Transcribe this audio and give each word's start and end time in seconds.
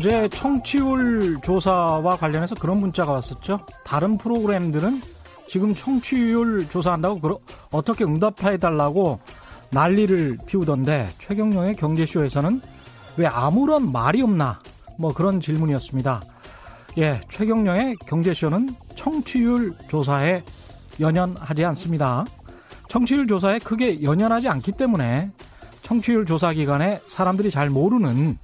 어제 0.00 0.30
청취율 0.30 1.42
조사와 1.42 2.16
관련해서 2.16 2.54
그런 2.54 2.80
문자가 2.80 3.12
왔었죠. 3.12 3.60
다른 3.84 4.16
프로그램들은 4.16 5.02
지금 5.46 5.74
청취율 5.74 6.66
조사한다고 6.70 7.20
그러, 7.20 7.38
어떻게 7.70 8.04
응답해달라고 8.04 9.20
난리를 9.68 10.38
피우던데 10.46 11.10
최경영의 11.18 11.76
경제쇼에서는 11.76 12.62
왜 13.18 13.26
아무런 13.26 13.92
말이 13.92 14.22
없나 14.22 14.58
뭐 14.98 15.12
그런 15.12 15.38
질문이었습니다. 15.38 16.22
예, 16.96 17.20
최경영의 17.30 17.96
경제쇼는 18.06 18.70
청취율 18.94 19.74
조사에 19.90 20.42
연연하지 20.98 21.62
않습니다. 21.66 22.24
청취율 22.88 23.26
조사에 23.26 23.58
크게 23.58 24.02
연연하지 24.02 24.48
않기 24.48 24.72
때문에 24.72 25.30
청취율 25.82 26.24
조사 26.24 26.54
기간에 26.54 27.02
사람들이 27.06 27.50
잘 27.50 27.68
모르는 27.68 28.38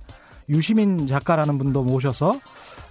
유시민 0.49 1.07
작가라는 1.07 1.59
분도 1.59 1.83
모셔서 1.83 2.39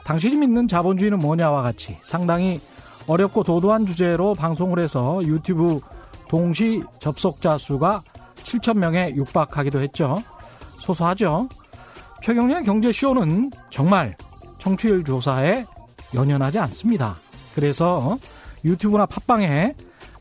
당신이 0.03 0.35
믿는 0.37 0.67
자본주의는 0.67 1.19
뭐냐와 1.19 1.61
같이 1.61 1.97
상당히 2.01 2.59
어렵고 3.07 3.43
도도한 3.43 3.85
주제로 3.85 4.33
방송을 4.35 4.79
해서 4.79 5.21
유튜브 5.23 5.79
동시 6.27 6.81
접속자 6.99 7.57
수가 7.57 8.01
7천 8.35 8.77
명에 8.77 9.13
육박하기도 9.15 9.81
했죠. 9.81 10.21
소소하죠. 10.79 11.49
최경련의 12.23 12.63
경제쇼는 12.63 13.51
정말 13.69 14.15
청취율 14.59 15.03
조사에 15.03 15.65
연연하지 16.13 16.59
않습니다. 16.59 17.15
그래서 17.53 18.17
유튜브나 18.63 19.05
팟빵에 19.05 19.75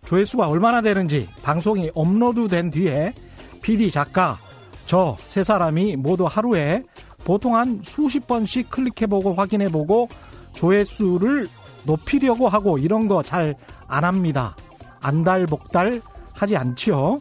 조회수가 0.05 0.49
얼마나 0.49 0.83
되는지 0.83 1.29
방송이 1.43 1.91
업로드된 1.95 2.71
뒤에 2.71 3.15
PD 3.63 3.91
작가 3.91 4.39
저 4.87 5.17
세 5.25 5.43
사람이 5.43 5.97
모두 5.97 6.27
하루에 6.27 6.83
보통 7.25 7.57
한 7.57 7.81
수십 7.83 8.27
번씩 8.27 8.71
클릭해보고 8.71 9.35
확인해보고 9.35 10.09
조회수를 10.55 11.49
높이려고 11.85 12.49
하고 12.49 12.79
이런 12.79 13.09
거 13.09 13.23
잘 13.23 13.55
안 13.89 14.05
합니다. 14.05 14.57
안달복달 15.01 16.01
하지 16.33 16.57
않지요. 16.57 17.21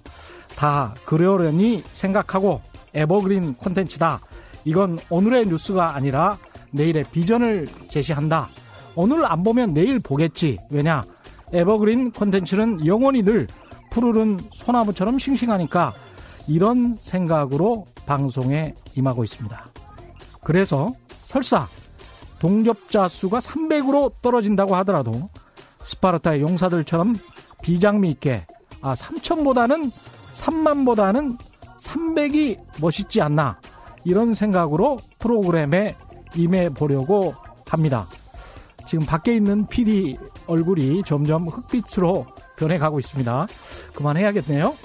다 0.55 0.93
그러려니 1.05 1.83
생각하고 1.91 2.61
에버그린 2.93 3.55
콘텐츠다. 3.55 4.21
이건 4.65 4.97
오늘의 5.09 5.47
뉴스가 5.47 5.95
아니라 5.95 6.37
내일의 6.71 7.05
비전을 7.11 7.67
제시한다. 7.89 8.49
오늘 8.95 9.25
안 9.25 9.43
보면 9.43 9.73
내일 9.73 9.99
보겠지. 9.99 10.57
왜냐? 10.71 11.03
에버그린 11.51 12.11
콘텐츠는 12.11 12.85
영원히 12.85 13.23
늘 13.23 13.47
푸르른 13.91 14.39
소나무처럼 14.53 15.19
싱싱하니까 15.19 15.93
이런 16.47 16.97
생각으로 16.99 17.85
방송에 18.05 18.73
임하고 18.95 19.23
있습니다. 19.23 19.72
그래서 20.43 20.93
설사 21.21 21.67
동접자 22.39 23.07
수가 23.07 23.39
300으로 23.39 24.11
떨어진다고 24.21 24.75
하더라도 24.77 25.29
스파르타의 25.83 26.41
용사들처럼 26.41 27.15
비장미 27.61 28.09
있게 28.11 28.45
아 28.81 28.93
3천보다는 28.93 29.91
3만보다는 30.33 31.37
300이 31.79 32.59
멋있지 32.81 33.21
않나 33.21 33.59
이런 34.03 34.33
생각으로 34.33 34.99
프로그램에 35.19 35.95
임해 36.35 36.69
보려고 36.69 37.33
합니다. 37.67 38.07
지금 38.87 39.05
밖에 39.05 39.35
있는 39.35 39.65
PD 39.65 40.17
얼굴이 40.47 41.03
점점 41.05 41.47
흑빛으로 41.47 42.27
변해가고 42.57 42.99
있습니다. 42.99 43.47
그만해야겠네요. 43.95 44.75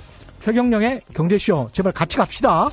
최경령의 0.41 1.03
경제쇼 1.15 1.69
제발 1.73 1.93
같이 1.93 2.17
갑시다. 2.17 2.71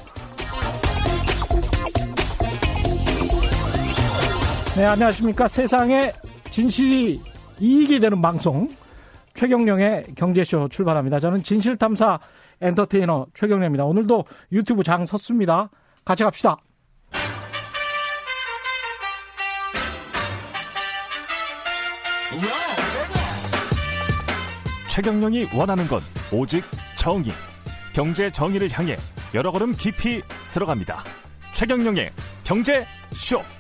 네, 4.76 4.84
안녕하십니까. 4.84 5.48
세상에 5.48 6.12
진실이 6.52 7.22
이익이 7.62 7.98
되는 8.02 8.22
방송 8.22 8.70
최경령의 9.34 10.08
경제쇼 10.18 10.68
출발합니다. 10.68 11.22
저는 11.22 11.44
진실탐사 11.44 12.20
엔터테이너 12.60 13.28
최경령입니다. 13.34 13.86
오늘도 13.86 14.26
유튜브 14.52 14.84
장 14.84 15.06
섰습니다. 15.06 15.70
같이 16.04 16.24
갑시다. 16.26 16.58
최경령이 24.90 25.48
원하는 25.56 25.88
건 25.88 26.02
오직 26.34 26.66
정의. 26.98 27.32
경제 27.94 28.30
정의를 28.30 28.70
향해 28.72 28.98
여러 29.34 29.54
걸음 29.54 29.74
깊이 29.74 30.22
들어갑니다. 30.52 31.02
최경령의 31.54 32.12
경제쇼. 32.44 33.55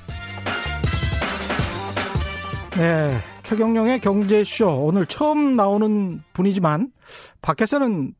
네, 2.77 3.17
최경령의 3.43 4.01
경제쇼 4.01 4.85
오늘 4.85 5.05
처음 5.05 5.55
나오는 5.55 6.21
분이지만 6.33 6.91
밖에서는 7.41 8.13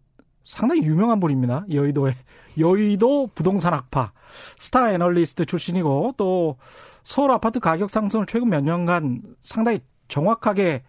상당히 0.45 0.83
유명한 0.83 1.19
분입니다. 1.19 1.65
여의도의 1.69 2.15
여의도 2.57 3.31
부동산 3.35 3.73
학파 3.73 4.13
스타 4.57 4.93
애널리스트 4.93 5.43
출신이고 5.43 6.13
또 6.15 6.55
서울 7.03 7.31
아파트 7.31 7.59
가격 7.59 7.89
상승을 7.89 8.27
최근 8.27 8.47
몇 8.47 8.63
년간 8.63 9.23
상당히 9.41 9.81
정확하게 10.07 10.83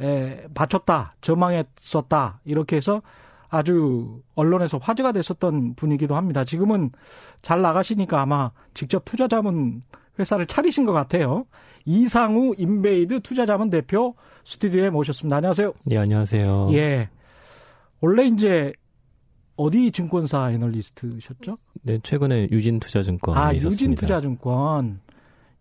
에, 0.00 0.46
맞췄다, 0.54 1.16
전망했었다 1.20 2.40
이렇게 2.44 2.76
해서 2.76 3.02
아주 3.48 4.22
언론에서 4.36 4.78
화제가 4.78 5.10
됐었던 5.10 5.74
분이기도 5.74 6.14
합니다. 6.14 6.44
지금은 6.44 6.92
잘 7.42 7.60
나가시니까 7.60 8.20
아마 8.20 8.52
직접 8.72 9.04
투자 9.04 9.26
자문 9.26 9.82
회사를 10.16 10.46
차리신 10.46 10.86
것 10.86 10.92
같아요. 10.92 11.46
이상우 11.90 12.54
인베이드 12.56 13.20
투자자문 13.20 13.68
대표 13.68 14.14
스튜디오에 14.44 14.90
모셨습니다. 14.90 15.38
안녕하세요. 15.38 15.72
예, 15.90 15.98
안녕하세요. 15.98 16.68
예. 16.74 17.08
원래 18.00 18.26
이제 18.26 18.72
어디 19.56 19.90
증권사 19.90 20.52
애널리스트셨죠? 20.52 21.56
네, 21.82 21.98
최근에 22.00 22.48
유진투자증권 22.52 23.36
아, 23.36 23.52
있었습니다. 23.52 23.72
유진투자증권. 23.92 25.00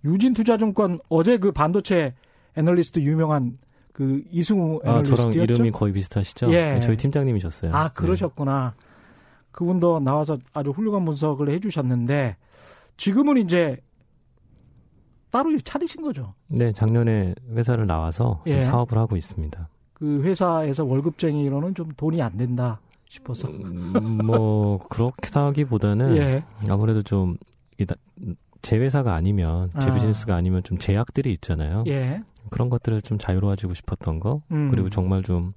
유진투자증권 0.05 0.99
어제 1.09 1.39
그 1.39 1.51
반도체 1.51 2.13
애널리스트 2.55 2.99
유명한 2.99 3.57
그 3.91 4.21
이승우 4.31 4.81
아, 4.85 4.89
애널리스트였죠? 4.89 5.31
저랑 5.31 5.43
이름이 5.43 5.71
거의 5.71 5.93
비슷하시죠? 5.93 6.53
예. 6.53 6.73
네, 6.73 6.79
저희 6.79 6.95
팀장님이셨어요. 6.95 7.73
아, 7.73 7.89
그러셨구나. 7.89 8.75
그분도 9.51 9.99
나와서 9.99 10.37
아주 10.53 10.69
훌륭한 10.69 11.05
분석을 11.05 11.49
해주셨는데 11.49 12.37
지금은 12.97 13.37
이제 13.37 13.79
따로 15.31 15.57
차리신 15.59 16.01
거죠. 16.01 16.33
네, 16.47 16.71
작년에 16.71 17.35
회사를 17.55 17.87
나와서 17.87 18.41
좀 18.45 18.53
예. 18.53 18.63
사업을 18.63 18.97
하고 18.97 19.15
있습니다. 19.15 19.67
그 19.93 20.21
회사에서 20.23 20.85
월급쟁이로는 20.85 21.75
좀 21.75 21.89
돈이 21.95 22.21
안 22.21 22.37
된다 22.37 22.79
싶어서. 23.07 23.47
음, 23.49 24.19
뭐 24.25 24.79
그렇다기보다는 24.89 26.17
예. 26.17 26.43
아무래도 26.69 27.03
좀 27.03 27.37
제 28.61 28.77
회사가 28.77 29.13
아니면 29.13 29.71
제 29.79 29.89
아. 29.89 29.93
비즈니스가 29.93 30.35
아니면 30.35 30.63
좀 30.63 30.77
제약들이 30.77 31.31
있잖아요. 31.33 31.83
예. 31.87 32.21
그런 32.49 32.69
것들을 32.69 33.01
좀 33.01 33.17
자유로워지고 33.17 33.73
싶었던 33.73 34.19
거 34.19 34.41
음. 34.51 34.69
그리고 34.71 34.89
정말 34.89 35.23
좀 35.23 35.53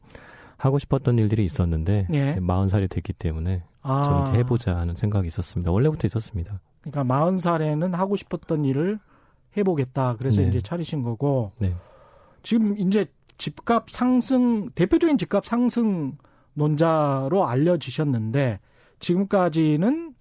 하고 0.56 0.78
싶었던 0.78 1.18
일들이 1.18 1.44
있었는데 1.44 2.06
예. 2.12 2.36
40살이 2.36 2.88
됐기 2.88 3.12
때문에 3.14 3.64
아. 3.82 4.24
좀 4.26 4.36
해보자 4.36 4.76
하는 4.76 4.94
생각이 4.94 5.26
있었습니다. 5.26 5.72
원래부터 5.72 6.06
있었습니다. 6.06 6.60
그러니까 6.82 7.04
마흔 7.04 7.40
살에는 7.40 7.94
하고 7.94 8.16
싶었던 8.16 8.64
일을 8.64 8.98
해보겠다. 9.56 10.16
그래서 10.19 10.40
네. 10.40 10.49
이제 10.49 10.60
차리신 10.60 11.02
거고. 11.02 11.52
네. 11.58 11.75
지금 12.43 12.76
이제 12.78 13.06
집값 13.38 13.90
상승 13.90 14.70
대표적인 14.70 15.19
집값 15.19 15.44
상승 15.46 16.16
논자로 16.54 17.46
알려지셨는데 17.46 18.60
지금까지는 18.99 20.14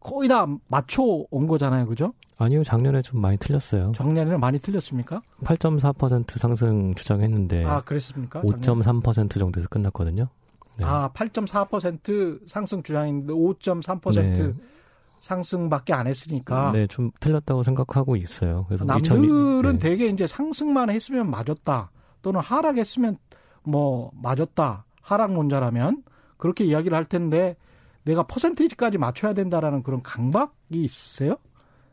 거의 0.00 0.28
다 0.28 0.46
맞춰 0.68 1.02
온 1.30 1.46
거잖아요, 1.46 1.86
그죠? 1.86 2.12
아니요, 2.38 2.62
작년에 2.64 3.02
좀 3.02 3.20
많이 3.20 3.38
틀렸어요. 3.38 3.92
작년에는 3.96 4.38
많이 4.38 4.58
틀렸습니까? 4.58 5.22
8.4% 5.42 6.38
상승 6.38 6.94
주장했는데 6.94 7.64
아, 7.64 7.80
그랬습니까? 7.80 8.40
작년에? 8.42 8.60
5.3% 8.60 9.38
정도에서 9.38 9.68
끝났거든요. 9.68 10.28
네. 10.76 10.84
아, 10.84 11.10
8.4% 11.14 12.46
상승 12.46 12.82
주장인데 12.82 13.32
5.3% 13.32 14.14
네. 14.14 14.54
상승밖에 15.20 15.92
안 15.92 16.06
했으니까. 16.06 16.72
네, 16.72 16.86
좀 16.86 17.10
틀렸다고 17.20 17.62
생각하고 17.62 18.16
있어요. 18.16 18.64
그래서 18.68 18.84
남들은 18.84 19.24
2000 19.24 19.72
네. 19.72 19.78
되게 19.78 20.06
이제 20.08 20.26
상승만 20.26 20.90
했으면 20.90 21.30
맞았다. 21.30 21.90
또는 22.22 22.40
하락했으면 22.40 23.16
뭐 23.62 24.10
맞았다. 24.14 24.84
하락론자라면 25.02 26.02
그렇게 26.36 26.64
이야기를 26.64 26.96
할 26.96 27.04
텐데 27.04 27.56
내가 28.04 28.22
퍼센테이지까지 28.24 28.98
맞춰야 28.98 29.32
된다라는 29.32 29.82
그런 29.82 30.02
강박이 30.02 30.50
있으세요? 30.70 31.36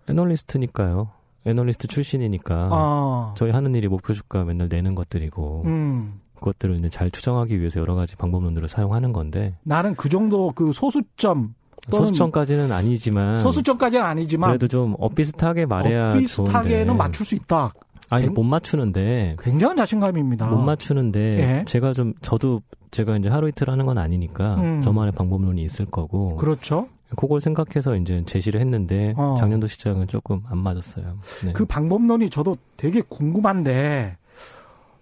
애널리스트니까요. 0.09 1.11
애널리스트 1.45 1.87
출신이니까 1.87 2.69
아, 2.71 3.33
저희 3.35 3.51
하는 3.51 3.75
일이 3.75 3.87
목표 3.87 4.13
주가 4.13 4.45
맨날 4.45 4.69
내는 4.69 4.95
것들이고 4.95 5.63
음, 5.65 6.17
그것들을 6.35 6.75
이제 6.75 6.89
잘 6.89 7.11
추정하기 7.11 7.59
위해서 7.59 7.79
여러 7.79 7.95
가지 7.95 8.15
방법론들을 8.15 8.67
사용하는 8.67 9.11
건데 9.11 9.57
나는 9.63 9.95
그 9.95 10.07
정도 10.07 10.51
그 10.55 10.71
소수점 10.71 11.53
소수점까지는 11.91 12.71
아니지만 12.71 13.37
소수점까지는 13.39 14.05
아니지만 14.05 14.49
그래도 14.51 14.67
좀 14.67 14.95
엇비슷하게 14.99 15.65
말해야 15.65 16.09
엇비슷하게는 16.09 16.85
좋은데. 16.87 16.93
맞출 16.93 17.25
수 17.25 17.35
있다. 17.35 17.73
아니 18.09 18.25
굉- 18.25 18.33
못 18.33 18.43
맞추는데 18.43 19.37
굉장한 19.41 19.77
자신감입니다. 19.77 20.47
못 20.47 20.57
맞추는데 20.61 21.19
예. 21.39 21.65
제가 21.65 21.93
좀 21.93 22.13
저도 22.21 22.61
제가 22.91 23.17
이제 23.17 23.27
하루 23.29 23.49
이틀 23.49 23.69
하는 23.69 23.85
건 23.85 23.97
아니니까 23.97 24.55
음. 24.55 24.81
저만의 24.81 25.13
방법론이 25.13 25.63
있을 25.63 25.85
거고 25.85 26.35
그렇죠. 26.35 26.87
그걸 27.15 27.41
생각해서 27.41 27.95
이제 27.95 28.23
제시를 28.25 28.59
했는데 28.61 29.13
어. 29.17 29.35
작년도 29.37 29.67
시장은 29.67 30.07
조금 30.07 30.41
안 30.47 30.57
맞았어요. 30.59 31.17
네. 31.45 31.53
그 31.53 31.65
방법론이 31.65 32.29
저도 32.29 32.55
되게 32.77 33.01
궁금한데 33.01 34.17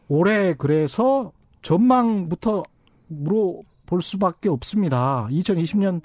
올해 0.07 0.53
그래서 0.57 1.31
전망부터 1.61 2.63
물어볼 3.07 4.01
수밖에 4.01 4.49
없습니다. 4.49 5.27
2020년 5.31 6.01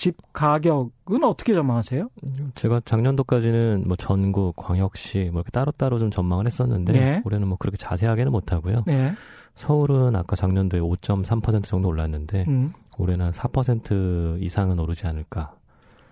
집 0.00 0.16
가격은 0.32 1.22
어떻게 1.24 1.52
전망하세요? 1.52 2.08
제가 2.54 2.80
작년도까지는 2.86 3.84
뭐 3.86 3.96
전국, 3.98 4.56
광역시 4.56 5.28
뭐 5.30 5.40
이렇게 5.40 5.50
따로따로 5.50 5.98
좀 5.98 6.10
전망을 6.10 6.46
했었는데 6.46 6.92
네. 6.94 7.22
올해는 7.26 7.46
뭐 7.46 7.58
그렇게 7.58 7.76
자세하게는 7.76 8.32
못 8.32 8.50
하고요. 8.50 8.84
네. 8.86 9.12
서울은 9.56 10.16
아까 10.16 10.36
작년도에 10.36 10.80
5.3% 10.80 11.64
정도 11.64 11.88
올랐는데 11.88 12.46
음, 12.48 12.72
올해는 12.96 13.30
한4% 13.30 14.40
이상은 14.40 14.78
오르지 14.78 15.06
않을까. 15.06 15.54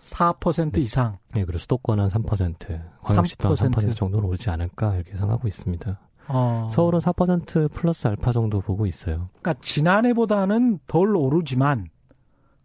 4% 0.01 0.77
이상. 0.77 1.17
네, 1.33 1.47
그리고 1.47 1.57
수도권 1.57 1.99
한 1.99 2.11
3%, 2.11 2.83
광역시도 3.01 3.49
한 3.49 3.57
3%. 3.57 3.71
3% 3.73 3.97
정도는 3.97 4.29
오르지 4.29 4.51
않을까 4.51 4.97
이렇게 4.97 5.13
예상하고 5.13 5.49
있습니다. 5.49 5.99
어, 6.29 6.67
서울은 6.71 6.99
4% 6.99 7.73
플러스 7.73 8.07
알파 8.07 8.33
정도 8.33 8.61
보고 8.61 8.85
있어요. 8.85 9.31
그러니까 9.41 9.55
지난해보다는 9.63 10.81
덜 10.87 11.17
오르지만 11.17 11.87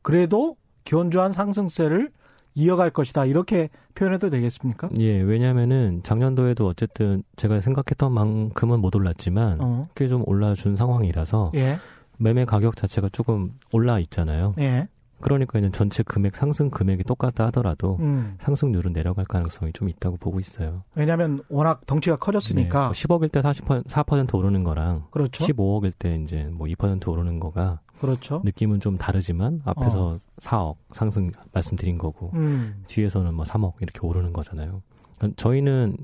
그래도 0.02 0.58
견조한 0.86 1.32
상승세를 1.32 2.12
이어갈 2.56 2.92
것이다. 2.92 3.26
이렇게 3.26 3.70
표현해도 3.96 4.30
되겠습니까? 4.30 4.90
예, 5.00 5.20
왜냐면은 5.22 6.02
작년도에도 6.04 6.68
어쨌든 6.68 7.24
제가 7.36 7.62
생각했던 7.62 8.12
만큼은 8.12 8.80
못 8.80 8.96
올랐지만 8.96 9.58
어. 9.62 9.88
꽤좀 9.96 10.24
올라준 10.28 10.76
상황이라서 10.76 11.52
예. 11.56 11.80
매매 12.18 12.46
가격 12.46 12.76
자체가 12.76 13.10
조금 13.12 13.54
올라 13.72 14.00
있잖아요. 14.00 14.54
예. 14.60 14.88
그러니까 15.20 15.58
이제 15.58 15.70
전체 15.72 16.04
금액 16.04 16.36
상승 16.36 16.70
금액이 16.70 17.06
똑같다 17.06 17.46
하더라도 17.46 17.98
음. 18.02 18.36
상승률은 18.40 18.92
내려갈 18.92 19.24
가능성이 19.24 19.72
좀 19.72 19.88
있다고 19.88 20.18
보고 20.18 20.40
있어요. 20.40 20.84
왜냐하면 20.96 21.42
워낙 21.48 21.86
덩치가 21.86 22.18
커졌으니까. 22.18 22.92
네, 22.94 22.94
10억일 22.94 23.32
때 23.32 23.42
40%, 23.42 23.86
4% 23.86 24.36
오르는 24.36 24.64
거랑 24.64 25.06
그렇죠. 25.12 25.46
15억일 25.46 25.94
때 25.98 26.20
이제 26.22 26.50
뭐 26.52 26.68
2% 26.68 27.08
오르는 27.08 27.40
거가 27.40 27.80
그렇죠. 28.00 28.42
느낌은 28.44 28.80
좀 28.80 28.98
다르지만 28.98 29.62
앞에서 29.66 30.18
4억 30.38 30.76
상승 30.92 31.32
말씀드린 31.54 31.98
거고 31.98 32.32
음. 32.34 32.84
뒤에서는 32.88 33.34
뭐 33.34 33.46
3억 33.46 33.82
이렇게 33.82 34.00
오르는 34.02 34.34
거잖아요. 34.34 34.82
그러니까 35.18 35.36
저희는 35.42 35.98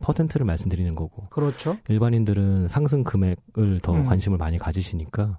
퍼센트를 0.00 0.46
말씀드리는 0.46 0.94
거고 0.94 1.26
그렇죠. 1.30 1.76
일반인들은 1.88 2.68
상승 2.68 3.04
금액을 3.04 3.80
더 3.82 3.92
음. 3.92 4.04
관심을 4.04 4.38
많이 4.38 4.56
가지시니까 4.58 5.38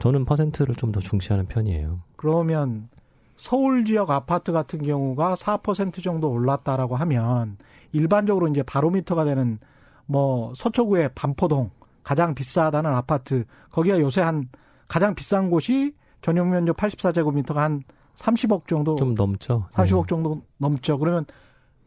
저는 0.00 0.24
퍼센트를 0.24 0.74
좀 0.74 0.92
더 0.92 1.00
중시하는 1.00 1.46
편이에요. 1.46 2.00
그러면 2.16 2.88
서울 3.36 3.84
지역 3.84 4.10
아파트 4.10 4.52
같은 4.52 4.82
경우가 4.82 5.34
4% 5.34 6.02
정도 6.02 6.30
올랐다라고 6.30 6.96
하면 6.96 7.56
일반적으로 7.92 8.48
이제 8.48 8.62
바로미터가 8.62 9.24
되는 9.24 9.58
뭐 10.06 10.52
서초구의 10.54 11.10
반포동 11.14 11.70
가장 12.02 12.34
비싸다는 12.34 12.92
아파트 12.94 13.44
거기가 13.70 13.98
요새 14.00 14.20
한 14.20 14.48
가장 14.92 15.14
비싼 15.14 15.48
곳이 15.48 15.94
전용 16.20 16.50
면적 16.50 16.76
84제곱미터가 16.76 17.54
한 17.54 17.82
30억 18.14 18.68
정도 18.68 18.94
좀 18.96 19.14
넘죠. 19.14 19.64
30억 19.72 20.02
네. 20.02 20.06
정도 20.06 20.42
넘죠. 20.58 20.98
그러면 20.98 21.24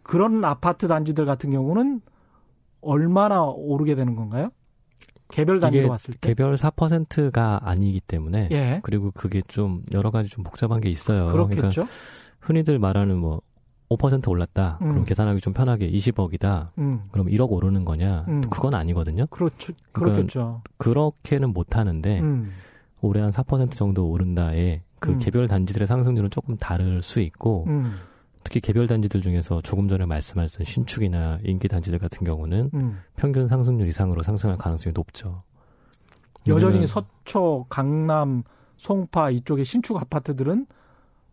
그런 0.02 0.44
아파트 0.44 0.88
단지들 0.88 1.24
같은 1.24 1.52
경우는 1.52 2.02
얼마나 2.82 3.44
오르게 3.44 3.94
되는 3.94 4.16
건가요? 4.16 4.50
개별 5.28 5.60
단지로 5.60 5.88
봤을 5.88 6.16
때. 6.16 6.30
개별 6.30 6.56
4%가 6.56 7.60
아니기 7.62 8.00
때문에 8.00 8.50
예. 8.52 8.80
그리고 8.82 9.12
그게 9.12 9.44
좀 9.48 9.84
여러 9.94 10.10
가지 10.10 10.32
좀 10.32 10.44
복잡한 10.44 10.82
게 10.82 10.90
있어요. 10.90 11.28
그러니까 11.28 11.56
그렇겠죠. 11.58 11.88
흔히들 12.40 12.80
말하는 12.80 13.20
뭐 13.20 13.42
5% 13.90 14.28
올랐다. 14.30 14.80
음. 14.82 14.90
그럼 14.90 15.04
계산하기 15.04 15.42
좀 15.42 15.54
편하게 15.54 15.92
20억이다. 15.92 16.70
음. 16.80 17.04
그럼 17.12 17.28
1억 17.28 17.52
오르는 17.52 17.86
거냐? 17.86 18.26
음. 18.30 18.42
또 18.42 18.50
그건 18.50 18.74
아니거든요. 18.74 19.28
그렇죠. 19.28 19.74
그러니까 19.92 20.16
그렇겠죠. 20.16 20.64
그렇게는 20.78 21.54
못 21.54 21.76
하는데 21.76 22.20
음. 22.20 22.52
올해 23.06 23.22
한 23.22 23.32
4% 23.32 23.72
정도 23.72 24.10
오른다에 24.10 24.82
그 25.00 25.12
음. 25.12 25.20
개별 25.20 25.48
단지들의 25.48 25.88
상승률은 25.88 26.30
조금 26.30 26.58
다를 26.58 27.02
수 27.02 27.20
있고 27.22 27.66
음. 27.68 27.96
특히 28.44 28.60
개별 28.60 28.88
단지들 28.88 29.22
중에서 29.22 29.60
조금 29.62 29.88
전에 29.88 30.06
말씀하신 30.06 30.66
신축이나 30.66 31.40
인기 31.44 31.68
단지들 31.68 32.00
같은 32.00 32.26
경우는 32.26 32.70
음. 32.74 33.00
평균 33.16 33.48
상승률 33.48 33.88
이상으로 33.88 34.22
상승할 34.24 34.58
가능성이 34.58 34.94
높죠. 34.94 35.44
여전히 36.48 36.86
서초, 36.86 37.66
강남, 37.70 38.44
송파 38.78 39.32
이쪽의 39.32 39.66
신축 39.66 39.98
아파트들은 39.98 40.68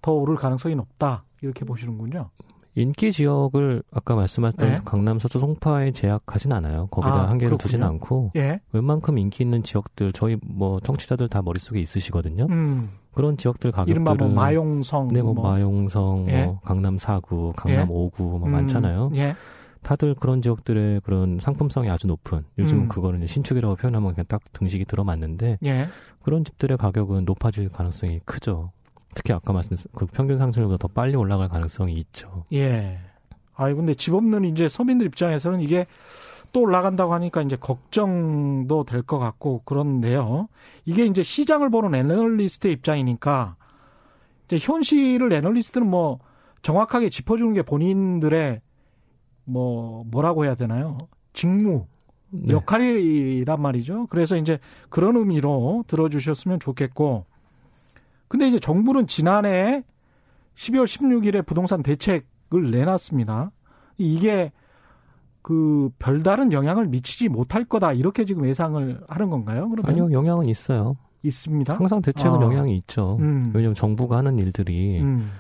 더 0.01 0.13
오를 0.13 0.37
가능성이 0.37 0.75
높다. 0.75 1.25
이렇게 1.43 1.65
보시는군요. 1.65 2.31
인기 2.75 3.13
지역을 3.13 3.83
아까 3.93 4.15
말씀하셨던 4.15 4.69
네. 4.69 4.81
강남, 4.85 5.19
서초, 5.19 5.39
송파에 5.39 5.93
제약하진 5.93 6.53
않아요. 6.53 6.87
거기다 6.91 7.15
아, 7.15 7.29
한계를 7.29 7.51
그렇군요. 7.51 7.59
두진 7.59 7.83
않고 7.83 8.33
예. 8.37 8.61
웬만큼 8.73 9.19
인기 9.19 9.43
있는 9.43 9.63
지역들 9.63 10.13
저희 10.13 10.39
뭐 10.43 10.81
청취자들 10.81 11.29
다 11.29 11.43
머릿속에 11.43 11.81
있으시거든요. 11.81 12.47
음. 12.51 12.91
그런 13.13 13.37
지역들 13.37 13.73
가격들은 13.73 13.95
이른바 13.95 14.15
뭐 14.15 14.29
마용성. 14.29 15.09
네, 15.09 15.21
뭐, 15.21 15.35
뭐. 15.35 15.51
마용성, 15.51 16.27
예. 16.29 16.45
뭐 16.47 16.61
강남 16.65 16.97
4구, 16.97 17.53
강남 17.55 17.89
예. 17.89 17.93
5구 17.93 18.23
뭐 18.23 18.47
음, 18.47 18.53
많잖아요. 18.53 19.13
예. 19.17 19.35
다들 19.83 20.15
그런 20.15 20.41
지역들의 20.41 21.03
그런 21.03 21.39
상품성이 21.41 21.91
아주 21.91 22.07
높은 22.07 22.45
요즘은 22.59 22.89
음. 22.91 23.17
이제 23.17 23.27
신축이라고 23.27 23.77
표현하면 23.77 24.15
그냥 24.15 24.25
딱 24.29 24.41
등식이 24.53 24.87
들어맞는데 24.87 25.59
예. 25.65 25.89
그런 26.23 26.45
집들의 26.45 26.79
가격은 26.79 27.25
높아질 27.27 27.69
가능성이 27.69 28.21
크죠. 28.25 28.71
특히 29.15 29.33
아까 29.35 29.53
말씀드린 29.53 29.91
그 29.95 30.07
평균 30.07 30.39
상승률보다 30.39 30.79
더 30.79 30.89
빨리 30.93 31.17
올라갈 31.17 31.49
가능성이 31.49 31.95
있죠. 31.95 32.45
예. 32.53 32.99
아이 33.55 33.75
근데 33.75 33.95
집 33.95 34.15
없는 34.15 34.45
이제 34.45 34.69
서민들 34.69 35.07
입장에서는 35.07 35.61
이게 35.61 35.87
또 36.53 36.61
올라간다고 36.63 37.13
하니까 37.15 37.43
이제 37.43 37.57
걱정도 37.57 38.85
될 38.85 39.03
것 39.03 39.19
같고 39.19 39.63
그런데요. 39.65 40.49
이게 40.85 41.05
이제 41.07 41.23
시장을 41.23 41.71
보는 41.71 41.95
애널리스트의 41.95 42.75
입장이니까 42.75 43.57
이제 44.47 44.59
현실을 44.61 45.33
애널리스트는 45.33 45.89
뭐 45.89 46.19
정확하게 46.63 47.11
짚어주는 47.11 47.55
게 47.55 47.63
본인들의 47.63 48.61
뭐 49.45 50.05
뭐라고 50.11 50.45
해야 50.45 50.55
되나요? 50.55 51.09
직무 51.33 51.87
네. 52.31 52.55
역할이란 52.55 53.61
말이죠. 53.61 54.07
그래서 54.09 54.37
이제 54.37 54.59
그런 54.89 55.17
의미로 55.17 55.85
들어주셨으면 55.87 56.61
좋겠고. 56.61 57.27
근데 58.33 58.49
이제 58.49 58.59
정부는 58.59 59.07
지난해 59.07 59.85
12월 60.55 60.85
16일에 60.85 61.45
부동산 61.45 61.83
대책을 61.83 62.71
내놨습니다. 62.71 63.53
이게 63.99 64.53
그 65.43 65.91
별다른 65.99 66.51
영향을 66.51 66.87
미치지 66.87 67.29
못할 67.29 67.67
거다 67.67 67.93
이렇게 67.93 68.25
지금 68.25 68.47
예상을 68.47 69.05
하는 69.07 69.29
건가요? 69.29 69.69
그러면 69.69 69.85
아니요, 69.91 70.13
영향은 70.13 70.47
있어요. 70.47 70.97
있습니다. 71.23 71.77
항상 71.77 72.01
대책은 72.01 72.39
아. 72.39 72.43
영향이 72.43 72.75
있죠. 72.79 73.19
음. 73.21 73.51
왜냐하면 73.53 73.75
정부가 73.75 74.17
하는 74.17 74.39
일들이 74.39 75.03
음. 75.03 75.31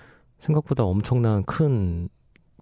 생각보다 0.41 0.85
엄청난 0.85 1.45
큰 1.45 2.11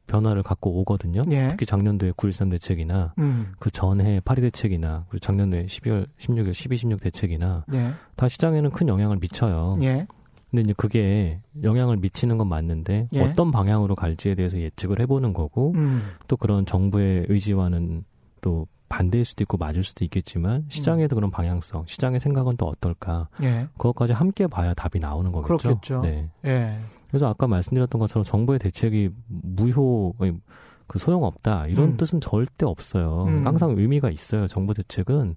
변화를 0.06 0.44
갖고 0.44 0.80
오거든요. 0.80 1.22
예. 1.32 1.48
특히 1.48 1.66
작년도에 1.66 2.12
9.13 2.12 2.52
대책이나 2.52 3.14
음. 3.18 3.52
그 3.58 3.72
전해 3.72 4.20
파리 4.24 4.42
대책이나 4.42 5.06
그리고 5.08 5.18
작년도에 5.18 5.66
12월 5.66 6.06
16일 6.18 6.54
12, 6.54 6.76
16 6.76 7.00
대책이나 7.00 7.64
예. 7.74 7.94
다 8.14 8.28
시장에는 8.28 8.70
큰 8.70 8.86
영향을 8.86 9.18
미쳐요. 9.18 9.78
예. 9.82 10.06
근데 10.50 10.62
이제 10.62 10.74
그게 10.76 11.40
영향을 11.62 11.96
미치는 11.98 12.38
건 12.38 12.48
맞는데 12.48 13.08
예. 13.12 13.20
어떤 13.20 13.50
방향으로 13.50 13.94
갈지에 13.94 14.34
대해서 14.34 14.58
예측을 14.58 15.00
해보는 15.00 15.32
거고 15.32 15.72
음. 15.76 16.02
또 16.26 16.36
그런 16.36 16.66
정부의 16.66 17.26
의지와는 17.28 18.04
또 18.40 18.66
반대일 18.88 19.24
수도 19.24 19.44
있고 19.44 19.56
맞을 19.56 19.84
수도 19.84 20.04
있겠지만 20.04 20.64
시장에도 20.68 21.14
그런 21.14 21.30
방향성, 21.30 21.84
시장의 21.86 22.18
생각은 22.18 22.56
또 22.58 22.66
어떨까 22.66 23.28
예. 23.42 23.68
그것까지 23.74 24.12
함께 24.12 24.48
봐야 24.48 24.74
답이 24.74 24.98
나오는 24.98 25.30
거겠죠. 25.30 25.56
그렇겠죠. 25.56 26.00
네. 26.00 26.28
예. 26.44 26.76
그래서 27.08 27.28
아까 27.28 27.46
말씀드렸던 27.46 28.00
것처럼 28.00 28.24
정부의 28.24 28.58
대책이 28.58 29.10
무효, 29.28 30.14
그 30.88 30.98
소용없다 30.98 31.68
이런 31.68 31.90
음. 31.90 31.96
뜻은 31.96 32.20
절대 32.20 32.66
없어요. 32.66 33.26
음. 33.28 33.46
항상 33.46 33.76
의미가 33.78 34.10
있어요. 34.10 34.48
정부 34.48 34.74
대책은 34.74 35.36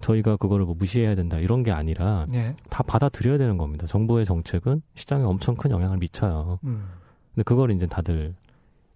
저희가 0.00 0.36
그거를 0.36 0.64
뭐 0.64 0.74
무시해야 0.74 1.14
된다 1.14 1.38
이런 1.38 1.62
게 1.62 1.70
아니라 1.70 2.26
예. 2.32 2.54
다 2.68 2.82
받아들여야 2.82 3.38
되는 3.38 3.56
겁니다. 3.58 3.86
정부의 3.86 4.24
정책은 4.24 4.82
시장에 4.94 5.24
엄청 5.24 5.54
큰 5.54 5.70
영향을 5.70 5.98
미쳐요. 5.98 6.58
음. 6.64 6.88
근데 7.34 7.44
그걸 7.44 7.70
이제 7.70 7.86
다들 7.86 8.34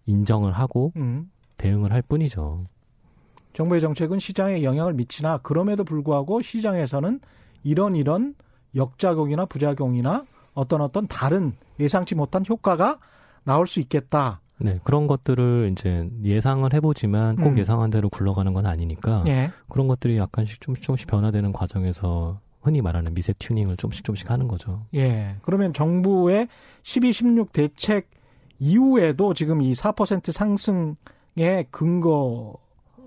인정을 0.07 0.53
하고 0.53 0.93
음. 0.97 1.31
대응을 1.57 1.93
할 1.93 2.03
뿐이죠. 2.03 2.67
정부의 3.53 3.81
정책은 3.81 4.19
시장에 4.19 4.63
영향을 4.63 4.95
미치나 4.95 5.39
그럼에도 5.39 5.85
불구하고 5.85 6.43
시장에서는 6.43 7.21
이런 7.63 7.95
이런 7.97 8.35
역작용이나 8.75 9.47
부작용이나 9.47 10.25
어떤 10.55 10.81
어떤 10.81 11.07
다른 11.07 11.53
예상치 11.79 12.15
못한 12.15 12.45
효과가 12.49 12.99
나올 13.45 13.67
수 13.67 13.81
있겠다. 13.81 14.41
네, 14.59 14.79
그런 14.85 15.07
것들을 15.07 15.71
이제 15.73 16.09
예상을 16.23 16.73
해보지만 16.73 17.37
꼭 17.37 17.51
음. 17.51 17.59
예상한 17.59 17.91
대로 17.91 18.09
굴러가는 18.09 18.53
건 18.55 18.67
아니니까 18.67 19.25
예. 19.27 19.51
그런 19.69 19.89
것들이 19.89 20.17
약간씩 20.17 20.61
조금씩 20.61 20.85
조금씩 20.85 21.07
변화되는 21.09 21.53
과정에서 21.53 22.41
흔히 22.63 22.81
말하는 22.81 23.15
미세 23.15 23.33
튜닝을 23.39 23.77
조금씩 23.77 24.05
조금씩 24.05 24.31
하는 24.31 24.49
거죠. 24.49 24.87
예. 24.95 25.37
그러면 25.43 25.73
정부의 25.73 26.49
12, 26.83 27.13
16 27.13 27.53
대책 27.53 28.11
이후에도 28.59 29.35
지금 29.35 29.61
이 29.61 29.73
4% 29.73 30.33
상승의 30.33 31.67
근거는 31.71 32.55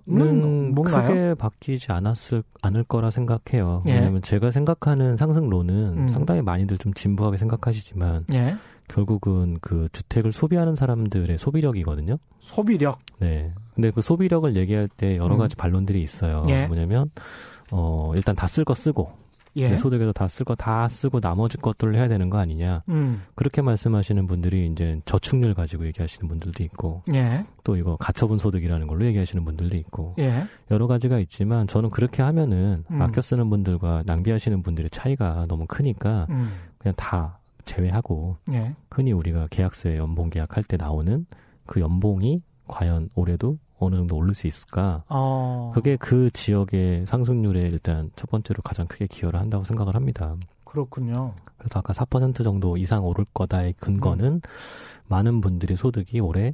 는 0.06 0.75
뭔가요? 0.75 1.08
크게 1.08 1.34
바뀌지 1.36 1.92
않았을 1.92 2.44
않을 2.62 2.84
거라 2.84 3.10
생각해요. 3.10 3.82
예. 3.88 3.94
왜냐하면 3.94 4.22
제가 4.22 4.51
생각하는 4.51 5.16
상승론은 5.18 5.98
음. 5.98 6.08
상당히 6.08 6.42
많이들 6.42 6.77
좀 6.77 6.94
진부하게 6.94 7.38
생각하시지만 7.38 8.25
예. 8.36 8.56
결국은 8.88 9.58
그 9.62 9.88
주택을 9.91 10.32
소비하는 10.32 10.75
사람들의 10.75 11.38
소비력이거든요. 11.38 12.17
소비력. 12.41 13.00
네. 13.20 13.53
근데 13.75 13.91
그 13.91 14.01
소비력을 14.01 14.56
얘기할 14.56 14.88
때 14.88 15.17
여러 15.17 15.36
음. 15.36 15.39
가지 15.39 15.56
반론들이 15.56 16.01
있어요. 16.01 16.44
예. 16.48 16.65
뭐냐면 16.67 17.12
어 17.72 18.13
일단 18.15 18.36
다 18.36 18.48
쓸 18.48 18.63
거 18.63 18.74
쓰고 18.74 19.12
예. 19.58 19.70
내 19.70 19.77
소득에서 19.77 20.13
다 20.13 20.25
쓸 20.27 20.46
거 20.46 20.56
다 20.56 20.88
쓰고 20.88 21.20
나머지 21.20 21.58
것들을 21.58 21.96
해야 21.96 22.08
되는 22.08 22.29
거 22.29 22.38
아니냐. 22.38 22.84
음. 22.89 23.24
그렇게 23.36 23.62
말씀하시는 23.62 24.25
분들이 24.27 24.67
이제 24.72 25.01
저축률 25.06 25.53
가지고 25.53 25.86
얘기하시는 25.88 26.27
분들도 26.29 26.63
있고 26.63 27.01
예. 27.13 27.44
또 27.63 27.75
이거 27.75 27.98
가처분 27.98 28.38
소득이라는 28.38 28.88
걸로 28.88 29.06
얘기하시는 29.06 29.44
분들도 29.44 29.75
있고 29.77 30.15
예. 30.20 30.46
여러 30.72 30.88
가지가 30.88 31.20
있지만 31.20 31.67
저는 31.67 31.89
그렇게 31.89 32.24
하면은 32.24 32.84
음. 32.89 33.01
아껴 33.01 33.20
쓰는 33.22 33.50
분들과 33.50 34.03
낭비하시는 34.06 34.63
분들의 34.63 34.89
차이가 34.91 35.46
너무 35.50 35.65
크니까 35.67 36.27
음. 36.29 36.53
그냥 36.77 36.94
다 36.96 37.39
제외하고 37.68 38.38
예. 38.52 38.76
흔히 38.90 39.12
우리가 39.12 39.48
계약세 39.52 39.98
연봉 39.98 40.30
계약할 40.32 40.64
때 40.64 40.78
나오는 40.78 41.28
그 41.68 41.80
연봉이 41.80 42.42
과연 42.68 43.10
올해도 43.14 43.60
어느 43.80 43.96
정도 43.96 44.16
오를 44.16 44.34
수 44.34 44.48
있을까? 44.48 45.04
어. 45.08 45.72
그게 45.76 45.98
그 45.98 46.32
지역의 46.32 47.06
상승률에 47.06 47.62
일단 47.62 48.10
첫 48.16 48.30
번째로 48.30 48.62
가장 48.64 48.88
크게 48.88 49.06
기여를 49.08 49.40
한다고 49.40 49.64
생각을 49.64 49.96
합니다. 49.96 50.36
그렇군요. 50.64 51.34
그래서 51.58 51.80
아까 51.80 51.94
4% 51.94 52.44
정도 52.44 52.78
이상 52.78 53.06
오를 53.06 53.26
거다의 53.34 53.74
근거는 53.74 54.26
음. 54.26 54.42
많은 55.08 55.42
분들의 55.42 55.78
소득이 55.78 56.20
올해 56.20 56.54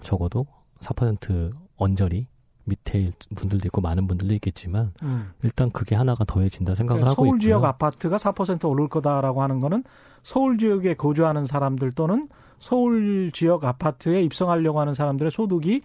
적어도 0.00 0.46
4% 0.80 1.52
언저리 1.76 2.26
밑에 2.64 3.10
분들도 3.34 3.66
있고 3.68 3.80
많은 3.80 4.06
분들도 4.06 4.34
있겠지만 4.34 4.92
음. 5.02 5.32
일단 5.42 5.70
그게 5.70 5.94
하나가 5.94 6.24
더해진다 6.24 6.74
생각을 6.74 7.00
그러니까 7.00 7.10
하고 7.10 7.24
서울 7.24 7.36
있고요. 7.36 7.40
지역 7.40 7.64
아파트가 7.64 8.16
4% 8.16 8.68
오를 8.68 8.88
거다라고 8.88 9.42
하는 9.42 9.60
거는 9.60 9.84
서울 10.22 10.58
지역에 10.58 10.94
거주하는 10.94 11.44
사람들 11.44 11.92
또는 11.92 12.28
서울 12.58 13.30
지역 13.32 13.64
아파트에 13.64 14.22
입성하려고 14.22 14.80
하는 14.80 14.94
사람들의 14.94 15.30
소득이 15.30 15.82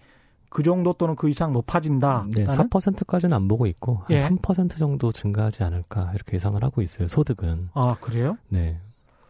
그 0.50 0.62
정도 0.62 0.92
또는 0.92 1.14
그 1.16 1.28
이상 1.28 1.52
높아진다. 1.52 2.26
네, 2.34 2.46
4%까지는 2.46 3.34
안 3.34 3.48
보고 3.48 3.66
있고 3.66 4.02
예. 4.10 4.26
한3% 4.26 4.78
정도 4.78 5.12
증가하지 5.12 5.62
않을까 5.62 6.12
이렇게 6.14 6.34
예상을 6.34 6.62
하고 6.62 6.80
있어요. 6.80 7.06
소득은. 7.06 7.70
아, 7.74 7.96
그래요? 8.00 8.38
네. 8.48 8.80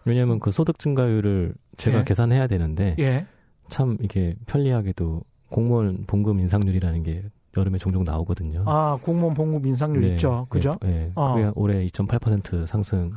왜냐하면 0.04 0.38
그 0.38 0.52
소득 0.52 0.78
증가율을 0.78 1.54
제가 1.76 2.00
예. 2.00 2.04
계산해야 2.04 2.46
되는데 2.46 2.94
예. 2.98 3.26
참 3.68 3.98
이게 4.00 4.36
편리하게도 4.46 5.22
공무원 5.50 6.04
봉급 6.06 6.38
인상률이라는 6.38 7.02
게 7.02 7.24
여름에 7.58 7.78
종종 7.78 8.04
나오거든요. 8.04 8.62
아, 8.66 8.98
공무원 9.02 9.34
봉급 9.34 9.66
인상률 9.66 10.02
네, 10.02 10.08
있죠. 10.12 10.46
그죠? 10.48 10.76
예, 10.84 10.88
예. 10.88 11.12
어. 11.14 11.34
그게 11.34 11.50
올해 11.54 11.84
2.8% 11.86 12.66
상승. 12.66 13.12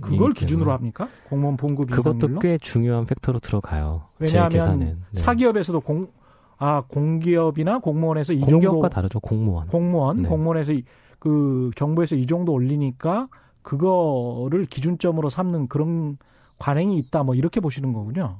그걸 0.00 0.32
기준으로 0.32 0.72
합니까? 0.72 1.08
공무원 1.28 1.56
봉급 1.56 1.90
인상률로? 1.90 2.18
그것도 2.18 2.38
꽤 2.40 2.56
중요한 2.58 3.04
팩터로 3.04 3.38
들어가요. 3.40 4.04
제 4.24 4.38
왜냐하면. 4.38 4.78
네. 4.78 4.96
사기업에서도 5.12 5.80
공, 5.80 6.08
아, 6.58 6.82
공기업이나 6.88 7.78
공무원에서 7.80 8.32
이 8.32 8.40
공기업과 8.40 8.70
정도 8.72 8.88
다르죠. 8.88 9.20
공무원. 9.20 9.66
공무원, 9.68 10.16
네. 10.16 10.28
공무원에서 10.28 10.72
이- 10.72 10.82
그 11.18 11.70
정부에서 11.76 12.16
이 12.16 12.26
정도 12.26 12.52
올리니까 12.52 13.28
그거를 13.62 14.66
기준점으로 14.66 15.28
삼는 15.28 15.68
그런 15.68 16.16
관행이 16.58 16.98
있다 16.98 17.22
뭐 17.22 17.34
이렇게 17.34 17.60
보시는 17.60 17.92
거군요. 17.92 18.38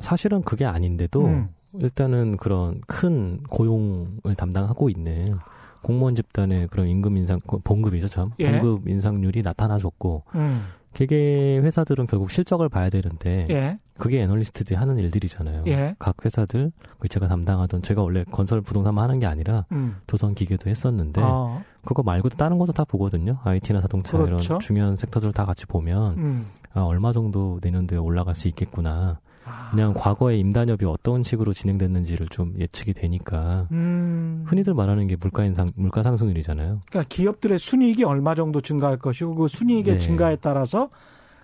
사실은 0.00 0.42
그게 0.42 0.64
아닌데도 0.64 1.24
음. 1.26 1.48
일단은 1.80 2.36
그런 2.36 2.80
큰 2.86 3.42
고용을 3.44 4.34
담당하고 4.36 4.88
있는 4.88 5.38
공무원 5.82 6.14
집단의 6.14 6.68
그런 6.68 6.88
임금 6.88 7.16
인상 7.16 7.40
봉급이죠, 7.40 8.08
참. 8.08 8.30
예. 8.38 8.50
봉급 8.50 8.88
인상률이 8.88 9.42
나타나줬고 9.42 10.22
음. 10.34 10.64
개개 10.94 11.58
회사들은 11.58 12.06
결국 12.06 12.30
실적을 12.30 12.68
봐야 12.68 12.88
되는데 12.88 13.46
예. 13.50 13.78
그게 13.98 14.22
애널리스트들이 14.22 14.76
하는 14.76 14.98
일들이잖아요. 14.98 15.64
예. 15.66 15.94
각 15.98 16.24
회사들 16.24 16.72
그 16.98 17.08
제가 17.08 17.28
담당하던 17.28 17.82
제가 17.82 18.02
원래 18.02 18.24
건설 18.24 18.60
부동산만 18.60 19.04
하는 19.04 19.20
게 19.20 19.26
아니라 19.26 19.66
음. 19.72 19.96
조선 20.06 20.34
기계도 20.34 20.70
했었는데 20.70 21.20
아, 21.22 21.62
그거 21.84 22.02
말고도 22.02 22.36
다른 22.36 22.58
것도 22.58 22.72
다 22.72 22.84
보거든요. 22.84 23.38
IT나 23.44 23.80
자동차 23.82 24.16
그렇죠. 24.16 24.44
이런 24.44 24.60
중요한 24.60 24.96
섹터들 24.96 25.32
다 25.32 25.44
같이 25.44 25.66
보면 25.66 26.16
음. 26.16 26.46
아, 26.72 26.80
얼마 26.80 27.12
정도 27.12 27.58
내년도에 27.62 27.98
올라갈 27.98 28.34
수 28.34 28.48
있겠구나. 28.48 29.20
아. 29.44 29.70
그냥 29.70 29.92
과거에 29.94 30.36
임단협이 30.38 30.84
어떤 30.86 31.22
식으로 31.22 31.52
진행됐는지를 31.52 32.28
좀 32.28 32.54
예측이 32.58 32.94
되니까 32.94 33.68
음. 33.72 34.44
흔히들 34.46 34.74
말하는 34.74 35.06
게 35.06 35.16
물가 35.16 35.44
인상, 35.44 35.70
물가 35.76 36.02
상승률이잖아요. 36.02 36.80
그러니까 36.88 37.08
기업들의 37.08 37.58
순이익이 37.58 38.04
얼마 38.04 38.34
정도 38.34 38.60
증가할 38.60 38.98
것이고 38.98 39.34
그 39.34 39.48
순이익의 39.48 39.94
네. 39.94 39.98
증가에 40.00 40.36
따라서 40.36 40.90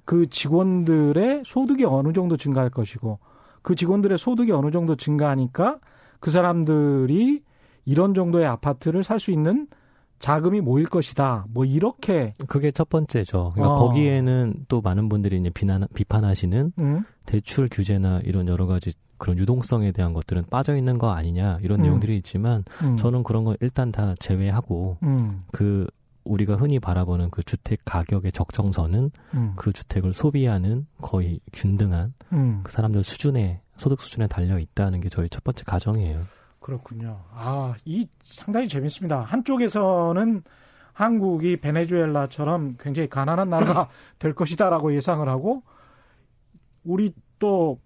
그 0.04 0.26
직원들의 0.28 1.42
소득이 1.44 1.84
어느 1.84 2.12
정도 2.12 2.36
증가할 2.36 2.70
것이고 2.70 3.18
그 3.62 3.74
직원들의 3.74 4.18
소득이 4.18 4.52
어느 4.52 4.70
정도 4.70 4.96
증가하니까 4.96 5.78
그 6.20 6.30
사람들이 6.30 7.42
이런 7.84 8.14
정도의 8.14 8.46
아파트를 8.46 9.04
살 9.04 9.20
수 9.20 9.30
있는 9.30 9.66
자금이 10.20 10.60
모일 10.60 10.86
것이다. 10.86 11.46
뭐 11.48 11.64
이렇게 11.64 12.34
그게 12.46 12.70
첫 12.70 12.88
번째죠. 12.88 13.52
그러니까 13.54 13.74
어. 13.74 13.76
거기에는 13.76 14.66
또 14.68 14.80
많은 14.80 15.08
분들이 15.08 15.38
이제 15.38 15.50
비난, 15.50 15.86
비판하시는 15.94 16.72
음, 16.78 17.04
대출 17.26 17.68
규제나 17.70 18.20
이런 18.24 18.46
여러 18.46 18.66
가지 18.66 18.92
그런 19.16 19.38
유동성에 19.38 19.92
대한 19.92 20.12
것들은 20.12 20.44
빠져 20.50 20.76
있는 20.76 20.98
거 20.98 21.10
아니냐 21.10 21.58
이런 21.62 21.80
음. 21.80 21.82
내용들이 21.84 22.16
있지만 22.18 22.64
음, 22.82 22.96
저는 22.96 23.22
그런 23.22 23.44
거 23.44 23.56
일단 23.60 23.90
다 23.90 24.14
제외하고 24.18 24.98
음, 25.02 25.42
그 25.52 25.86
우리가 26.24 26.56
흔히 26.56 26.78
바라보는 26.78 27.30
그 27.30 27.42
주택 27.42 27.80
가격의 27.84 28.32
적정선은 28.32 29.10
음, 29.34 29.52
그 29.56 29.72
주택을 29.72 30.12
소비하는 30.12 30.86
거의 31.00 31.40
균등한 31.52 32.14
음. 32.32 32.60
그 32.62 32.70
사람들 32.72 33.02
수준에 33.02 33.62
소득 33.76 34.00
수준에 34.00 34.26
달려 34.26 34.58
있다는 34.58 35.00
게 35.00 35.08
저희 35.08 35.28
첫 35.30 35.42
번째 35.42 35.64
가정이에요. 35.64 36.20
그렇군요. 36.70 37.24
아, 37.32 37.74
이 37.84 38.06
상당히 38.22 38.68
재밌습니다. 38.68 39.20
한쪽에서는 39.20 40.42
한국이 40.92 41.56
베네수엘라처럼 41.58 42.76
굉장히 42.78 43.08
가난한 43.08 43.48
나라가 43.48 43.88
될 44.18 44.34
것이다라고 44.34 44.94
예상을 44.94 45.28
하고 45.28 45.62
우리 46.84 47.12
또 47.38 47.78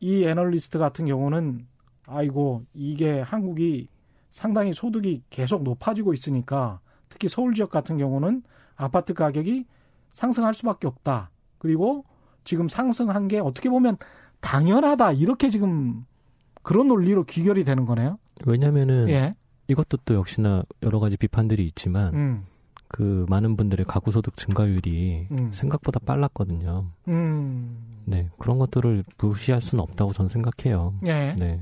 이 0.00 0.24
애널리스트 0.24 0.78
같은 0.78 1.06
경우는 1.06 1.66
아이고 2.06 2.64
이게 2.74 3.20
한국이 3.20 3.88
상당히 4.30 4.72
소득이 4.74 5.22
계속 5.30 5.62
높아지고 5.62 6.12
있으니까 6.12 6.80
특히 7.08 7.28
서울 7.28 7.54
지역 7.54 7.70
같은 7.70 7.96
경우는 7.96 8.42
아파트 8.76 9.14
가격이 9.14 9.66
상승할 10.12 10.54
수밖에 10.54 10.86
없다. 10.86 11.30
그리고 11.58 12.04
지금 12.44 12.68
상승한 12.68 13.28
게 13.28 13.38
어떻게 13.38 13.70
보면 13.70 13.96
당연하다. 14.40 15.12
이렇게 15.12 15.50
지금 15.50 16.04
그런 16.66 16.88
논리로 16.88 17.22
귀결이 17.22 17.62
되는 17.62 17.86
거네요. 17.86 18.18
왜냐면은 18.44 19.08
예. 19.08 19.36
이것도 19.68 19.98
또 20.04 20.14
역시나 20.14 20.64
여러 20.82 20.98
가지 20.98 21.16
비판들이 21.16 21.64
있지만 21.66 22.12
음. 22.14 22.44
그 22.88 23.24
많은 23.28 23.56
분들의 23.56 23.86
가구 23.86 24.10
소득 24.10 24.36
증가율이 24.36 25.28
음. 25.30 25.52
생각보다 25.52 26.00
빨랐거든요. 26.04 26.86
음. 27.06 28.02
네, 28.04 28.28
그런 28.38 28.58
것들을 28.58 29.04
무시할 29.16 29.60
수는 29.60 29.80
없다고 29.80 30.12
저는 30.12 30.28
생각해요. 30.28 30.94
예. 31.06 31.34
네. 31.38 31.60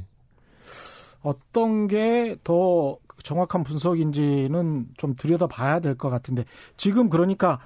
어떤 1.23 1.87
게 1.87 2.37
더 2.43 2.97
정확한 3.23 3.63
분석인지는 3.63 4.87
좀 4.97 5.15
들여다봐야 5.17 5.81
될 5.81 5.97
것 5.97 6.09
같은데 6.09 6.45
지금 6.79 7.11
그러니까 7.11 7.59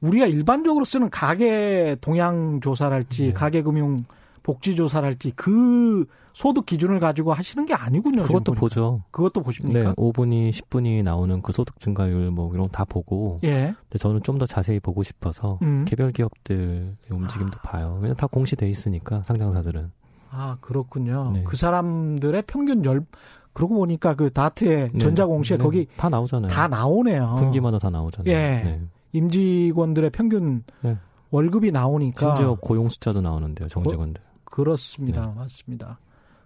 우리가 0.00 0.26
일반적으로 0.26 0.84
쓰는 0.84 1.10
가계 1.10 1.96
동향 2.00 2.60
조사랄지 2.60 3.26
네. 3.26 3.32
가계 3.32 3.62
금융 3.62 4.04
복지 4.44 4.76
조사랄지 4.76 5.32
그 5.34 6.04
소득 6.34 6.66
기준을 6.66 7.00
가지고 7.00 7.32
하시는 7.32 7.64
게 7.66 7.74
아니군요. 7.74 8.22
그것도. 8.24 8.52
보죠. 8.52 9.02
그것도 9.10 9.40
네, 9.40 9.44
보십니까? 9.44 9.94
5분이 9.94 10.50
10분이 10.50 11.02
나오는 11.02 11.40
그 11.42 11.52
소득 11.52 11.80
증가율 11.80 12.30
뭐 12.30 12.52
이런 12.52 12.64
거 12.66 12.68
다 12.72 12.84
보고 12.84 13.40
예. 13.44 13.74
근데 13.88 13.98
저는 13.98 14.22
좀 14.22 14.38
더 14.38 14.46
자세히 14.46 14.78
보고 14.80 15.02
싶어서 15.02 15.58
음. 15.62 15.84
개별 15.88 16.12
기업들의 16.12 16.94
움직임도 17.10 17.58
봐요. 17.60 17.94
왜냐면 17.96 18.16
다 18.16 18.26
공시돼 18.26 18.68
있으니까 18.68 19.22
상장사들은. 19.22 19.90
아 20.30 20.56
그렇군요. 20.60 21.30
네. 21.32 21.44
그 21.44 21.56
사람들의 21.56 22.42
평균 22.46 22.84
열 22.84 23.04
그러고 23.52 23.76
보니까 23.76 24.14
그 24.14 24.30
다트의 24.30 24.90
네. 24.92 24.98
전자공시에 24.98 25.56
네, 25.58 25.62
거기 25.62 25.86
다 25.96 26.08
나오잖아요. 26.08 26.50
다 26.50 26.66
나오네요. 26.68 27.36
분기마다 27.38 27.78
다 27.78 27.88
나오잖아요. 27.90 28.34
예. 28.34 28.62
네. 28.64 28.80
임직원들의 29.12 30.10
평균 30.10 30.64
네. 30.82 30.98
월급이 31.30 31.70
나오니까 31.72 32.36
심지어 32.36 32.56
고용 32.60 32.88
숫자도 32.88 33.20
나오는데요, 33.20 33.68
정직원들. 33.68 34.20
그렇습니다. 34.54 35.26
네. 35.26 35.32
맞습니다. 35.34 35.98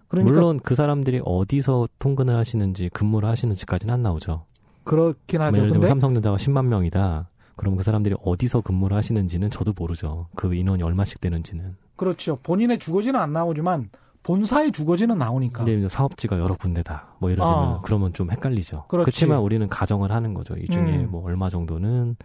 그러니까 0.07 0.33
물론 0.33 0.59
그 0.59 0.73
사람들이 0.73 1.21
어디서 1.23 1.87
통근을 1.99 2.35
하시는지 2.35 2.89
근무를 2.91 3.29
하시는지까지는 3.29 3.93
안 3.93 4.01
나오죠. 4.01 4.45
그렇긴 4.83 5.41
하죠. 5.41 5.57
예를 5.57 5.69
들면 5.69 5.73
근데 5.73 5.87
삼성전자가 5.87 6.37
10만 6.37 6.65
명이다. 6.65 7.29
그럼 7.55 7.75
그 7.75 7.83
사람들이 7.83 8.15
어디서 8.23 8.61
근무를 8.61 8.97
하시는지는 8.97 9.51
저도 9.51 9.73
모르죠. 9.77 10.27
그 10.33 10.55
인원이 10.55 10.81
얼마씩 10.81 11.21
되는지는. 11.21 11.75
그렇죠. 11.97 12.35
본인의 12.41 12.79
주거지는 12.79 13.19
안 13.19 13.31
나오지만 13.31 13.91
본사의 14.23 14.71
주거지는 14.71 15.19
나오니까. 15.19 15.63
근데 15.65 15.87
사업지가 15.87 16.39
여러 16.39 16.55
군데다. 16.55 17.13
뭐 17.19 17.29
예를 17.29 17.43
들면 17.43 17.63
아. 17.63 17.79
그러면 17.83 18.11
좀 18.13 18.31
헷갈리죠. 18.31 18.85
그렇지. 18.87 19.05
그렇지만 19.05 19.39
우리는 19.39 19.67
가정을 19.67 20.11
하는 20.11 20.33
거죠. 20.33 20.55
이 20.55 20.65
중에 20.65 20.97
음. 20.97 21.11
뭐 21.11 21.23
얼마 21.25 21.47
정도는 21.47 22.15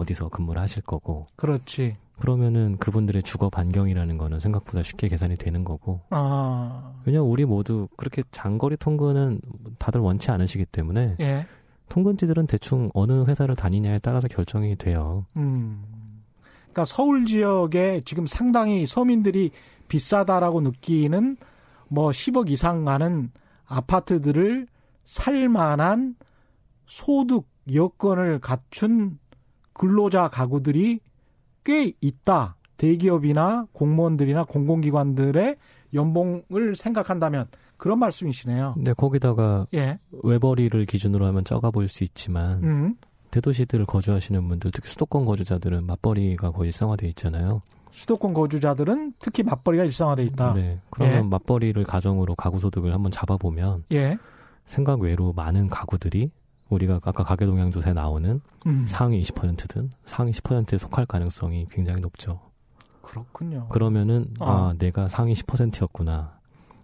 어디서 0.00 0.28
근무를 0.28 0.60
하실 0.60 0.82
거고. 0.82 1.26
그렇지. 1.36 1.96
그러면은 2.18 2.76
그분들의 2.78 3.22
주거 3.22 3.48
반경이라는 3.48 4.18
거는 4.18 4.40
생각보다 4.40 4.82
쉽게 4.82 5.08
계산이 5.08 5.36
되는 5.36 5.64
거고. 5.64 6.00
아, 6.10 6.92
왜냐면 7.04 7.28
우리 7.28 7.44
모두 7.44 7.88
그렇게 7.96 8.22
장거리 8.30 8.76
통근은 8.76 9.40
다들 9.78 10.00
원치 10.00 10.30
않으시기 10.30 10.66
때문에 10.66 11.16
예. 11.20 11.46
통근지들은 11.88 12.46
대충 12.46 12.90
어느 12.94 13.24
회사를 13.24 13.56
다니냐에 13.56 13.98
따라서 13.98 14.28
결정이 14.28 14.76
돼요. 14.76 15.26
음. 15.36 15.82
그러니까 16.62 16.84
서울 16.84 17.26
지역에 17.26 18.00
지금 18.04 18.26
상당히 18.26 18.86
서민들이 18.86 19.50
비싸다라고 19.88 20.60
느끼는 20.60 21.36
뭐 21.88 22.10
10억 22.10 22.48
이상 22.50 22.84
가는 22.84 23.30
아파트들을 23.66 24.68
살 25.04 25.48
만한 25.48 26.14
소득 26.86 27.48
여건을 27.72 28.38
갖춘 28.38 29.18
근로자 29.72 30.28
가구들이 30.28 31.00
꽤 31.64 31.92
있다. 32.00 32.56
대기업이나 32.76 33.66
공무원들이나 33.72 34.44
공공기관들의 34.44 35.56
연봉을 35.92 36.74
생각한다면 36.76 37.46
그런 37.76 37.98
말씀이시네요. 37.98 38.74
근데 38.74 38.92
거기다가 38.92 39.66
예. 39.74 39.98
외벌이를 40.22 40.86
기준으로 40.86 41.26
하면 41.26 41.44
적어 41.44 41.70
보일 41.70 41.88
수 41.88 42.04
있지만 42.04 42.62
음. 42.62 42.94
대도시들 43.30 43.84
거주하시는 43.86 44.48
분들 44.48 44.70
특히 44.72 44.88
수도권 44.88 45.24
거주자들은 45.24 45.86
맞벌이가 45.86 46.50
거의 46.50 46.68
일상화돼 46.68 47.06
있잖아요. 47.08 47.62
수도권 47.90 48.34
거주자들은 48.34 49.14
특히 49.18 49.42
맞벌이가 49.42 49.84
일상화돼 49.84 50.24
있다. 50.24 50.54
네. 50.54 50.80
그러면 50.90 51.16
예. 51.16 51.22
맞벌이를 51.22 51.84
가정으로 51.84 52.34
가구 52.34 52.58
소득을 52.58 52.92
한번 52.92 53.10
잡아보면 53.10 53.84
예. 53.92 54.18
생각 54.64 55.00
외로 55.00 55.32
많은 55.32 55.68
가구들이 55.68 56.30
우리가 56.70 57.00
아까 57.02 57.24
가계동향 57.24 57.70
조사에 57.70 57.92
나오는 57.92 58.40
음. 58.66 58.84
상위 58.86 59.20
20%든 59.22 59.90
상위 60.04 60.30
10%에 60.32 60.78
속할 60.78 61.06
가능성이 61.06 61.66
굉장히 61.70 62.00
높죠. 62.00 62.40
그렇군요. 63.02 63.68
그러면은 63.68 64.26
어. 64.38 64.46
아 64.46 64.74
내가 64.78 65.08
상위 65.08 65.34
10%였구나. 65.34 66.38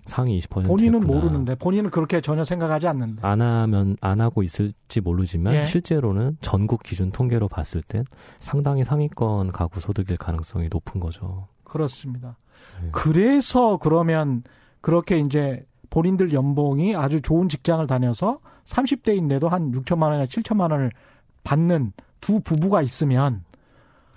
상위 0.04 0.38
20%였구나. 0.38 0.68
본인은 0.68 1.00
모르는데 1.00 1.54
본인은 1.56 1.90
그렇게 1.90 2.20
전혀 2.20 2.44
생각하지 2.44 2.86
않는데. 2.88 3.26
안 3.26 3.40
하면 3.40 3.96
안 4.00 4.20
하고 4.20 4.42
있을지 4.42 5.00
모르지만 5.00 5.54
예. 5.54 5.62
실제로는 5.64 6.38
전국 6.40 6.82
기준 6.82 7.10
통계로 7.10 7.48
봤을 7.48 7.82
땐 7.82 8.04
상당히 8.38 8.84
상위권 8.84 9.52
가구 9.52 9.80
소득일 9.80 10.16
가능성이 10.16 10.68
높은 10.70 11.00
거죠. 11.00 11.48
그렇습니다. 11.64 12.36
네. 12.82 12.88
그래서 12.92 13.78
그러면 13.78 14.42
그렇게 14.80 15.18
이제 15.18 15.64
본인들 15.90 16.32
연봉이 16.32 16.94
아주 16.94 17.20
좋은 17.20 17.48
직장을 17.48 17.84
다녀서 17.86 18.38
30대인데도 18.66 19.48
한 19.48 19.72
6천만 19.72 20.08
원이나 20.08 20.26
7천만 20.26 20.72
원을 20.72 20.90
받는 21.44 21.92
두 22.20 22.40
부부가 22.40 22.82
있으면 22.82 23.44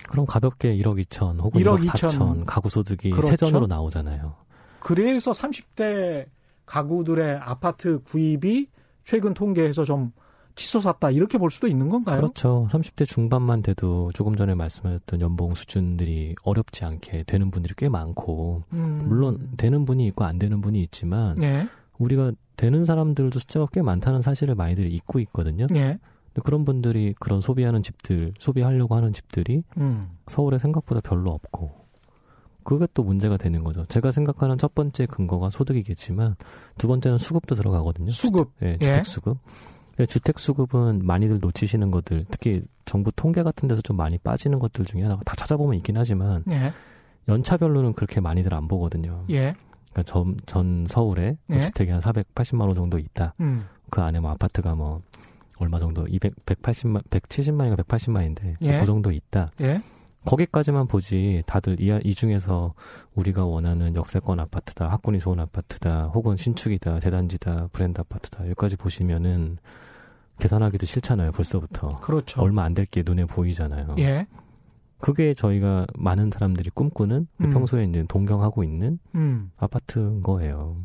그럼 0.10 0.26
가볍게 0.26 0.76
1억 0.78 1.04
2천 1.06 1.40
혹은 1.42 1.62
1억 1.62 1.80
1억 1.80 1.90
4천 1.90 2.10
2천. 2.10 2.44
가구 2.46 2.70
소득이 2.70 3.12
그렇죠. 3.12 3.28
세전으로 3.30 3.68
나오잖아요. 3.68 4.36
그래서 4.80 5.32
30대 5.32 6.26
가구들의 6.66 7.38
아파트 7.38 8.00
구입이 8.04 8.68
최근 9.04 9.34
통계에서 9.34 9.84
좀 9.84 10.12
치솟았다 10.56 11.12
이렇게 11.12 11.38
볼 11.38 11.52
수도 11.52 11.68
있는 11.68 11.90
건가요? 11.90 12.18
그렇죠. 12.18 12.68
30대 12.70 13.08
중반만 13.08 13.62
돼도 13.62 14.12
조금 14.14 14.36
전에 14.36 14.56
말씀하셨던 14.56 15.22
연봉 15.22 15.54
수준들이 15.54 16.36
어렵지 16.44 16.86
않게 16.86 17.24
되는 17.24 17.50
분들이 17.50 17.74
꽤 17.78 17.88
많고 17.88 18.64
음. 18.74 19.06
물론 19.08 19.52
되는 19.58 19.86
분이 19.86 20.06
있고 20.08 20.26
안 20.26 20.38
되는 20.38 20.60
분이 20.62 20.82
있지만 20.84 21.42
예. 21.42 21.68
우리가 21.98 22.32
되는 22.60 22.84
사람들도 22.84 23.40
숫자가 23.40 23.68
꽤 23.72 23.82
많다는 23.82 24.22
사실을 24.22 24.54
많이들 24.54 24.92
잊고 24.92 25.20
있거든요. 25.22 25.66
예. 25.76 25.98
근데 26.28 26.42
그런 26.44 26.66
분들이 26.66 27.16
그런 27.18 27.40
소비하는 27.40 27.82
집들, 27.82 28.34
소비하려고 28.38 28.96
하는 28.96 29.14
집들이 29.14 29.64
음. 29.78 30.10
서울에 30.28 30.60
생각보다 30.60 31.00
별로 31.00 31.32
없고 31.32 31.72
그게 32.66 32.86
또 32.94 33.04
문제가 33.04 33.38
되는 33.38 33.64
거죠. 33.64 33.86
제가 33.86 34.12
생각하는 34.12 34.58
첫 34.58 34.76
번째 34.76 35.06
근거가 35.06 35.50
소득이겠지만 35.50 36.36
두 36.78 36.90
번째는 36.90 37.18
수급도 37.18 37.56
들어가거든요. 37.56 38.10
수급. 38.10 38.52
예, 38.62 38.74
예. 38.74 38.78
주택 38.78 39.06
수급. 39.06 39.38
근데 39.96 40.06
주택 40.06 40.38
수급은 40.38 41.00
많이들 41.06 41.40
놓치시는 41.40 41.92
것들, 41.92 42.26
특히 42.30 42.62
정부 42.84 43.10
통계 43.14 43.42
같은 43.42 43.70
데서 43.70 43.82
좀 43.82 43.96
많이 43.96 44.18
빠지는 44.18 44.60
것들 44.60 44.84
중에 44.84 45.04
하나가 45.04 45.24
다 45.24 45.34
찾아보면 45.38 45.76
있긴 45.78 45.96
하지만 45.96 46.44
예. 46.50 46.74
연차별로는 47.30 47.94
그렇게 47.94 48.20
많이들 48.20 48.54
안 48.54 48.68
보거든요. 48.68 49.24
예. 49.30 49.56
그러니까 49.92 50.04
전, 50.04 50.38
전 50.46 50.86
서울에 50.88 51.38
뭐 51.48 51.58
예. 51.58 51.62
주택이 51.62 51.92
한 51.92 52.02
480만 52.02 52.62
원 52.62 52.76
정도 52.76 52.98
있다. 53.00 53.34
음. 53.40 53.66
그 53.90 54.02
안에 54.02 54.20
뭐 54.20 54.32
아파트가 54.32 54.76
뭐 54.76 55.02
얼마 55.60 55.78
정도 55.80 56.06
200, 56.08 56.46
180만, 56.46 57.04
170만인가 57.10 57.78
180만인데 57.84 58.56
예. 58.62 58.80
그 58.80 58.86
정도 58.86 59.12
있다. 59.12 59.52
예. 59.62 59.82
거기까지만 60.26 60.88
보지 60.88 61.44
다들 61.46 61.80
이, 61.82 61.98
이 62.04 62.14
중에서 62.14 62.74
우리가 63.16 63.46
원하는 63.46 63.96
역세권 63.96 64.40
아파트다, 64.40 64.90
학군이 64.92 65.20
좋은 65.20 65.40
아파트다, 65.40 66.08
혹은 66.14 66.36
신축이다, 66.38 67.00
대단지다, 67.00 67.70
브랜드 67.72 68.02
아파트다 68.02 68.44
여기까지 68.46 68.76
보시면은 68.76 69.58
계산하기도 70.40 70.86
싫잖아요. 70.86 71.32
벌써부터 71.32 72.00
그렇죠. 72.02 72.42
얼마 72.42 72.64
안 72.64 72.74
될 72.74 72.86
게 72.86 73.04
눈에 73.06 73.26
보이잖아요. 73.26 73.96
예. 74.00 74.28
그게 75.00 75.34
저희가 75.34 75.88
많은 75.98 76.30
사람들이 76.32 76.70
꿈꾸는 76.72 77.28
음. 77.42 77.50
평소에 77.50 77.86
이제 77.86 78.04
동경하고 78.08 78.64
있는 78.64 79.00
음. 79.16 79.52
아파트인 79.58 80.22
거예요. 80.24 80.78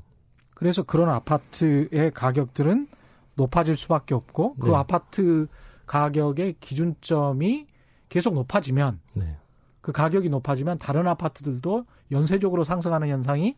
그래서 0.55 0.83
그런 0.83 1.09
아파트의 1.11 2.13
가격들은 2.15 2.87
높아질 3.35 3.77
수밖에 3.77 4.15
없고 4.15 4.55
그 4.57 4.69
네. 4.69 4.75
아파트 4.77 5.47
가격의 5.87 6.57
기준점이 6.61 7.67
계속 8.09 8.35
높아지면 8.35 9.01
네. 9.15 9.37
그 9.81 9.91
가격이 9.93 10.29
높아지면 10.31 10.79
다른 10.79 11.07
아파트들도 11.09 11.85
연쇄적으로 12.13 12.63
상승하는 12.65 13.09
현상이 13.09 13.57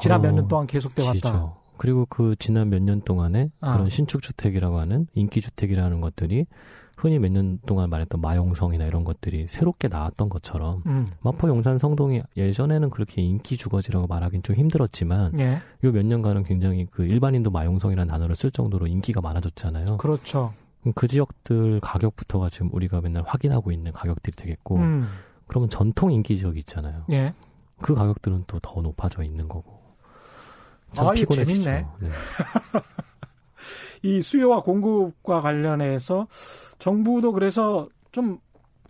지난 0.00 0.22
몇 0.22 0.32
년 0.32 0.48
동안 0.48 0.66
계속돼 0.66 1.06
왔다. 1.06 1.54
그리고 1.76 2.06
그 2.08 2.34
지난 2.38 2.70
몇 2.70 2.80
년 2.82 3.02
동안에 3.02 3.50
아. 3.60 3.74
그런 3.74 3.88
신축 3.90 4.22
주택이라고 4.22 4.78
하는 4.78 5.06
인기 5.12 5.40
주택이라는 5.40 6.00
것들이 6.00 6.46
흔히 7.00 7.18
몇 7.20 7.30
년 7.30 7.60
동안 7.64 7.90
말했던 7.90 8.20
마용성이나 8.20 8.84
이런 8.84 9.04
것들이 9.04 9.46
새롭게 9.46 9.86
나왔던 9.86 10.28
것처럼 10.28 10.82
음. 10.86 11.12
마포 11.20 11.48
용산 11.48 11.78
성동이 11.78 12.22
예전에는 12.36 12.90
그렇게 12.90 13.22
인기 13.22 13.56
주거지라고 13.56 14.08
말하긴 14.08 14.42
좀 14.42 14.56
힘들었지만 14.56 15.38
예. 15.38 15.58
요몇 15.84 16.04
년간은 16.06 16.42
굉장히 16.42 16.86
그 16.90 17.04
일반인도 17.04 17.50
마용성이라는 17.50 18.10
단어를 18.10 18.34
쓸 18.34 18.50
정도로 18.50 18.88
인기가 18.88 19.20
많아졌잖아요. 19.20 19.98
그렇죠. 19.98 20.52
그 20.96 21.06
지역들 21.06 21.80
가격부터가 21.80 22.48
지금 22.48 22.70
우리가 22.72 23.00
맨날 23.00 23.22
확인하고 23.24 23.70
있는 23.70 23.92
가격들이 23.92 24.34
되겠고 24.36 24.76
음. 24.76 25.08
그러면 25.46 25.68
전통 25.68 26.10
인기 26.10 26.36
지역이 26.36 26.58
있잖아요. 26.60 27.04
예. 27.12 27.32
그 27.80 27.94
가격들은 27.94 28.44
또 28.48 28.58
더 28.60 28.80
높아져 28.82 29.22
있는 29.22 29.46
거고. 29.48 29.78
참 30.94 31.06
아, 31.06 31.12
피곤해지죠. 31.12 31.62
재밌네. 31.62 31.86
네. 32.00 32.08
이 34.02 34.20
수요와 34.22 34.62
공급과 34.62 35.40
관련해서 35.40 36.28
정부도 36.78 37.32
그래서 37.32 37.88
좀 38.12 38.38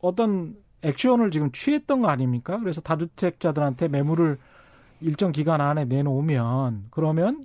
어떤 0.01 0.57
액션을 0.83 1.31
지금 1.31 1.51
취했던 1.53 2.01
거 2.01 2.09
아닙니까? 2.09 2.59
그래서 2.59 2.81
다주택자들한테 2.81 3.89
매물을 3.89 4.37
일정 5.01 5.33
기간 5.33 5.61
안에 5.61 5.85
내놓으면 5.85 6.87
그러면 6.91 7.45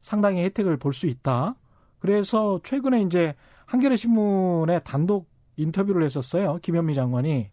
상당히 0.00 0.42
혜택을 0.44 0.76
볼 0.78 0.92
수 0.92 1.06
있다. 1.06 1.54
그래서 1.98 2.60
최근에 2.64 3.02
이제 3.02 3.34
한겨레 3.66 3.96
신문에 3.96 4.80
단독 4.80 5.28
인터뷰를 5.56 6.02
했었어요. 6.04 6.58
김현미 6.62 6.94
장관이 6.94 7.48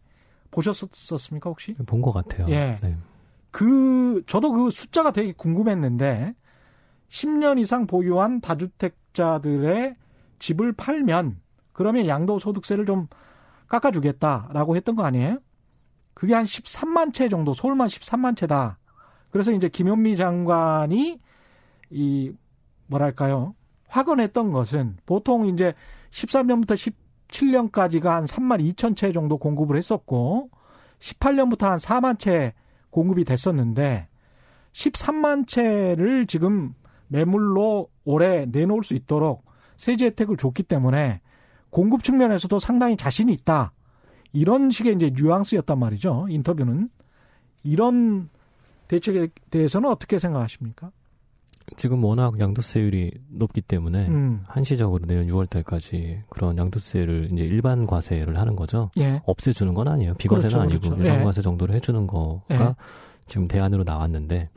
보셨었습니까 0.51 1.49
혹시? 1.49 1.73
본 1.85 2.01
것 2.01 2.11
같아요. 2.11 2.47
예. 2.49 2.75
네. 2.81 2.97
그 3.51 4.23
저도 4.25 4.51
그 4.51 4.71
숫자가 4.71 5.11
되게 5.11 5.33
궁금했는데 5.33 6.33
10년 7.09 7.59
이상 7.59 7.87
보유한 7.87 8.41
다주택 8.41 8.95
자들의 9.19 9.95
집을 10.39 10.71
팔면 10.71 11.41
그러면 11.73 12.07
양도소득세를 12.07 12.85
좀 12.85 13.07
깎아주겠다라고 13.67 14.77
했던 14.77 14.95
거 14.95 15.03
아니에요? 15.03 15.39
그게 16.13 16.33
한 16.33 16.45
13만 16.45 17.13
채 17.13 17.27
정도, 17.29 17.53
서울만 17.53 17.87
13만 17.87 18.37
채다. 18.37 18.79
그래서 19.29 19.51
이제 19.51 19.67
김현미 19.67 20.15
장관이 20.15 21.19
이 21.91 22.31
뭐랄까요? 22.87 23.55
확언했던 23.89 24.51
것은 24.51 24.97
보통 25.05 25.47
이제 25.47 25.73
13년부터 26.11 26.93
17년까지가 27.27 28.05
한 28.05 28.25
3만 28.25 28.73
2천 28.73 28.95
채 28.95 29.11
정도 29.11 29.37
공급을 29.37 29.75
했었고 29.75 30.49
18년부터 30.99 31.61
한 31.63 31.77
4만 31.77 32.19
채 32.19 32.53
공급이 32.89 33.25
됐었는데 33.25 34.07
13만 34.73 35.47
채를 35.47 36.25
지금 36.25 36.73
매물로 37.09 37.89
올해 38.05 38.45
내놓을 38.45 38.83
수 38.83 38.93
있도록 38.93 39.45
세제 39.77 40.05
혜택을 40.05 40.37
줬기 40.37 40.63
때문에 40.63 41.21
공급 41.69 42.03
측면에서도 42.03 42.57
상당히 42.59 42.97
자신이 42.97 43.31
있다. 43.33 43.73
이런 44.33 44.69
식의 44.69 44.95
이제 44.95 45.11
뉘앙스였단 45.13 45.77
말이죠. 45.77 46.27
인터뷰는. 46.29 46.89
이런 47.63 48.29
대책에 48.87 49.29
대해서는 49.49 49.89
어떻게 49.89 50.17
생각하십니까? 50.19 50.91
지금 51.77 52.03
워낙 52.03 52.39
양도세율이 52.39 53.11
높기 53.29 53.61
때문에 53.61 54.07
음. 54.07 54.43
한시적으로 54.47 55.05
내년 55.05 55.27
6월 55.27 55.47
달까지 55.49 56.23
그런 56.29 56.57
양도세를 56.57 57.29
이제 57.31 57.43
일반 57.43 57.85
과세를 57.85 58.39
하는 58.39 58.55
거죠. 58.55 58.89
예. 58.99 59.21
없애주는 59.25 59.73
건 59.75 59.87
아니에요. 59.87 60.15
비과세는 60.15 60.49
그렇죠, 60.49 60.61
아니고 60.61 60.79
그렇죠. 60.81 61.03
일반 61.03 61.19
예. 61.19 61.23
과세 61.23 61.41
정도로 61.41 61.73
해주는 61.75 62.07
거가 62.07 62.43
예. 62.51 62.75
지금 63.27 63.47
대안으로 63.47 63.83
나왔는데 63.83 64.49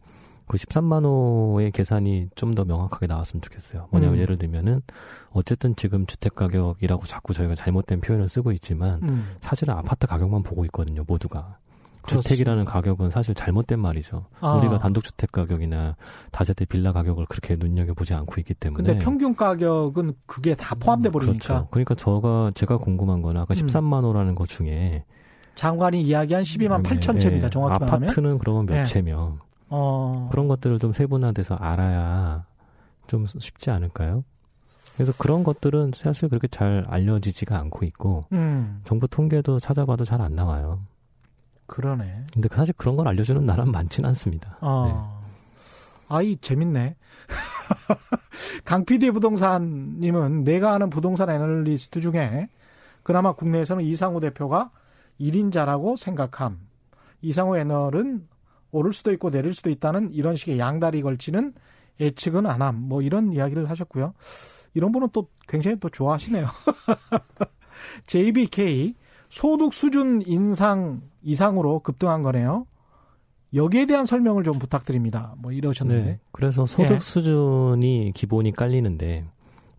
그 0.53 0.59
13만 0.59 1.05
호의 1.05 1.71
계산이 1.73 2.29
좀 2.35 2.53
더 2.53 2.67
명확하게 2.67 3.07
나왔으면 3.07 3.41
좋겠어요. 3.41 3.89
뭐냐면 3.91 4.17
음. 4.17 4.21
예를 4.21 4.37
들면은 4.37 4.83
어쨌든 5.31 5.75
지금 5.75 6.05
주택 6.05 6.35
가격이라고 6.35 7.07
자꾸 7.07 7.33
저희가 7.33 7.55
잘못된 7.55 8.03
표현을 8.03 8.29
쓰고 8.29 8.53
있지만 8.53 9.01
음. 9.05 9.31
사실은 9.41 9.73
아파트 9.73 10.07
가격만 10.07 10.43
보고 10.43 10.67
있거든요. 10.67 11.03
모두가. 11.07 11.57
그렇습니다. 12.03 12.29
주택이라는 12.29 12.65
가격은 12.67 13.09
사실 13.09 13.35
잘못된 13.35 13.79
말이죠. 13.79 14.27
아. 14.41 14.57
우리가 14.57 14.79
단독주택 14.81 15.33
가격이나 15.33 15.97
다세대 16.33 16.67
빌라 16.67 16.93
가격을 16.93 17.25
그렇게 17.27 17.57
눈여겨보지 17.59 18.13
않고 18.13 18.35
있기 18.41 18.53
때문에. 18.55 18.85
근데 18.85 19.03
평균 19.03 19.35
가격은 19.35 20.13
그게 20.27 20.55
다 20.55 20.75
포함돼 20.75 21.09
버리니까 21.09 21.39
그렇죠. 21.47 21.69
그러니까 21.71 21.95
저가 21.95 22.51
제가 22.55 22.77
궁금한 22.77 23.23
건 23.23 23.39
아까 23.39 23.55
음. 23.55 23.57
13만 23.57 24.03
호라는 24.05 24.35
것 24.35 24.49
중에 24.49 25.05
장관이 25.55 26.03
이야기한 26.03 26.43
12만 26.43 26.83
8천 26.83 27.15
예, 27.17 27.19
채입니다. 27.21 27.49
정확히 27.49 27.81
말하면. 27.81 28.05
아파트는 28.05 28.39
그러면 28.39 28.67
몇 28.67 28.79
예. 28.81 28.85
채면 28.85 29.39
어. 29.73 30.29
그런 30.31 30.49
것들을 30.49 30.79
좀 30.79 30.93
세분화돼서 30.93 31.55
알아야 31.57 32.45
좀 33.07 33.27
쉽지 33.27 33.71
않을까요? 33.71 34.23
그래서 34.95 35.13
그런 35.17 35.43
것들은 35.43 35.93
사실 35.95 36.29
그렇게 36.29 36.47
잘 36.49 36.85
알려지지가 36.89 37.59
않고 37.59 37.85
있고 37.87 38.27
음. 38.33 38.83
정부 38.85 39.09
통계도 39.09 39.59
찾아봐도 39.59 40.05
잘 40.05 40.21
안 40.21 40.35
나와요. 40.35 40.81
그러네. 41.67 42.27
근데 42.33 42.49
사실 42.53 42.75
그런 42.77 42.97
걸 42.97 43.09
알려주는 43.09 43.45
나라는 43.47 43.73
많지는 43.73 44.07
않습니다. 44.09 44.59
어. 44.61 45.23
아이 46.09 46.37
재밌네. 46.37 46.97
강 48.67 48.85
PD 48.85 49.11
부동산님은 49.13 50.45
내가 50.45 50.75
아는 50.75 50.91
부동산 50.91 51.31
애널리스트 51.31 52.01
중에 52.03 52.49
그나마 53.03 53.33
국내에서는 53.33 53.83
이상호 53.85 54.21
대표가 54.21 54.71
1인자라고 55.19 55.97
생각함. 55.97 56.59
이상호 57.23 57.57
애널은 57.57 58.29
오를 58.73 58.93
수도 58.93 59.13
있고 59.13 59.31
내릴 59.31 59.55
수도 59.55 59.71
있다는 59.71 60.11
이런 60.13 60.35
식의 60.35 60.59
양다리 60.59 61.03
걸치는 61.03 61.55
예측은 62.01 62.47
안 62.47 62.63
함. 62.63 62.77
뭐 62.77 63.03
이런 63.03 63.33
이야기를 63.33 63.71
하셨고요. 63.71 64.15
이런 64.75 64.91
분은 64.91 65.09
또 65.13 65.29
굉장히 65.47 65.79
또 65.79 65.89
좋아하시네요. 65.89 66.47
JBK 68.07 68.95
소득 69.29 69.73
수준 69.73 70.23
인상 70.27 71.03
이상으로 71.23 71.81
급등한 71.81 72.23
거네요. 72.23 72.67
여기에 73.55 73.87
대한 73.87 74.07
설명을 74.07 74.45
좀 74.45 74.59
부탁드립니다. 74.59 75.35
뭐 75.39 75.53
이러셨는데. 75.53 76.05
네. 76.05 76.21
그래서 76.33 76.65
소득 76.65 76.95
예. 76.95 77.01
수준이 77.01 78.13
기본이 78.15 78.53
깔리는데 78.53 79.27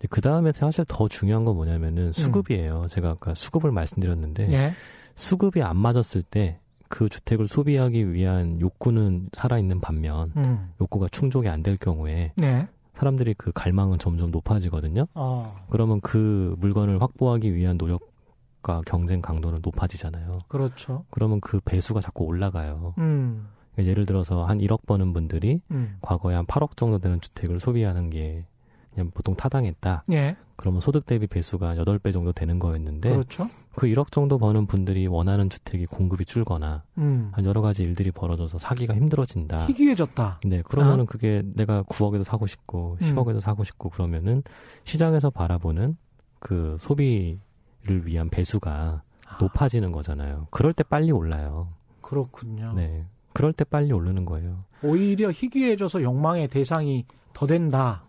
그 0.09 0.21
다음에 0.21 0.51
사실 0.51 0.85
더 0.87 1.07
중요한 1.07 1.43
건 1.45 1.55
뭐냐면은 1.55 2.11
수급이에요. 2.11 2.85
제가 2.89 3.11
아까 3.11 3.33
수급을 3.33 3.71
말씀드렸는데 3.71 4.51
예. 4.51 4.73
수급이 5.15 5.63
안 5.63 5.77
맞았을 5.77 6.21
때 6.21 6.59
그 6.93 7.09
주택을 7.09 7.47
소비하기 7.47 8.13
위한 8.13 8.61
욕구는 8.61 9.29
살아있는 9.33 9.81
반면 9.81 10.31
음. 10.37 10.71
욕구가 10.79 11.07
충족이 11.09 11.49
안 11.49 11.63
될 11.63 11.75
경우에 11.75 12.33
네. 12.35 12.67
사람들이 12.93 13.33
그 13.35 13.51
갈망은 13.51 13.97
점점 13.97 14.29
높아지거든요. 14.29 15.07
어. 15.15 15.55
그러면 15.71 15.99
그 16.01 16.55
물건을 16.59 17.01
확보하기 17.01 17.55
위한 17.55 17.77
노력과 17.77 18.81
경쟁 18.85 19.21
강도는 19.23 19.61
높아지잖아요. 19.63 20.41
그렇죠. 20.47 21.03
그러면 21.09 21.41
그 21.41 21.59
배수가 21.65 21.99
자꾸 21.99 22.25
올라가요. 22.25 22.93
음. 22.99 23.47
그러니까 23.71 23.89
예를 23.89 24.05
들어서 24.05 24.45
한 24.45 24.59
1억 24.59 24.85
버는 24.85 25.13
분들이 25.13 25.61
음. 25.71 25.97
과거에 26.01 26.35
한 26.35 26.45
8억 26.45 26.77
정도 26.77 26.99
되는 26.99 27.19
주택을 27.19 27.59
소비하는 27.59 28.11
게 28.11 28.45
그냥 28.93 29.11
보통 29.13 29.35
타당했다. 29.35 30.03
예. 30.11 30.35
그러면 30.55 30.79
소득 30.81 31.05
대비 31.05 31.27
배수가 31.27 31.75
8배 31.75 32.13
정도 32.13 32.31
되는 32.31 32.59
거였는데 32.59 33.09
그렇죠. 33.09 33.49
그 33.75 33.87
1억 33.87 34.11
정도 34.11 34.37
버는 34.37 34.67
분들이 34.67 35.07
원하는 35.07 35.49
주택이 35.49 35.87
공급이 35.87 36.25
줄거나 36.25 36.83
음. 36.99 37.31
한 37.33 37.45
여러 37.45 37.61
가지 37.61 37.81
일들이 37.83 38.11
벌어져서 38.11 38.59
사기가 38.59 38.93
힘들어진다. 38.95 39.65
희귀해졌다. 39.65 40.41
네, 40.45 40.61
그러면은 40.61 41.05
그게 41.05 41.41
내가 41.55 41.83
9억에서 41.83 42.23
사고 42.23 42.45
싶고 42.45 42.97
음. 43.01 43.05
10억에서 43.05 43.39
사고 43.39 43.63
싶고 43.63 43.89
그러면은 43.89 44.43
시장에서 44.83 45.31
바라보는 45.31 45.97
그 46.39 46.77
소비를 46.79 48.05
위한 48.05 48.29
배수가 48.29 49.01
높아지는 49.39 49.91
거잖아요. 49.91 50.47
그럴 50.51 50.71
때 50.73 50.83
빨리 50.83 51.11
올라요. 51.11 51.69
그렇군요. 52.01 52.73
네. 52.73 53.05
그럴 53.33 53.51
때 53.53 53.63
빨리 53.63 53.91
오르는 53.91 54.25
거예요. 54.25 54.63
오히려 54.83 55.31
희귀해져서 55.31 56.03
욕망의 56.03 56.49
대상이 56.49 57.05
더 57.33 57.47
된다. 57.47 58.03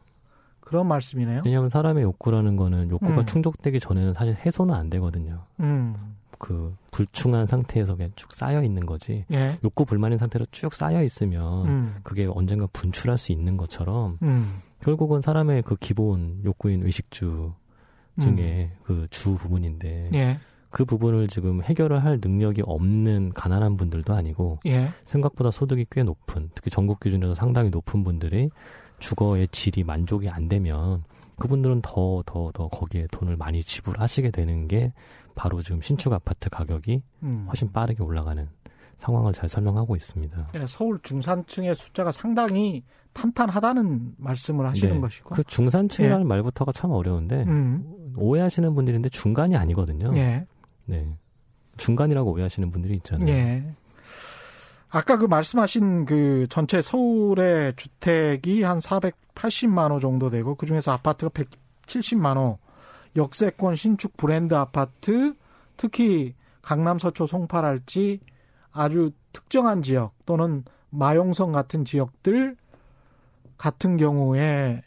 그런 0.64 0.87
말씀이네요. 0.88 1.40
왜냐하면 1.44 1.68
사람의 1.68 2.03
욕구라는 2.05 2.57
거는 2.57 2.90
욕구가 2.90 3.20
음. 3.20 3.27
충족되기 3.27 3.79
전에는 3.81 4.14
사실 4.14 4.35
해소는 4.35 4.74
안 4.74 4.88
되거든요. 4.90 5.44
음. 5.61 6.14
그 6.38 6.74
불충한 6.90 7.46
상태에서 7.46 7.96
그냥 7.96 8.11
쭉 8.16 8.33
쌓여 8.33 8.62
있는 8.62 8.87
거지. 8.87 9.24
예. 9.33 9.59
욕구 9.62 9.85
불만인 9.85 10.18
상태로 10.18 10.46
쭉 10.50 10.74
쌓여 10.74 11.03
있으면 11.03 11.66
음. 11.66 11.94
그게 12.03 12.27
언젠가 12.27 12.66
분출할 12.72 13.18
수 13.18 13.31
있는 13.33 13.57
것처럼 13.57 14.18
음. 14.22 14.59
결국은 14.81 15.20
사람의 15.20 15.62
그 15.62 15.77
기본 15.77 16.40
욕구인 16.44 16.83
의식주 16.85 17.53
중에 18.20 18.72
그 18.85 19.07
주 19.11 19.35
부분인데 19.35 20.09
음. 20.12 20.14
예. 20.14 20.38
그 20.70 20.85
부분을 20.85 21.29
지금 21.29 21.62
해결을 21.62 22.03
할 22.05 22.18
능력이 22.20 22.62
없는 22.66 23.31
가난한 23.35 23.77
분들도 23.77 24.12
아니고 24.12 24.59
예. 24.66 24.88
생각보다 25.05 25.50
소득이 25.53 25.87
꽤 25.90 26.03
높은 26.03 26.50
특히 26.55 26.70
전국 26.70 26.98
기준에서 27.00 27.35
상당히 27.35 27.70
높은 27.70 28.03
분들이 28.03 28.50
주거의 29.08 29.46
질이 29.48 29.84
만족이 29.84 30.28
안 30.30 30.48
되면 30.48 31.04
그분들은 31.38 31.82
더 31.82 32.22
더 32.24 32.50
더 32.52 32.68
거기에 32.68 33.06
돈을 33.10 33.36
많이 33.36 33.62
지불하시게 33.62 34.30
되는 34.30 34.66
게 34.68 34.92
바로 35.34 35.60
지금 35.60 35.82
신축 35.82 36.12
아파트 36.12 36.48
가격이 36.48 37.02
음. 37.24 37.44
훨씬 37.48 37.70
빠르게 37.72 38.02
올라가는 38.02 38.48
상황을 38.98 39.32
잘 39.32 39.48
설명하고 39.48 39.96
있습니다. 39.96 40.52
예, 40.54 40.66
서울 40.66 40.98
중산층의 41.02 41.74
숫자가 41.74 42.12
상당히 42.12 42.84
탄탄하다는 43.12 44.14
말씀을 44.16 44.66
하시는 44.66 44.94
네. 44.94 45.00
것이고. 45.00 45.34
그 45.34 45.44
중산층이라는 45.44 46.26
말부터가 46.26 46.72
참 46.72 46.90
어려운데 46.92 47.42
음. 47.46 48.14
오해하시는 48.16 48.74
분들인데 48.74 49.08
중간이 49.10 49.56
아니거든요. 49.56 50.08
예. 50.14 50.46
네. 50.86 51.06
중간이라고 51.76 52.32
오해하시는 52.32 52.70
분들이 52.70 52.94
있잖아요. 52.96 53.28
예. 53.28 53.64
아까 54.94 55.16
그 55.16 55.24
말씀하신 55.24 56.04
그 56.04 56.46
전체 56.48 56.80
서울의 56.80 57.74
주택이 57.74 58.62
한 58.62 58.78
480만 58.78 59.90
호 59.90 59.98
정도 59.98 60.30
되고 60.30 60.54
그 60.54 60.66
중에서 60.66 60.92
아파트가 60.92 61.30
170만 61.30 62.37
호, 62.37 62.61
역세권 63.16 63.74
신축 63.74 64.16
브랜드 64.16 64.54
아파트, 64.54 65.35
특히 65.76 66.37
강남 66.62 67.00
서초 67.00 67.26
송파랄지 67.26 68.20
아주 68.70 69.11
특정한 69.33 69.83
지역 69.83 70.14
또는 70.26 70.64
마용성 70.90 71.50
같은 71.50 71.85
지역들 71.85 72.57
같은 73.59 73.96
경우에 73.96 74.80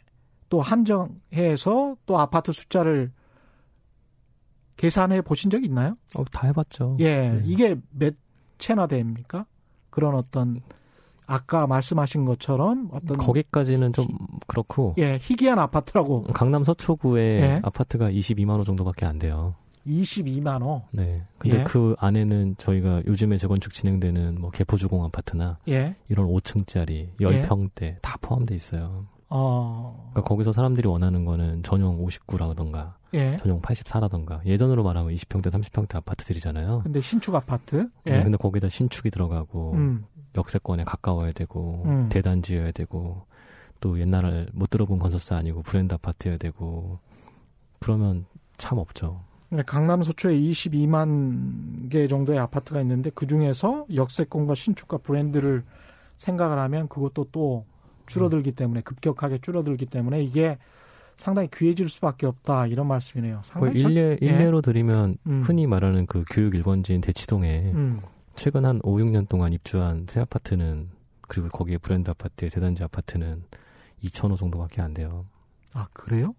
또 0.48 0.62
한정해서 0.62 1.96
또 2.06 2.18
아파트 2.18 2.52
숫자를 2.52 3.12
계산해 4.78 5.20
보신 5.20 5.50
적 5.50 5.62
있나요? 5.62 5.98
어, 6.14 6.24
다 6.24 6.46
해봤죠. 6.46 6.96
예, 7.00 7.28
네. 7.28 7.42
이게 7.44 7.76
몇 7.90 8.14
채나 8.56 8.86
됩니까? 8.86 9.44
그런 9.98 10.14
어떤 10.14 10.60
아까 11.26 11.66
말씀하신 11.66 12.24
것처럼 12.24 12.88
어떤 12.92 13.18
거기까지는 13.18 13.92
좀 13.92 14.06
그렇고 14.46 14.94
예 14.96 15.18
희귀한 15.20 15.58
아파트라고 15.58 16.24
강남 16.32 16.62
서초구에 16.62 17.22
예. 17.22 17.60
아파트가 17.64 18.10
22만 18.10 18.50
원 18.50 18.64
정도밖에 18.64 19.04
안 19.04 19.18
돼요. 19.18 19.54
22만 19.86 20.62
호. 20.62 20.82
네. 20.92 21.22
근데 21.38 21.60
예. 21.60 21.64
그 21.64 21.96
안에는 21.98 22.56
저희가 22.58 23.02
요즘에 23.06 23.38
재건축 23.38 23.72
진행되는 23.72 24.40
뭐 24.40 24.50
개포주공 24.50 25.04
아파트나 25.04 25.58
예. 25.68 25.96
이런 26.08 26.28
5층짜리 26.28 27.16
10평대 27.18 27.96
다 28.00 28.16
포함돼 28.20 28.54
있어요. 28.54 29.06
어. 29.28 30.10
그러니까 30.12 30.28
거기서 30.28 30.52
사람들이 30.52 30.88
원하는 30.88 31.24
거는 31.24 31.62
전용 31.62 32.04
59라던가 32.06 32.94
예. 33.14 33.36
전용 33.38 33.60
84라던가 33.60 34.44
예전으로 34.44 34.82
말하면 34.82 35.14
20평대 35.14 35.50
30평대 35.50 35.96
아파트들이잖아요. 35.96 36.82
근데 36.84 37.00
신축 37.00 37.34
아파트. 37.34 37.88
네, 38.04 38.18
예. 38.18 38.22
근데 38.22 38.36
거기다 38.36 38.68
신축이 38.68 39.10
들어가고 39.10 39.72
음. 39.72 40.04
역세권에 40.36 40.84
가까워야 40.84 41.32
되고 41.32 41.82
음. 41.86 42.08
대단지여야 42.10 42.72
되고 42.72 43.26
또 43.80 43.98
옛날을 43.98 44.50
못 44.52 44.70
들어본 44.70 44.98
건설사 44.98 45.36
아니고 45.36 45.62
브랜드 45.62 45.94
아파트여야 45.94 46.36
되고 46.36 46.98
그러면 47.80 48.26
참 48.56 48.78
없죠. 48.78 49.20
네, 49.50 49.62
강남 49.62 50.02
소초에 50.02 50.38
22만 50.38 51.88
개 51.88 52.06
정도의 52.06 52.38
아파트가 52.38 52.80
있는데 52.82 53.10
그 53.14 53.26
중에서 53.26 53.86
역세권과 53.94 54.54
신축과 54.54 54.98
브랜드를 54.98 55.64
생각을 56.16 56.58
하면 56.58 56.88
그것도 56.88 57.28
또 57.32 57.64
줄어들기 58.06 58.52
때문에 58.52 58.82
급격하게 58.82 59.38
줄어들기 59.38 59.86
때문에 59.86 60.22
이게 60.22 60.58
상당히 61.18 61.48
귀해질 61.52 61.88
수밖에 61.88 62.26
없다 62.26 62.66
이런 62.68 62.86
말씀이네요. 62.86 63.34
뭐 63.34 63.42
상당히 63.42 63.80
일례 63.80 64.16
예. 64.22 64.26
일례로 64.26 64.62
드리면 64.62 65.18
음. 65.26 65.42
흔히 65.44 65.66
말하는 65.66 66.06
그 66.06 66.24
교육 66.30 66.54
1번지인 66.54 67.02
대치동에 67.02 67.72
음. 67.74 68.00
최근 68.36 68.64
한 68.64 68.80
5, 68.84 68.96
6년 68.98 69.28
동안 69.28 69.52
입주한 69.52 70.06
새 70.08 70.20
아파트는 70.20 70.88
그리고 71.22 71.48
거기에 71.48 71.76
브랜드 71.78 72.10
아파트에 72.10 72.48
대단지 72.48 72.84
아파트는 72.84 73.42
2,000호 74.04 74.38
정도밖에 74.38 74.80
안 74.80 74.94
돼요. 74.94 75.26
아 75.74 75.88
그래요? 75.92 76.34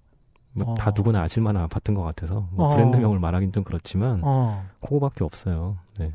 뭐 0.54 0.72
어. 0.72 0.74
다 0.76 0.92
누구나 0.96 1.22
아실 1.22 1.44
만한 1.44 1.64
아파트인 1.64 1.96
것 1.96 2.04
같아서 2.04 2.48
뭐 2.52 2.68
어. 2.68 2.70
브랜드명을 2.70 3.20
말하긴 3.20 3.52
좀 3.52 3.66
그렇지만 3.66 4.22
어 4.24 4.66
그거밖에 4.82 5.26
없어요. 5.26 5.78
네. 6.00 6.14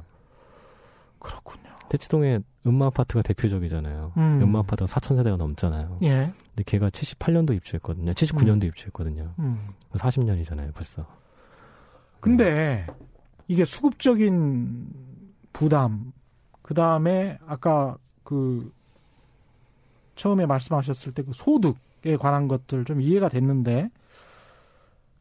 그렇군요. 1.19 1.74
대치동에 1.89 2.41
음마 2.67 2.87
아파트가 2.87 3.23
대표적이잖아요. 3.23 4.13
음. 4.17 4.41
음마 4.43 4.61
아파트가 4.61 4.87
4천 4.87 5.17
세대가 5.17 5.37
넘잖아요. 5.37 5.99
예. 6.03 6.33
근데 6.49 6.63
걔가 6.65 6.91
78년도 6.91 7.55
입주했거든요. 7.57 8.13
79년도 8.13 8.65
입주했거든요. 8.65 9.35
음. 9.39 9.69
40년이잖아요, 9.93 10.73
벌써. 10.75 11.07
근데 12.21 12.87
이게 13.49 13.65
수급적인 13.65 14.89
부담, 15.53 16.13
그 16.63 16.73
다음에 16.73 17.39
아까 17.47 17.99
그 18.23 18.73
처음에 20.17 20.47
말씀하셨을 20.47 21.13
때 21.13 21.23
그 21.23 21.33
소득에 21.35 22.17
관한 22.19 22.49
것들 22.49 22.85
좀 22.87 23.01
이해가 23.03 23.29
됐는데 23.29 23.91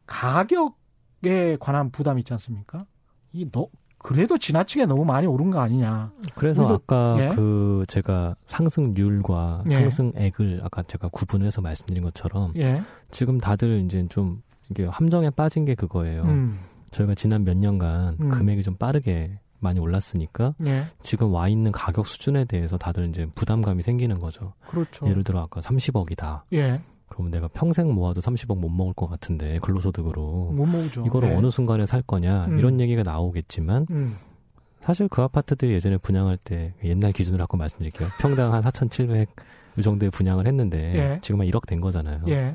가격에 0.06 1.56
관한 1.60 1.90
부담 1.90 2.18
있지 2.18 2.32
않습니까? 2.32 2.86
이 3.32 3.50
너, 3.50 3.68
그래도 4.04 4.36
지나치게 4.36 4.84
너무 4.84 5.02
많이 5.06 5.26
오른 5.26 5.50
거 5.50 5.60
아니냐. 5.60 6.12
그래서 6.34 6.66
우리도- 6.66 6.74
아까 6.74 7.16
예? 7.20 7.34
그 7.34 7.84
제가 7.88 8.36
상승률과 8.44 9.64
예. 9.70 9.80
상승액을 9.80 10.60
아까 10.62 10.82
제가 10.82 11.08
구분해서 11.08 11.62
말씀드린 11.62 12.02
것처럼 12.04 12.52
예. 12.56 12.82
지금 13.10 13.38
다들 13.38 13.82
이제 13.86 14.06
좀 14.10 14.42
이게 14.70 14.84
함정에 14.84 15.30
빠진 15.30 15.64
게 15.64 15.74
그거예요. 15.74 16.22
음. 16.24 16.58
저희가 16.90 17.14
지난 17.14 17.44
몇 17.44 17.56
년간 17.56 18.18
음. 18.20 18.28
금액이 18.28 18.62
좀 18.62 18.76
빠르게 18.76 19.38
많이 19.60 19.80
올랐으니까 19.80 20.54
예. 20.66 20.84
지금 21.02 21.32
와 21.32 21.48
있는 21.48 21.72
가격 21.72 22.06
수준에 22.06 22.44
대해서 22.44 22.76
다들 22.76 23.08
이제 23.08 23.26
부담감이 23.34 23.80
생기는 23.82 24.20
거죠. 24.20 24.52
그렇죠. 24.68 25.06
예를 25.06 25.24
들어 25.24 25.40
아까 25.40 25.62
30억이다. 25.62 26.42
예. 26.52 26.78
그러면 27.14 27.30
내가 27.30 27.46
평생 27.46 27.92
모아도 27.94 28.20
30억 28.20 28.58
못 28.58 28.68
먹을 28.68 28.92
것 28.92 29.06
같은데 29.06 29.58
근로소득으로 29.62 30.50
못 30.52 30.66
모으죠. 30.66 31.04
이거를 31.06 31.30
예. 31.30 31.34
어느 31.36 31.48
순간에 31.48 31.86
살 31.86 32.02
거냐 32.02 32.46
음. 32.46 32.58
이런 32.58 32.80
얘기가 32.80 33.04
나오겠지만 33.04 33.86
음. 33.90 34.16
사실 34.80 35.06
그 35.08 35.22
아파트들이 35.22 35.72
예전에 35.74 35.96
분양할 35.98 36.36
때 36.36 36.74
옛날 36.82 37.12
기준으로 37.12 37.42
갖고 37.44 37.56
말씀드릴게요. 37.56 38.08
평당 38.20 38.52
한 38.52 38.62
4,700 38.62 39.28
이 39.76 39.82
정도에 39.82 40.10
분양을 40.10 40.48
했는데 40.48 40.78
예. 40.96 41.18
지금 41.22 41.40
한 41.40 41.46
1억 41.46 41.68
된 41.68 41.80
거잖아요. 41.80 42.24
예. 42.28 42.54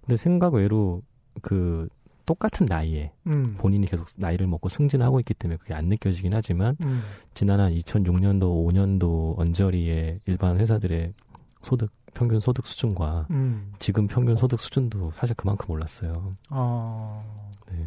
근데 0.00 0.16
생각 0.16 0.54
외로 0.54 1.02
그 1.40 1.88
똑같은 2.24 2.66
나이에 2.66 3.12
음. 3.28 3.54
본인이 3.56 3.86
계속 3.86 4.08
나이를 4.16 4.48
먹고 4.48 4.68
승진하고 4.68 5.20
있기 5.20 5.34
때문에 5.34 5.58
그게 5.58 5.74
안 5.74 5.84
느껴지긴 5.86 6.34
하지만 6.34 6.76
음. 6.82 7.02
지난 7.34 7.60
한 7.60 7.72
2006년도 7.72 8.40
5년도 8.40 9.38
언저리의 9.38 10.20
일반 10.26 10.58
회사들의 10.58 11.14
소득 11.62 11.92
평균 12.16 12.40
소득 12.40 12.66
수준과 12.66 13.26
음. 13.30 13.74
지금 13.78 14.06
평균 14.06 14.36
소득 14.36 14.58
수준도 14.58 15.12
사실 15.14 15.36
그만큼 15.36 15.70
올랐어요. 15.70 16.34
어. 16.48 17.22
네. 17.70 17.86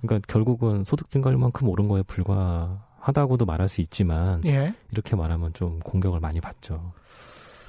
그러니까 0.00 0.26
결국은 0.26 0.82
소득 0.84 1.10
증가율만큼 1.10 1.68
오른 1.68 1.86
거에 1.86 2.02
불과하다고도 2.02 3.44
말할 3.44 3.68
수 3.68 3.80
있지만 3.80 4.42
예. 4.46 4.74
이렇게 4.90 5.14
말하면 5.14 5.52
좀 5.52 5.78
공격을 5.78 6.18
많이 6.18 6.40
받죠. 6.40 6.92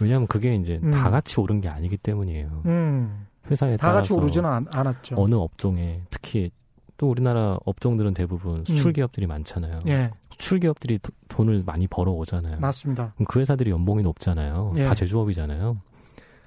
왜냐하면 0.01 0.25
그게 0.27 0.55
이제 0.55 0.79
음. 0.81 0.89
다 0.89 1.11
같이 1.11 1.39
오른 1.39 1.61
게 1.61 1.69
아니기 1.69 1.97
때문이에요. 1.97 2.63
음. 2.65 3.27
회사에 3.51 3.77
다 3.77 3.93
같이 3.93 4.13
오르지는 4.13 4.49
않, 4.49 4.65
않았죠. 4.71 5.15
어느 5.19 5.35
업종에 5.35 6.01
특히 6.09 6.49
또 6.97 7.09
우리나라 7.09 7.57
업종들은 7.65 8.13
대부분 8.13 8.63
수출 8.65 8.91
음. 8.91 8.93
기업들이 8.93 9.25
많잖아요. 9.27 9.79
예. 9.87 10.11
수출 10.31 10.59
기업들이 10.59 10.99
도- 10.99 11.11
돈을 11.27 11.63
많이 11.65 11.87
벌어 11.87 12.11
오잖아요. 12.11 12.59
맞습니다. 12.59 13.13
그 13.27 13.39
회사들이 13.39 13.71
연봉이 13.71 14.03
높잖아요. 14.03 14.73
예. 14.77 14.83
다 14.83 14.93
제조업이잖아요. 14.95 15.77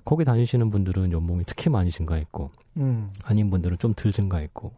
거기 0.04 0.24
다니시는 0.24 0.70
분들은 0.70 1.10
연봉이 1.12 1.42
특히 1.46 1.68
많이 1.68 1.90
증가했고 1.90 2.50
음. 2.76 3.10
아닌 3.24 3.50
분들은 3.50 3.78
좀 3.78 3.92
덜 3.94 4.12
증가했고 4.12 4.72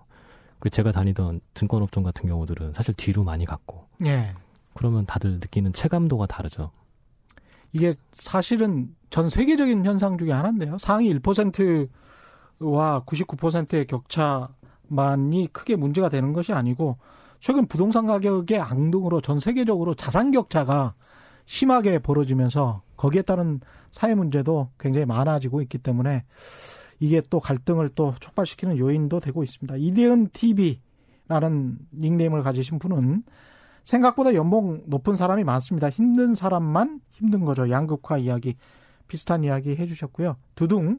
그 0.59 0.71
제가 0.71 0.91
다니던 0.93 1.41
증권 1.55 1.83
업종 1.83 2.03
같은 2.03 2.29
경우들은 2.29 2.73
사실 2.73 2.95
뒤로 2.95 3.23
많이 3.25 3.45
갔고 3.45 3.87
예. 4.07 4.33
그러면 4.75 5.05
다들 5.07 5.33
느끼는 5.35 5.73
체감도가 5.75 6.27
다르죠. 6.27 6.71
이게 7.73 7.93
사실은 8.13 8.95
전 9.11 9.29
세계적인 9.29 9.85
현상 9.85 10.17
중에 10.17 10.33
하나인데요. 10.33 10.79
상위 10.79 11.13
1%와 11.15 13.03
99%의 13.05 13.87
격차 13.87 14.49
만이 14.89 15.49
크게 15.53 15.77
문제가 15.77 16.09
되는 16.09 16.33
것이 16.33 16.53
아니고 16.53 16.99
최근 17.41 17.67
부동산 17.67 18.07
가격의 18.07 18.59
앙등으로 18.59 19.21
전 19.21 19.39
세계적으로 19.39 19.95
자산 19.95 20.31
격차가 20.31 20.95
심하게 21.47 21.99
벌어지면서 21.99 22.83
거기에 22.97 23.23
따른 23.23 23.61
사회 23.91 24.15
문제도 24.15 24.69
굉장히 24.79 25.07
많아지고 25.07 25.63
있기 25.63 25.79
때문에 25.79 26.25
이게 27.01 27.23
또 27.31 27.41
갈등을 27.41 27.91
또 27.95 28.15
촉발시키는 28.21 28.77
요인도 28.77 29.21
되고 29.21 29.43
있습니다. 29.43 29.77
이대은 29.77 30.29
TV라는 30.31 31.79
닉네임을 31.95 32.43
가지신 32.43 32.79
분은 32.79 33.23
생각보다 33.85 34.35
연봉 34.35 34.83
높은 34.87 35.15
사람이 35.15 35.45
많습니다. 35.45 35.89
힘든 35.89 36.35
사람만 36.35 37.01
힘든 37.13 37.45
거죠. 37.45 37.71
양극화 37.71 38.19
이야기 38.19 38.57
비슷한 39.07 39.45
이야기 39.45 39.77
해주셨고요. 39.77 40.37
두둥 40.55 40.99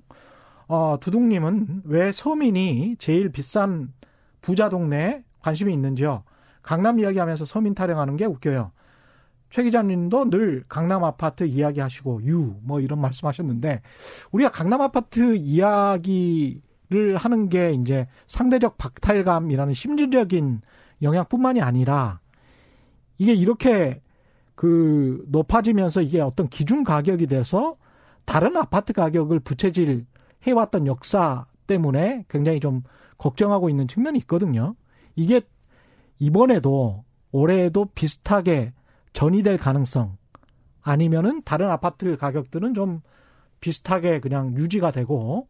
어, 0.70 0.98
두둥님은 1.00 1.82
왜 1.86 2.12
서민이 2.12 2.98
제일 3.00 3.30
비싼 3.32 3.92
부자 4.40 4.70
동네에 4.70 5.24
관심이 5.40 5.74
있는지요? 5.74 6.24
강남 6.62 7.00
이야기하면서 7.00 7.46
서민 7.46 7.74
타령하는 7.74 8.16
게 8.18 8.26
웃겨요. 8.26 8.72
최 9.50 9.64
기자님도 9.64 10.30
늘 10.30 10.64
강남 10.70 11.04
아파트 11.04 11.44
이야기하시고 11.44 12.22
유 12.24 12.56
뭐 12.62 12.80
이런 12.80 13.02
말씀하셨는데 13.02 13.82
우리가 14.32 14.52
강남 14.52 14.82
아파트 14.82 15.36
이야기를 15.36 17.18
하는 17.18 17.50
게 17.50 17.72
이제 17.72 18.08
상대적 18.28 18.78
박탈감이라는 18.78 19.74
심리적인 19.74 20.62
영향뿐만이 21.02 21.64
아니라 21.64 22.20
이게 23.18 23.34
이렇게 23.34 24.02
그 24.54 25.26
높아지면서 25.30 26.02
이게 26.04 26.22
어떤 26.22 26.48
기준 26.48 26.84
가격이 26.84 27.26
돼서 27.26 27.76
다른 28.26 28.56
아파트 28.56 28.94
가격을 28.94 29.40
부채질 29.40 30.06
해왔던 30.44 30.88
역사 30.88 31.46
때문에 31.68 32.26
굉장히 32.30 32.60
좀 32.60 32.84
걱정하고 33.18 33.70
있는 33.70 33.88
측면이 33.88 34.18
있거든요. 34.20 34.76
이게 35.16 35.42
이번에도 36.20 37.04
올해에도 37.32 37.86
비슷하게 37.94 38.74
전이될 39.14 39.58
가능성 39.58 40.18
아니면은 40.82 41.42
다른 41.44 41.70
아파트 41.70 42.18
가격들은 42.18 42.74
좀 42.74 43.02
비슷하게 43.60 44.20
그냥 44.20 44.56
유지가 44.56 44.92
되고 44.92 45.48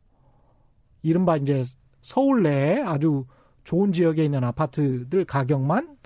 이른바 1.02 1.38
이제 1.38 1.64
서울 2.02 2.44
내에 2.44 2.82
아주 2.82 3.26
좋은 3.64 3.94
지역에 3.94 4.26
있는 4.26 4.44
아파트들 4.44 5.26
가격만 5.26 5.98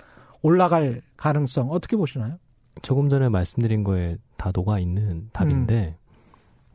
올라갈 0.42 1.00
가능성 1.16 1.70
어떻게 1.70 1.96
보시나요? 1.96 2.38
조금 2.82 3.08
전에 3.08 3.28
말씀드린 3.28 3.82
거에 3.82 4.18
다 4.36 4.52
녹아 4.54 4.78
있는 4.78 5.30
답인데 5.32 5.96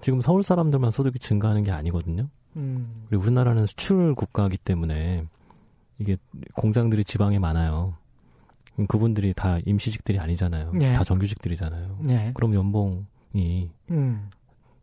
지금 0.01 0.21
서울 0.21 0.43
사람들만 0.43 0.91
소득이 0.91 1.19
증가하는 1.19 1.63
게 1.63 1.71
아니거든요. 1.71 2.29
음, 2.55 3.05
그리고 3.09 3.23
우리나라는 3.23 3.65
수출 3.65 4.15
국가이기 4.15 4.57
때문에 4.57 5.25
이게 5.99 6.17
공장들이 6.55 7.03
지방에 7.03 7.39
많아요. 7.39 7.95
그분들이 8.87 9.33
다 9.33 9.59
임시직들이 9.65 10.19
아니잖아요. 10.19 10.71
예. 10.79 10.93
다 10.93 11.03
정규직들이잖아요. 11.03 11.97
네. 12.05 12.31
그럼 12.33 12.53
연봉이 12.53 13.69
음, 13.91 14.29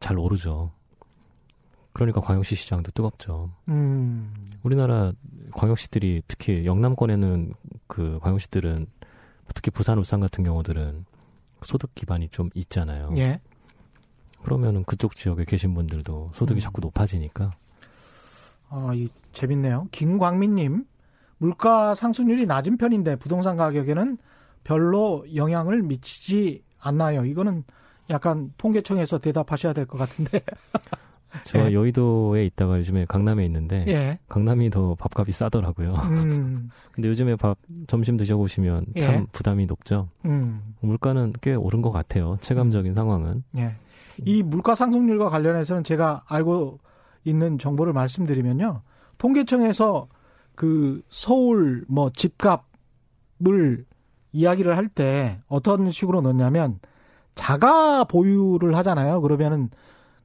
잘 0.01 0.19
오르죠. 0.19 0.73
그러니까 1.95 2.21
광역시 2.21 2.57
시장도 2.57 2.91
뜨겁죠. 2.91 3.51
음, 3.69 4.35
우리나라 4.63 5.13
광역시들이 5.53 6.23
특히 6.29 6.67
영남권에는 6.67 7.55
그 7.87 8.19
광역시들은 8.21 8.87
특히 9.55 9.71
부산, 9.71 9.97
울산 9.97 10.21
같은 10.21 10.45
경우들은 10.45 11.07
소득 11.63 11.95
기반이 11.95 12.29
좀 12.29 12.51
있잖아요. 12.55 13.15
예. 13.17 13.41
그러면은 14.47 14.85
그쪽 14.85 15.17
지역에 15.17 15.45
계신 15.45 15.75
분들도 15.75 16.31
소득이 16.33 16.59
음. 16.59 16.61
자꾸 16.61 16.81
높아지니까 16.81 17.51
아, 18.69 18.91
이 18.95 19.09
재밌네요. 19.33 19.89
김광민님, 19.93 20.85
물가 21.39 21.95
상승률이 21.95 22.47
낮은 22.47 22.79
편인데 22.79 23.17
부동산 23.17 23.57
가격에는 23.57 24.19
별로 24.65 25.25
영향을 25.35 25.83
미치지 25.83 26.63
않나요? 26.81 27.25
이거는 27.25 27.65
약간 28.11 28.53
통계청에서 28.57 29.19
대답하셔야 29.19 29.73
될 29.73 29.87
것 29.87 29.99
같은데. 29.99 30.41
저 31.45 31.59
예. 31.69 31.75
여의도에 31.75 32.47
있다가 32.47 32.79
요즘에 32.79 33.05
강남에 33.05 33.45
있는데 33.45 33.85
예. 33.89 34.19
강남이 34.29 34.71
더 34.71 34.95
밥값이 34.95 35.33
싸더라고요. 35.33 35.93
음, 35.95 36.71
근데 36.93 37.09
요즘에 37.09 37.37
밥 37.37 37.59
점심 37.89 38.17
드셔보시면 38.17 38.87
참 39.01 39.15
예. 39.15 39.27
부담이 39.33 39.67
높죠. 39.67 40.09
음, 40.25 40.75
물가는 40.81 41.33
꽤 41.43 41.55
오른 41.55 41.83
것 41.83 41.91
같아요. 41.91 42.39
체감적인 42.41 42.95
상황은. 42.95 43.43
예. 44.21 44.31
이 44.31 44.43
물가 44.43 44.75
상승률과 44.75 45.31
관련해서는 45.31 45.85
제가 45.85 46.25
알고 46.27 46.79
있는 47.25 47.59
정보를 47.59 47.93
말씀드리면요. 47.93 48.83
통계청에서 49.19 50.09
그 50.55 51.03
서울 51.09 51.85
뭐 51.89 52.11
집값을 52.11 53.85
이야기를 54.33 54.77
할 54.77 54.89
때 54.89 55.41
어떤 55.49 55.91
식으로 55.91 56.21
넣냐면 56.21 56.79
자가 57.35 58.05
보유를 58.05 58.77
하잖아요. 58.77 59.21
그러면은 59.21 59.71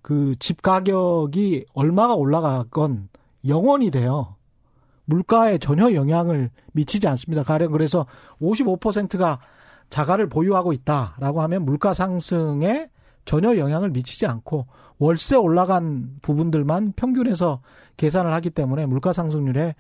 그 0.02 0.36
집 0.40 0.62
가격이 0.62 1.66
얼마가 1.74 2.16
올라가건 2.16 3.10
영원이 3.48 3.92
돼요. 3.92 4.36
물가에 5.06 5.58
전혀 5.58 5.94
영향을 5.94 6.50
미치지 6.74 7.08
않습니다. 7.08 7.44
가령 7.44 7.72
그래서 7.72 8.06
55%가 8.42 9.40
자가를 9.90 10.30
보유하고 10.30 10.74
있다라고 10.74 11.42
하면 11.42 11.66
물가 11.66 11.94
상승에 11.94 12.90
전혀 13.26 13.58
영향을 13.58 13.90
미치지 13.92 14.26
않고 14.26 14.68
월세 14.98 15.36
올라간 15.36 16.18
부분들만 16.22 16.94
평균해서 16.96 17.62
계산을 17.98 18.34
하기 18.34 18.52
때문에 18.52 18.86
물가 18.86 19.14
상승률에 19.14 19.76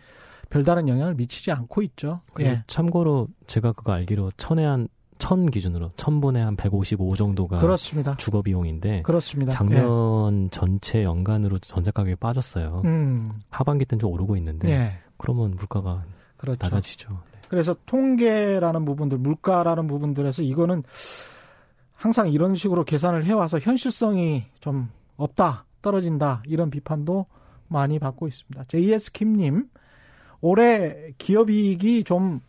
별다른 0.49 0.87
영향을 0.87 1.15
미치지 1.15 1.51
않고 1.51 1.81
있죠. 1.83 2.21
예. 2.39 2.63
참고로 2.67 3.27
제가 3.47 3.71
그거 3.73 3.93
알기로 3.93 4.31
천에 4.37 4.65
한 4.65 4.87
천 5.21 5.45
기준으로 5.45 5.91
천분에 5.97 6.41
한 6.41 6.55
155 6.55 7.13
정도가 7.15 7.59
그렇습니다. 7.59 8.15
주거 8.17 8.41
비용인데 8.41 9.03
그렇습니다. 9.03 9.51
작년 9.51 10.49
전체 10.49 11.03
연간으로 11.03 11.59
전세 11.59 11.91
가격이 11.91 12.15
빠졌어요. 12.15 12.81
예. 12.83 12.87
음, 12.87 13.31
하반기 13.51 13.85
때는 13.85 13.99
좀 13.99 14.11
오르고 14.11 14.35
있는데 14.37 14.69
예. 14.71 14.93
그러면 15.17 15.51
물가가 15.51 16.03
그렇죠. 16.37 16.57
낮아지죠. 16.63 17.09
네. 17.11 17.39
그래서 17.49 17.75
통계라는 17.85 18.83
부분들, 18.83 19.19
물가라는 19.19 19.85
부분들에서 19.85 20.41
이거는 20.41 20.81
항상 22.01 22.31
이런 22.31 22.55
식으로 22.55 22.83
계산을 22.83 23.25
해와서 23.25 23.59
현실성이 23.59 24.45
좀 24.59 24.89
없다, 25.17 25.65
떨어진다, 25.83 26.41
이런 26.47 26.71
비판도 26.71 27.27
많이 27.67 27.99
받고 27.99 28.27
있습니다. 28.27 28.63
JS 28.69 29.11
킴님, 29.11 29.69
올해 30.41 31.13
기업 31.19 31.51
이익이 31.51 32.03
좀 32.03 32.41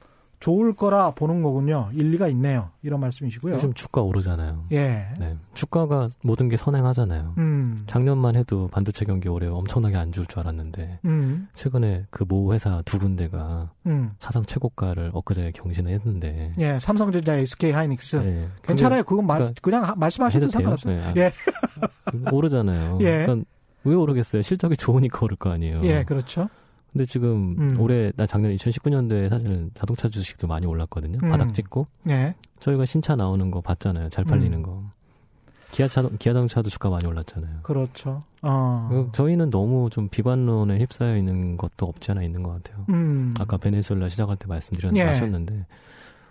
좋을 0.43 0.75
거라 0.75 1.13
보는 1.13 1.41
거군요. 1.43 1.89
일리가 1.95 2.27
있네요. 2.29 2.71
이런 2.83 2.99
말씀이시고요. 2.99 3.55
요즘 3.55 3.73
주가 3.75 4.03
오르잖아요. 4.03 4.65
예. 4.73 5.07
네. 5.21 5.37
주가가 5.55 6.09
모든 6.25 6.49
게 6.49 6.57
선행하잖아요. 6.57 7.35
음. 7.39 7.85
작년만 7.87 8.35
해도 8.35 8.69
반도체 8.73 9.05
경기 9.05 9.29
올해 9.29 9.47
엄청나게 9.47 9.97
안 9.97 10.11
줄 10.11 10.27
줄 10.27 10.41
알았는데 10.41 10.99
음. 11.05 11.47
최근에 11.55 12.07
그 12.11 12.25
모 12.27 12.53
회사 12.55 12.83
두 12.85 12.99
군데가 12.99 13.71
음. 13.87 14.11
사상 14.19 14.45
최고가를 14.45 15.13
엊그제 15.15 15.53
경신을 15.55 15.93
했는데 15.93 16.53
예. 16.59 16.79
삼성전자, 16.81 17.37
SK 17.37 17.71
하이닉스. 17.71 18.17
네. 18.17 18.49
괜찮아요. 18.63 19.05
그건 19.05 19.27
말, 19.27 19.39
그러니까 19.39 19.61
그냥 19.63 19.85
하- 19.85 19.95
말씀하셔도? 19.95 20.51
상관없어요. 20.51 21.13
네. 21.15 21.21
예. 21.21 21.33
오르잖아요. 22.33 22.99
예. 23.01 23.27
그러니까 23.27 23.49
왜 23.85 23.95
오르겠어요? 23.95 24.43
실적이 24.43 24.77
좋으니까 24.77 25.21
오를 25.23 25.37
거 25.37 25.51
아니에요. 25.51 25.83
예, 25.85 26.03
그렇죠. 26.05 26.49
근데 26.93 27.07
지금 27.07 27.57
음. 27.59 27.81
올해 27.81 28.13
나 28.17 28.27
작년 28.27 28.55
2019년도에 28.55 29.31
사실은 29.31 29.71
자동차 29.75 30.09
주식도 30.09 30.47
많이 30.47 30.67
올랐거든요. 30.67 31.19
음. 31.23 31.31
바닥 31.31 31.55
찍고 31.55 31.87
예. 32.09 32.35
저희가 32.61 32.85
신차 32.85 33.17
나오는 33.17 33.51
거 33.51 33.61
봤잖아요. 33.61 34.11
잘 34.11 34.25
팔리는 34.25 34.59
음. 34.59 34.63
거. 34.63 34.85
기아 35.71 35.89
차 35.89 36.03
기아 36.19 36.35
자동차도 36.35 36.69
주가 36.69 36.91
많이 36.91 37.07
올랐잖아요. 37.07 37.61
그렇죠. 37.63 38.23
어. 38.43 38.89
그 38.91 39.09
저희는 39.13 39.49
너무 39.49 39.89
좀 39.91 40.09
비관론에 40.09 40.79
휩싸여 40.79 41.17
있는 41.17 41.57
것도 41.57 41.87
없지 41.87 42.11
않아 42.11 42.23
있는 42.23 42.43
것 42.43 42.63
같아요. 42.63 42.85
음. 42.91 43.33
아까 43.41 43.57
베네수엘라 43.57 44.11
시작할 44.11 44.37
때 44.37 44.47
말씀드렸는데 44.47 45.55
예. 45.55 45.67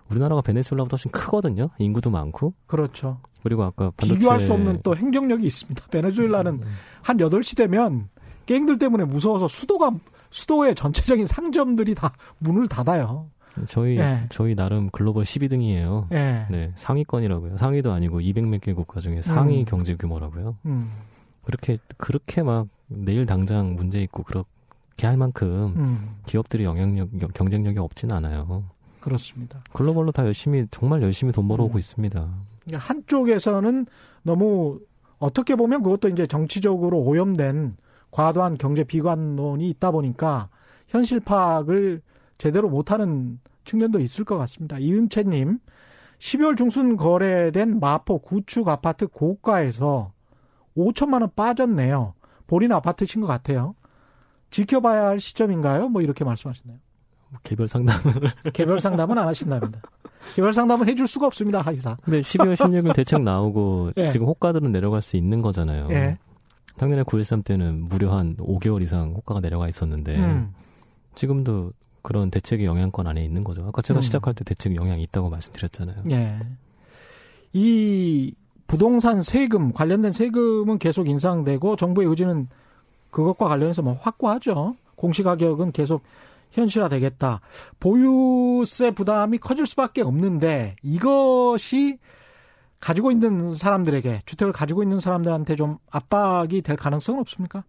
우리나라가 0.10 0.42
베네수엘라보다 0.42 0.94
훨씬 0.94 1.10
크거든요. 1.10 1.70
인구도 1.80 2.12
많고 2.12 2.54
그렇죠. 2.68 3.18
그리고 3.42 3.64
아까 3.64 3.92
반도체 3.98 4.20
비교할 4.20 4.40
수 4.40 4.54
없는 4.54 4.82
또 4.84 4.96
행정력이 4.96 5.48
있습니다. 5.48 5.88
베네수엘라는 5.88 6.54
음. 6.54 6.76
한 7.02 7.18
8시 7.18 7.58
되면 7.58 8.10
갱들 8.46 8.78
때문에 8.78 9.06
무서워서 9.06 9.48
수도가 9.48 9.92
수도의 10.32 10.76
전체적인 10.76 11.28
상점들이 11.28 11.96
다 11.96 12.14
문을 12.40 12.68
닫아요. 12.68 13.30
저희 13.66 13.98
예. 13.98 14.26
저희 14.30 14.56
나름 14.56 14.90
글로벌 14.90 15.24
12등이에요. 15.24 16.08
예. 16.14 16.46
네, 16.50 16.72
상위권이라고요. 16.76 17.58
상위도 17.58 17.92
아니고 17.92 18.22
200몇 18.22 18.62
개 18.62 18.74
국가 18.74 19.00
중에 19.00 19.22
상위 19.22 19.60
음. 19.60 19.66
경제 19.66 19.96
규모라고요. 19.96 20.58
음. 20.66 20.92
그렇게 21.44 21.78
그렇게 21.98 22.44
막 22.44 22.68
내일 22.88 23.26
당장 23.26 23.76
문제 23.76 24.02
있고 24.04 24.24
그렇게 24.24 25.08
할 25.08 25.18
만큼 25.18 25.74
음. 25.76 26.16
기업들이 26.26 26.64
영향력 26.64 27.10
경쟁력이 27.34 27.80
없진 27.80 28.12
않아요. 28.12 28.64
그렇습니다. 29.00 29.62
글로벌로 29.74 30.12
다 30.12 30.24
열심히 30.26 30.66
정말 30.72 31.02
열심히 31.02 31.34
돈 31.34 31.48
벌어오고 31.48 31.76
음. 31.76 31.80
있습니다. 31.80 32.30
그러니까 32.64 32.88
한쪽에서는 32.88 33.86
너무 34.24 34.80
어떻게 35.20 35.56
보면 35.56 35.84
그것도 35.84 36.10
이제 36.10 36.26
정치적으로 36.26 37.00
오염된 37.00 37.76
과도한 38.12 38.58
경제 38.58 38.84
비관론이 38.84 39.70
있다 39.72 39.92
보니까 39.92 40.50
현실 40.88 41.20
파악을 41.20 42.02
제대로 42.38 42.70
못하는 42.70 43.40
측면도 43.66 44.00
있을 44.00 44.26
것 44.26 44.38
같습니다. 44.38 44.78
이은채님, 44.80 45.60
12월 46.20 46.58
중순 46.58 46.98
거래된 46.98 47.80
마포 47.80 48.20
구축 48.20 48.68
아파트 48.68 49.08
고가에서 49.08 50.12
5천만 50.78 51.22
원 51.22 51.30
빠졌네요. 51.36 52.14
본인 52.48 52.72
아파트신 52.72 53.22
것 53.22 53.28
같아요. 53.28 53.76
지켜봐야 54.50 55.08
할 55.08 55.20
시점인가요? 55.20 55.90
뭐 55.90 56.02
이렇게 56.02 56.24
말씀하시네요. 56.24 56.78
개별 57.44 57.68
상담을. 57.68 58.14
개별 58.54 58.80
상담은 58.80 59.18
안 59.18 59.28
하신답니다. 59.28 59.82
개별 60.36 60.54
상담은 60.54 60.88
해줄 60.88 61.08
수가 61.08 61.28
없습니다, 61.28 61.62
하기사. 61.62 61.98
근데 62.04 62.20
12월 62.20 62.56
16일 62.56 62.94
대책 62.94 63.22
나오고 63.22 63.92
예. 63.98 64.08
지금 64.08 64.28
호가들은 64.28 64.72
내려갈 64.72 65.02
수 65.02 65.16
있는 65.18 65.42
거잖아요. 65.42 65.88
예. 65.92 66.18
작년에 66.82 67.04
9.13 67.04 67.44
때는 67.44 67.86
무려 67.86 68.12
한 68.18 68.36
5개월 68.38 68.82
이상 68.82 69.12
호가가 69.12 69.40
내려가 69.40 69.70
있었는데 69.70 70.18
음. 70.18 70.52
지금도 71.14 71.74
그런 72.02 72.32
대책의 72.32 72.66
영향권 72.66 73.06
안에 73.06 73.24
있는 73.24 73.44
거죠. 73.44 73.64
아까 73.68 73.84
제가 73.84 74.00
음. 74.00 74.02
시작할 74.02 74.34
때 74.34 74.44
대책 74.44 74.76
영향이 74.76 75.04
있다고 75.04 75.30
말씀드렸잖아요. 75.30 76.06
예. 76.10 76.40
이 77.54 78.34
부동산 78.66 79.22
세금 79.22 79.74
관련된 79.74 80.12
세금은 80.12 80.80
계속 80.80 81.08
인상되고 81.08 81.76
정부의 81.76 82.08
의지는 82.08 82.48
그것과 83.12 83.48
관련해서 83.48 83.84
뭐 83.84 84.00
확고하죠. 84.02 84.76
공시가격은 84.96 85.74
계속 85.74 86.02
현실화되겠다. 86.50 87.42
보유세 87.80 88.90
부담이 88.90 89.38
커질 89.38 89.68
수밖에 89.68 90.02
없는데 90.02 90.78
이것이 90.82 92.00
가지고 92.82 93.12
있는 93.12 93.54
사람들에게 93.54 94.24
주택을 94.26 94.52
가지고 94.52 94.84
있는 94.84 95.00
사람들한테 95.00 95.56
좀 95.56 95.78
압박이 95.92 96.62
될 96.64 96.76
가능성은 96.76 97.22
없습니까? 97.22 97.64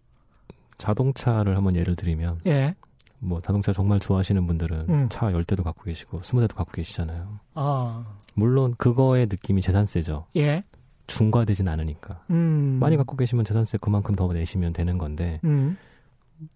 자동차를 0.77 1.55
한번 1.55 1.75
예를 1.75 1.95
들면 1.95 2.41
예. 2.47 2.75
뭐 3.19 3.39
자동차 3.39 3.71
정말 3.71 3.99
좋아하시는 3.99 4.45
분들은 4.45 4.85
음. 4.89 5.07
차 5.09 5.31
10대도 5.31 5.63
갖고 5.63 5.83
계시고 5.83 6.19
20대도 6.21 6.55
갖고 6.55 6.73
계시잖아요. 6.73 7.39
아. 7.53 8.05
물론 8.33 8.73
그거의 8.77 9.27
느낌이 9.27 9.61
재산세죠. 9.61 10.25
예. 10.35 10.63
중과되진 11.05 11.67
않으니까. 11.67 12.23
음. 12.31 12.77
많이 12.81 12.97
갖고 12.97 13.15
계시면 13.15 13.45
재산세 13.45 13.77
그만큼 13.79 14.15
더 14.15 14.31
내시면 14.33 14.73
되는 14.73 14.97
건데 14.97 15.39
음. 15.43 15.77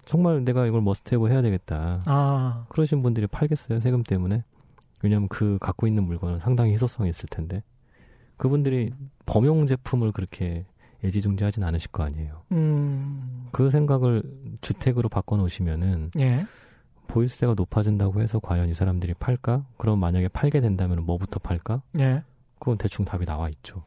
정말 0.05 0.43
내가 0.43 0.65
이걸 0.65 0.81
must 0.81 1.05
have 1.05 1.29
해야 1.29 1.43
되겠다. 1.43 2.01
아. 2.05 2.65
그러신 2.69 3.03
분들이 3.03 3.27
팔겠어요 3.27 3.79
세금 3.79 4.01
때문에? 4.01 4.43
왜냐하면 5.03 5.29
그 5.29 5.59
갖고 5.61 5.85
있는 5.85 6.03
물건은 6.03 6.39
상당히 6.39 6.71
희소성이 6.73 7.11
있을 7.11 7.29
텐데 7.29 7.61
그분들이 8.37 8.91
범용 9.25 9.65
제품을 9.65 10.11
그렇게 10.11 10.65
애지중지하진 11.03 11.63
않으실 11.63 11.91
거 11.91 12.03
아니에요. 12.03 12.43
음. 12.51 13.47
그 13.51 13.69
생각을 13.69 14.23
주택으로 14.61 15.09
바꿔놓으시면은 15.09 16.11
예. 16.19 16.45
보유세가 17.07 17.53
높아진다고 17.55 18.21
해서 18.21 18.39
과연 18.39 18.69
이 18.69 18.73
사람들이 18.73 19.13
팔까? 19.15 19.65
그럼 19.77 19.99
만약에 19.99 20.27
팔게 20.27 20.61
된다면 20.61 21.05
뭐부터 21.05 21.39
팔까? 21.39 21.81
예. 21.99 22.23
그건 22.59 22.77
대충 22.77 23.05
답이 23.05 23.25
나와 23.25 23.49
있죠. 23.49 23.83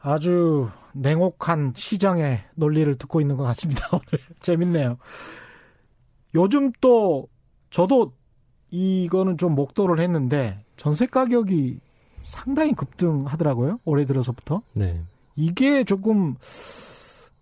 아주 0.00 0.68
냉혹한 0.92 1.72
시장의 1.76 2.44
논리를 2.54 2.94
듣고 2.96 3.20
있는 3.20 3.36
것 3.36 3.42
같습니다. 3.44 3.88
오늘 3.92 4.24
재밌네요. 4.40 4.98
요즘 6.34 6.72
또 6.80 7.28
저도 7.70 8.12
이거는 8.70 9.38
좀 9.38 9.54
목도를 9.54 10.00
했는데 10.00 10.60
전세 10.76 11.06
가격이 11.06 11.80
상당히 12.24 12.72
급등하더라고요. 12.74 13.78
올해 13.84 14.04
들어서부터. 14.04 14.62
네. 14.72 15.02
이게 15.36 15.84
조금 15.84 16.36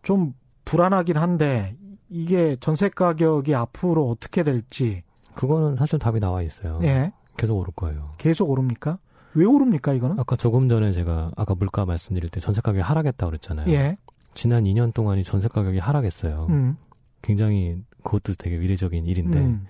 좀 0.02 0.34
불안하긴 0.64 1.16
한데 1.16 1.76
이게 2.08 2.56
전세 2.60 2.88
가격이 2.88 3.54
앞으로 3.54 4.10
어떻게 4.10 4.42
될지 4.42 5.02
그거는 5.34 5.76
사실 5.76 5.98
답이 5.98 6.20
나와 6.20 6.42
있어요. 6.42 6.78
예. 6.82 7.12
계속 7.36 7.58
오를 7.58 7.72
거예요. 7.74 8.12
계속 8.18 8.50
오릅니까? 8.50 8.98
왜 9.34 9.46
오릅니까 9.46 9.94
이거는? 9.94 10.18
아까 10.18 10.36
조금 10.36 10.68
전에 10.68 10.92
제가 10.92 11.30
아까 11.36 11.54
물가 11.54 11.86
말씀드릴 11.86 12.28
때 12.28 12.38
전세 12.40 12.60
가격이 12.60 12.82
하락했다고 12.82 13.30
그랬잖아요. 13.30 13.72
예. 13.72 13.96
지난 14.34 14.64
2년 14.64 14.92
동안이 14.92 15.24
전세 15.24 15.48
가격이 15.48 15.78
하락했어요. 15.78 16.46
음. 16.50 16.76
굉장히 17.22 17.82
그것도 18.02 18.34
되게 18.36 18.58
위례적인 18.58 19.06
일인데 19.06 19.38
음. 19.38 19.66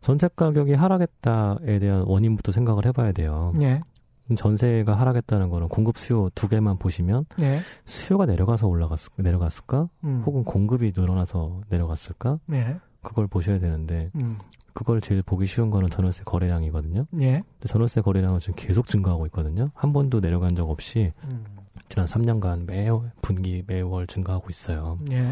전세 0.00 0.28
가격이 0.34 0.74
하락했다에 0.74 1.78
대한 1.78 2.02
원인부터 2.06 2.52
생각을 2.52 2.84
해봐야 2.86 3.12
돼요. 3.12 3.54
예. 3.62 3.80
전세가 4.36 4.94
하락했다는 4.94 5.50
거는 5.50 5.68
공급 5.68 5.98
수요 5.98 6.30
두 6.34 6.48
개만 6.48 6.78
보시면 6.78 7.26
예. 7.40 7.60
수요가 7.84 8.26
내려가서 8.26 8.66
올라갔을 8.66 9.12
내려갔을까? 9.18 9.88
음. 10.04 10.22
혹은 10.24 10.44
공급이 10.44 10.92
늘어나서 10.96 11.60
내려갔을까? 11.68 12.38
예. 12.52 12.78
그걸 13.02 13.26
보셔야 13.26 13.58
되는데 13.58 14.10
음. 14.14 14.38
그걸 14.72 15.00
제일 15.00 15.22
보기 15.22 15.46
쉬운 15.46 15.70
거는 15.70 15.90
전월세 15.90 16.24
거래량이거든요. 16.24 17.06
예. 17.20 17.42
근데 17.42 17.68
전월세 17.68 18.00
거래량은 18.00 18.40
지금 18.40 18.54
계속 18.56 18.86
증가하고 18.86 19.26
있거든요. 19.26 19.70
한 19.74 19.92
번도 19.92 20.20
내려간 20.20 20.56
적 20.56 20.68
없이 20.68 21.12
음. 21.30 21.44
지난 21.88 22.06
3년간 22.06 22.66
매 22.66 22.88
분기 23.22 23.62
매월 23.66 24.06
증가하고 24.06 24.46
있어요. 24.48 24.98
예. 25.10 25.28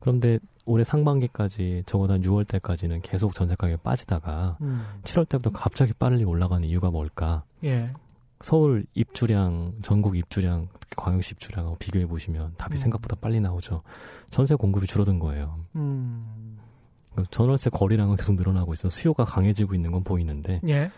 그런데 0.00 0.38
올해 0.64 0.84
상반기까지 0.84 1.82
적어도 1.86 2.14
한 2.14 2.22
6월 2.22 2.46
때까지는 2.48 3.02
계속 3.02 3.34
전세 3.34 3.54
가격이 3.56 3.82
빠지다가 3.82 4.56
음. 4.60 4.84
7월 5.02 5.28
때부터 5.28 5.50
갑자기 5.50 5.92
빨리 5.92 6.24
올라가는 6.24 6.66
이유가 6.66 6.90
뭘까? 6.90 7.42
예. 7.64 7.90
서울 8.42 8.84
입주량, 8.94 9.76
전국 9.82 10.16
입주량, 10.16 10.68
특히 10.80 10.96
광역시 10.96 11.34
입주량하고 11.34 11.76
비교해 11.78 12.06
보시면 12.06 12.54
답이 12.58 12.74
음. 12.74 12.76
생각보다 12.76 13.16
빨리 13.16 13.40
나오죠. 13.40 13.82
전세 14.30 14.54
공급이 14.54 14.86
줄어든 14.86 15.18
거예요. 15.18 15.64
음. 15.76 16.58
그 17.14 17.24
전월세 17.30 17.70
거래량은 17.70 18.16
계속 18.16 18.34
늘어나고 18.34 18.72
있어 18.72 18.88
수요가 18.88 19.24
강해지고 19.24 19.74
있는 19.74 19.92
건 19.92 20.02
보이는데 20.02 20.60
예. 20.68 20.90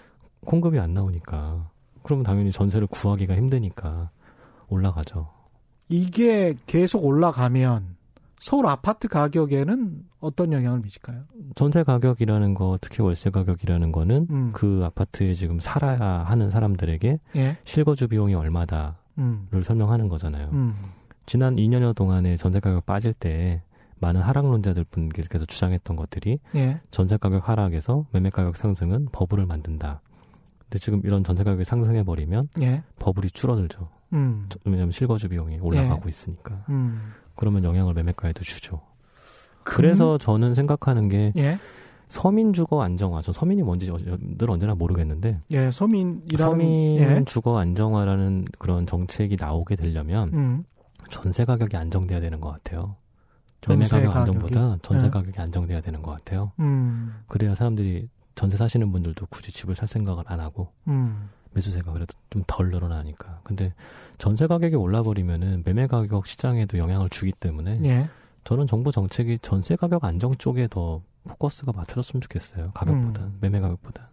공급이 0.45 0.79
안 0.79 0.95
나오니까 0.95 1.71
그러면 2.03 2.23
당연히 2.23 2.53
전세를 2.53 2.87
구하기가 2.87 3.35
힘드니까 3.35 4.11
올라가죠. 4.69 5.29
이게 5.89 6.55
계속 6.67 7.05
올라가면 7.05 7.97
서울 8.45 8.67
아파트 8.67 9.09
가격에는 9.09 10.05
어떤 10.21 10.53
영향을 10.53 10.81
미칠까요? 10.81 11.23
전세 11.55 11.83
가격이라는 11.83 12.53
거, 12.53 12.77
특히 12.79 13.03
월세 13.03 13.31
가격이라는 13.31 13.91
거는 13.91 14.27
음. 14.29 14.51
그 14.53 14.83
아파트에 14.85 15.33
지금 15.33 15.61
살아야 15.61 15.99
하는 15.99 16.51
사람들에게 16.51 17.21
예. 17.37 17.57
실거주 17.65 18.07
비용이 18.09 18.35
얼마다를 18.35 18.93
음. 19.17 19.49
설명하는 19.63 20.09
거잖아요. 20.09 20.51
음. 20.53 20.75
지난 21.25 21.57
2년여 21.57 21.97
동안에 21.97 22.37
전세 22.37 22.61
가격 22.61 22.85
빠질 22.85 23.15
때 23.15 23.63
많은 24.01 24.21
하락론자들 24.21 24.85
분께서 24.91 25.47
주장했던 25.47 25.97
것들이 25.97 26.39
예. 26.55 26.83
전세 26.91 27.17
가격 27.17 27.49
하락에서 27.49 28.05
매매 28.13 28.29
가격 28.29 28.59
상승은 28.59 29.09
버블을 29.11 29.47
만든다. 29.47 30.03
근데 30.59 30.79
지금 30.81 31.01
이런 31.05 31.25
전세 31.25 31.45
가격이 31.45 31.65
상승해 31.65 32.03
버리면 32.03 32.51
예. 32.61 32.83
버블이 32.99 33.31
줄어들죠. 33.31 33.89
음. 34.13 34.51
왜냐하면 34.67 34.93
실거주 34.93 35.31
비용이 35.31 35.61
올라가고 35.61 36.11
있으니까. 36.11 36.67
음. 36.69 37.15
그러면 37.37 37.65
영향을 37.65 37.95
매매가에도 37.95 38.43
주죠. 38.45 38.81
그래서 39.65 40.19
저는 40.19 40.55
생각하는 40.55 41.09
게 41.09 41.33
예. 41.37 41.59
서민 42.09 42.53
주거 42.53 42.83
안정화. 42.83 43.23
전 43.23 43.33
서민이 43.33 43.63
뭔지 43.63 43.91
어- 43.91 43.97
늘 43.99 44.51
언제나 44.51 44.75
모르겠는데 44.75 45.41
예. 45.53 45.71
서민이라는 45.71 46.37
서민 46.37 46.97
예. 46.99 47.23
주거 47.25 47.59
안정화라는 47.59 48.45
그런 48.59 48.87
정책이 48.87 49.37
나오게 49.41 49.77
되려면 49.77 50.31
음. 50.35 50.65
전세 51.09 51.45
가격이 51.45 51.77
안정돼야 51.77 52.21
되는 52.21 52.41
것 52.41 52.51
같아요. 52.51 52.97
매매 53.67 53.85
전세 53.87 54.07
가격. 54.07 54.21
안정보다 54.21 54.79
전세 54.83 55.07
예. 55.07 55.11
가격이 55.11 55.41
안정돼야 55.41 55.81
되는 55.81 56.03
것 56.03 56.11
같아요. 56.13 56.53
음. 56.61 57.15
그래야 57.27 57.55
사람들이 57.55 58.09
전세 58.35 58.57
사시는 58.59 58.93
분들도 58.93 59.27
굳이 59.31 59.51
집을 59.51 59.75
살 59.75 59.89
생각을 59.89 60.25
안 60.27 60.41
하고 60.41 60.69
음. 60.89 61.31
매수세가 61.55 61.93
그래도 61.93 62.15
좀 62.31 62.43
덜 62.47 62.71
늘어나니까. 62.71 63.41
근데 63.45 63.73
전세 64.19 64.47
가격이 64.47 64.77
올라버리면은 64.77 65.63
매매 65.65 65.87
가격 65.87 66.27
시장에도 66.27 66.79
영향을 66.79 67.09
주기 67.09 67.33
때문에 67.33 67.79
예. 67.85 68.09
저는 68.45 68.67
정부 68.67 68.93
정책이 68.93 69.39
전세 69.41 69.77
가격 69.77 70.05
안정 70.05 70.35
쪽에 70.37 70.69
더 70.71 71.01
포커스가 71.27 71.73
맞춰졌으면 71.73 72.21
좋겠어요. 72.21 72.73
가격보다 72.75 73.23
음. 73.23 73.39
매매 73.41 73.61
가격보다. 73.61 74.11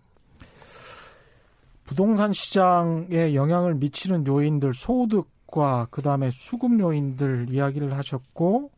부동산 1.83 2.31
시장에 2.31 3.33
영향을 3.35 3.75
미치는 3.75 4.25
요인들 4.25 4.73
소득과 4.73 5.87
그다음에 5.91 6.31
수급 6.31 6.79
요인들 6.79 7.47
이야기를 7.49 7.93
하셨고 7.97 8.71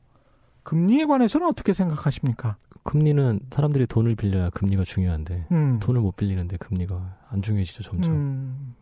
금리에 0.64 1.06
관해서는 1.06 1.48
어떻게 1.48 1.74
생각하십니까? 1.74 2.56
금리는 2.84 3.40
사람들이 3.52 3.86
돈을 3.86 4.16
빌려야 4.16 4.50
금리가 4.50 4.84
중요한데 4.84 5.48
음. 5.52 5.80
돈을 5.80 6.02
못 6.02 6.16
빌리는데 6.16 6.58
금리가 6.58 7.18
안 7.34 7.42
중요해지죠 7.42 7.84
점점. 7.84 8.12
음. 8.14 8.76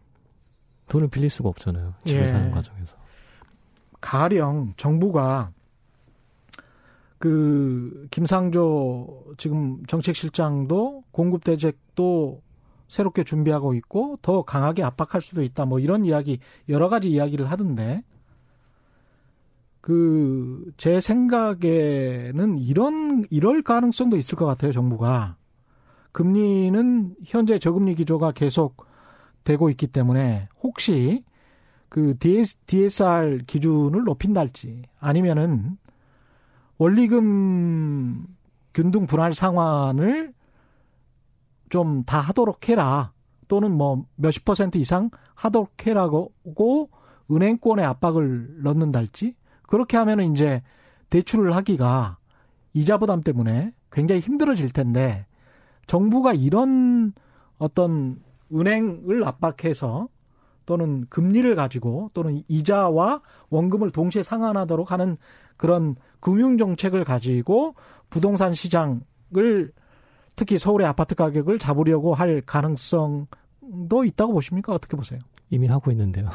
돈을 0.87 1.07
빌릴 1.07 1.29
수가 1.29 1.49
없잖아요. 1.49 1.93
집을 2.05 2.21
예. 2.21 2.27
사는 2.27 2.51
과정에서. 2.51 2.97
가령 4.01 4.73
정부가 4.77 5.51
그 7.17 8.07
김상조 8.11 9.25
지금 9.37 9.83
정책실장도 9.85 11.03
공급 11.11 11.43
대책도 11.43 12.41
새롭게 12.87 13.23
준비하고 13.23 13.73
있고 13.75 14.17
더 14.21 14.41
강하게 14.41 14.83
압박할 14.83 15.21
수도 15.21 15.43
있다. 15.43 15.65
뭐 15.65 15.79
이런 15.79 16.03
이야기 16.03 16.39
여러 16.67 16.89
가지 16.89 17.09
이야기를 17.09 17.49
하던데 17.49 18.03
그 19.79 20.71
제 20.77 20.99
생각에는 20.99 22.57
이런 22.57 23.23
이럴 23.29 23.61
가능성도 23.61 24.17
있을 24.17 24.35
것 24.37 24.45
같아요. 24.45 24.71
정부가 24.71 25.37
금리는 26.11 27.15
현재 27.25 27.59
저금리 27.59 27.95
기조가 27.95 28.31
계속 28.31 28.85
되고 29.43 29.69
있기 29.69 29.87
때문에 29.87 30.49
혹시 30.61 31.23
그 31.89 32.17
DS, 32.17 32.57
DSR 32.67 33.39
기준을 33.47 34.03
높인달지 34.03 34.83
아니면은 34.99 35.77
원리금 36.77 38.25
균등 38.73 39.05
분할 39.07 39.33
상환을 39.33 40.33
좀 41.69 42.03
다 42.03 42.19
하도록 42.19 42.67
해라. 42.69 43.13
또는 43.47 43.71
뭐 43.71 44.05
몇십 44.15 44.45
퍼센트 44.45 44.77
이상 44.77 45.09
하도록 45.35 45.71
해라고 45.85 46.31
은행권에 47.29 47.83
압박을 47.83 48.63
넣는달지. 48.63 49.35
그렇게 49.63 49.97
하면은 49.97 50.31
이제 50.31 50.61
대출을 51.09 51.55
하기가 51.55 52.17
이자 52.73 52.97
부담 52.97 53.21
때문에 53.21 53.73
굉장히 53.91 54.21
힘들어질 54.21 54.71
텐데 54.71 55.25
정부가 55.91 56.31
이런 56.31 57.11
어떤 57.57 58.21
은행을 58.53 59.25
압박해서 59.25 60.07
또는 60.65 61.05
금리를 61.09 61.53
가지고 61.53 62.09
또는 62.13 62.43
이자와 62.47 63.21
원금을 63.49 63.91
동시에 63.91 64.23
상환하도록 64.23 64.89
하는 64.89 65.17
그런 65.57 65.97
금융 66.21 66.57
정책을 66.57 67.03
가지고 67.03 67.75
부동산 68.09 68.53
시장을 68.53 69.73
특히 70.37 70.57
서울의 70.57 70.87
아파트 70.87 71.13
가격을 71.13 71.59
잡으려고 71.59 72.13
할 72.13 72.39
가능성도 72.39 74.05
있다고 74.05 74.31
보십니까? 74.31 74.73
어떻게 74.73 74.95
보세요? 74.95 75.19
이미 75.49 75.67
하고 75.67 75.91
있는데요. 75.91 76.29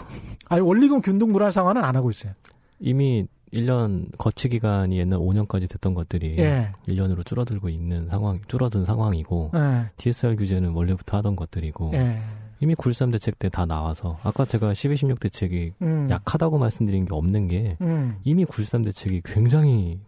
아니 0.50 0.60
원리금 0.60 1.00
균등 1.00 1.32
불안 1.32 1.50
상환은 1.50 1.82
안 1.82 1.96
하고 1.96 2.10
있어요. 2.10 2.34
이미 2.78 3.26
1년 3.56 4.06
거치 4.18 4.48
기간이 4.48 4.98
옛날 4.98 5.18
5년까지 5.18 5.68
됐던 5.70 5.94
것들이 5.94 6.36
예. 6.38 6.70
1년으로 6.88 7.24
줄어들고 7.24 7.68
있는 7.68 8.08
상황, 8.08 8.40
줄어든 8.48 8.84
상황이고 8.84 9.52
예. 9.54 9.90
DSR 9.96 10.36
규제는 10.36 10.70
원래부터 10.70 11.16
하던 11.18 11.36
것들이고 11.36 11.90
예. 11.94 12.20
이미 12.60 12.74
9.13 12.74 13.12
대책 13.12 13.38
때 13.38 13.48
다 13.50 13.66
나와서 13.66 14.18
아까 14.22 14.44
제가 14.46 14.72
12.16 14.72 15.20
대책이 15.20 15.72
음. 15.82 16.06
약하다고 16.10 16.58
말씀드린 16.58 17.04
게 17.04 17.14
없는 17.14 17.48
게 17.48 17.76
음. 17.82 18.16
이미 18.24 18.44
9.13 18.46 18.84
대책이 18.84 19.22
굉장히 19.24 20.00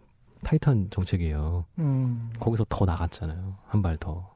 타이트한 0.43 0.87
정책이에요. 0.89 1.65
음. 1.79 2.29
거기서 2.39 2.65
더 2.69 2.85
나갔잖아요. 2.85 3.55
한 3.67 3.81
발 3.81 3.97
더. 3.97 4.29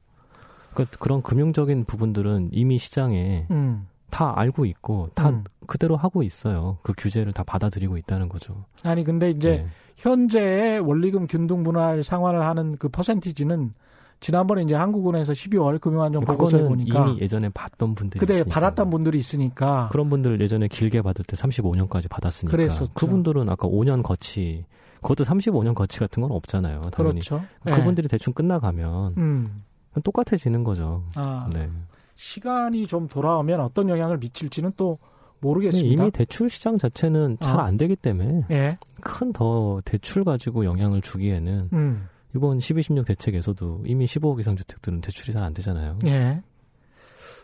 그 0.73 0.85
그런 0.99 1.21
금융적인 1.21 1.85
부분들은 1.85 2.49
이미 2.51 2.77
시장에 2.77 3.45
음. 3.51 3.87
다 4.13 4.31
알고 4.35 4.65
있고 4.65 5.09
다 5.15 5.29
음. 5.29 5.43
그대로 5.65 5.95
하고 5.97 6.21
있어요. 6.21 6.77
그 6.83 6.93
규제를 6.95 7.33
다 7.33 7.43
받아들이고 7.43 7.97
있다는 7.97 8.29
거죠. 8.29 8.65
아니 8.83 9.03
근데 9.03 9.31
이제 9.31 9.49
네. 9.49 9.67
현재의 9.97 10.79
원리금 10.81 11.25
균등 11.25 11.63
분할 11.63 12.03
상환을 12.03 12.45
하는 12.45 12.77
그 12.77 12.89
퍼센티지는 12.89 13.71
지난번에 14.19 14.61
이제 14.61 14.75
한국은행에서 14.75 15.33
12월 15.33 15.81
금융안정 15.81 16.25
보고서에 16.25 16.61
그거는 16.61 16.77
보니까 16.85 17.07
이미 17.09 17.21
예전에 17.21 17.49
받던 17.49 17.95
분들이 17.95 18.19
그때 18.19 18.35
있으니까. 18.35 18.53
받았던 18.53 18.89
분들이 18.91 19.17
있으니까 19.17 19.89
그런 19.91 20.09
분들 20.11 20.39
예전에 20.39 20.67
길게 20.67 21.01
받을 21.01 21.25
때 21.25 21.35
35년까지 21.35 22.07
받았으니까 22.07 22.55
그랬었죠. 22.55 22.93
그분들은 22.93 23.49
아까 23.49 23.67
5년 23.67 24.03
거치 24.03 24.63
그것도 25.01 25.23
35년 25.23 25.73
거치 25.73 25.99
같은 25.99 26.21
건 26.21 26.31
없잖아요. 26.31 26.81
당연히 26.91 27.21
그렇죠. 27.21 27.43
예. 27.67 27.71
그분들이 27.71 28.07
대충 28.07 28.31
끝나가면 28.31 29.15
음. 29.17 29.63
똑같아지는 30.03 30.63
거죠. 30.63 31.03
아, 31.15 31.49
네. 31.51 31.67
시간이 32.15 32.87
좀 32.87 33.07
돌아오면 33.07 33.59
어떤 33.61 33.89
영향을 33.89 34.17
미칠지는 34.17 34.73
또 34.77 34.99
모르겠습니다. 35.39 36.03
이미 36.03 36.11
대출 36.11 36.49
시장 36.49 36.77
자체는 36.77 37.37
잘 37.41 37.59
아. 37.59 37.65
안 37.65 37.75
되기 37.77 37.95
때문에 37.95 38.45
예. 38.51 38.77
큰더 39.01 39.81
대출 39.83 40.23
가지고 40.23 40.63
영향을 40.65 41.01
주기에는 41.01 41.69
음. 41.73 42.07
이번 42.35 42.59
12, 42.59 42.81
16 42.83 43.05
대책에서도 43.05 43.83
이미 43.85 44.05
15억 44.05 44.39
이상 44.39 44.55
주택들은 44.55 45.01
대출이 45.01 45.33
잘 45.33 45.43
안 45.43 45.53
되잖아요. 45.53 45.99
예. 46.05 46.41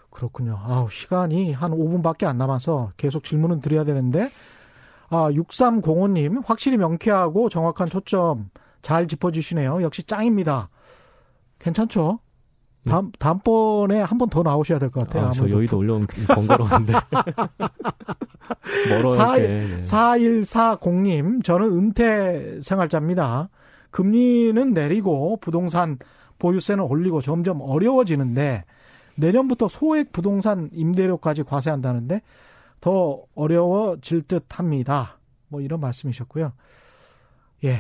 그렇군요. 0.10 0.58
아우, 0.64 0.90
시간이 0.90 1.52
한 1.54 1.72
5분밖에 1.72 2.26
안 2.26 2.38
남아서 2.38 2.92
계속 2.98 3.24
질문은 3.24 3.60
드려야 3.60 3.84
되는데, 3.84 4.32
아, 5.10 5.30
6305님, 5.32 6.42
확실히 6.46 6.78
명쾌하고 6.78 7.50
정확한 7.50 7.90
초점 7.90 8.50
잘 8.82 9.08
짚어주시네요. 9.08 9.84
역시 9.84 10.04
짱입니다. 10.04 10.70
괜찮죠? 11.60 12.20
네. 12.84 12.92
다음, 12.92 13.12
다음번에 13.20 14.02
한 14.02 14.18
번 14.18 14.30
더 14.30 14.42
나오셔야 14.44 14.80
될 14.80 14.90
것 14.90 15.08
같아요. 15.08 15.28
아, 15.28 15.32
저. 15.32 15.50
여의도 15.50 15.78
올라온 15.78 16.06
번거로운데. 16.28 16.94
멀어 18.90 19.10
사- 19.10 19.38
이렇게. 19.38 19.76
네. 19.76 19.82
4140님, 19.82 21.44
저는 21.44 21.72
은퇴 21.78 22.60
생활자입니다. 22.62 23.50
금리는 23.92 24.74
내리고 24.74 25.38
부동산 25.38 25.98
보유세는 26.38 26.84
올리고 26.84 27.22
점점 27.22 27.60
어려워지는데 27.62 28.64
내년부터 29.16 29.68
소액 29.68 30.12
부동산 30.12 30.70
임대료까지 30.72 31.44
과세한다는데 31.44 32.22
더 32.80 33.22
어려워질 33.36 34.22
듯 34.24 34.46
합니다. 34.58 35.18
뭐 35.50 35.60
이런 35.62 35.80
말씀이셨고요. 35.82 36.54
예. 37.66 37.76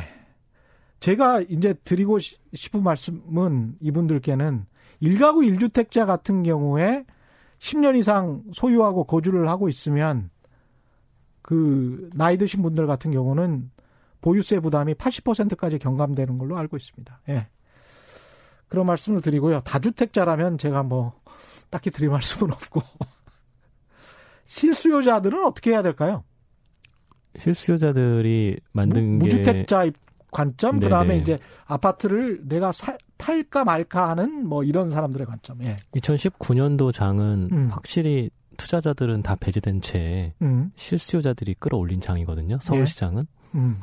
제가 0.99 1.39
이제 1.41 1.73
드리고 1.85 2.19
시- 2.19 2.37
싶은 2.53 2.83
말씀은 2.83 3.75
이분들께는 3.79 4.65
일가구 4.99 5.41
1주택자 5.41 6.05
같은 6.05 6.43
경우에 6.43 7.05
10년 7.59 7.97
이상 7.97 8.43
소유하고 8.53 9.03
거주를 9.05 9.47
하고 9.49 9.67
있으면 9.69 10.29
그 11.41 12.09
나이 12.13 12.37
드신 12.37 12.61
분들 12.61 12.87
같은 12.87 13.11
경우는 13.11 13.71
보유세 14.21 14.59
부담이 14.59 14.93
80%까지 14.95 15.79
경감되는 15.79 16.37
걸로 16.37 16.57
알고 16.57 16.77
있습니다. 16.77 17.21
예. 17.29 17.47
그런 18.67 18.85
말씀을 18.85 19.21
드리고요. 19.21 19.61
다주택자라면 19.61 20.57
제가 20.57 20.83
뭐 20.83 21.13
딱히 21.69 21.89
드릴 21.89 22.09
말씀은 22.09 22.51
없고 22.53 22.81
실수요자들은 24.45 25.45
어떻게 25.45 25.71
해야 25.71 25.81
될까요? 25.81 26.23
실수요자들이 27.37 28.59
만든 28.71 29.17
무, 29.17 29.25
게 29.25 29.37
무주택자 29.37 29.85
입- 29.85 29.95
관점 30.31 30.75
네네. 30.75 30.85
그다음에 30.85 31.17
이제 31.17 31.39
아파트를 31.65 32.41
내가 32.47 32.71
살, 32.71 32.97
탈까 33.19 33.65
말까 33.65 34.09
하는 34.09 34.47
뭐 34.47 34.63
이런 34.63 34.89
사람들의 34.89 35.27
관점. 35.27 35.61
예. 35.63 35.75
2019년도 35.93 36.91
장은 36.93 37.49
음. 37.51 37.67
확실히 37.69 38.31
투자자들은 38.57 39.21
다 39.21 39.35
배제된 39.35 39.81
채 39.81 40.33
음. 40.41 40.71
실수요자들이 40.75 41.55
끌어올린 41.55 42.01
장이거든요. 42.01 42.57
서울시장은. 42.61 43.27
음. 43.55 43.81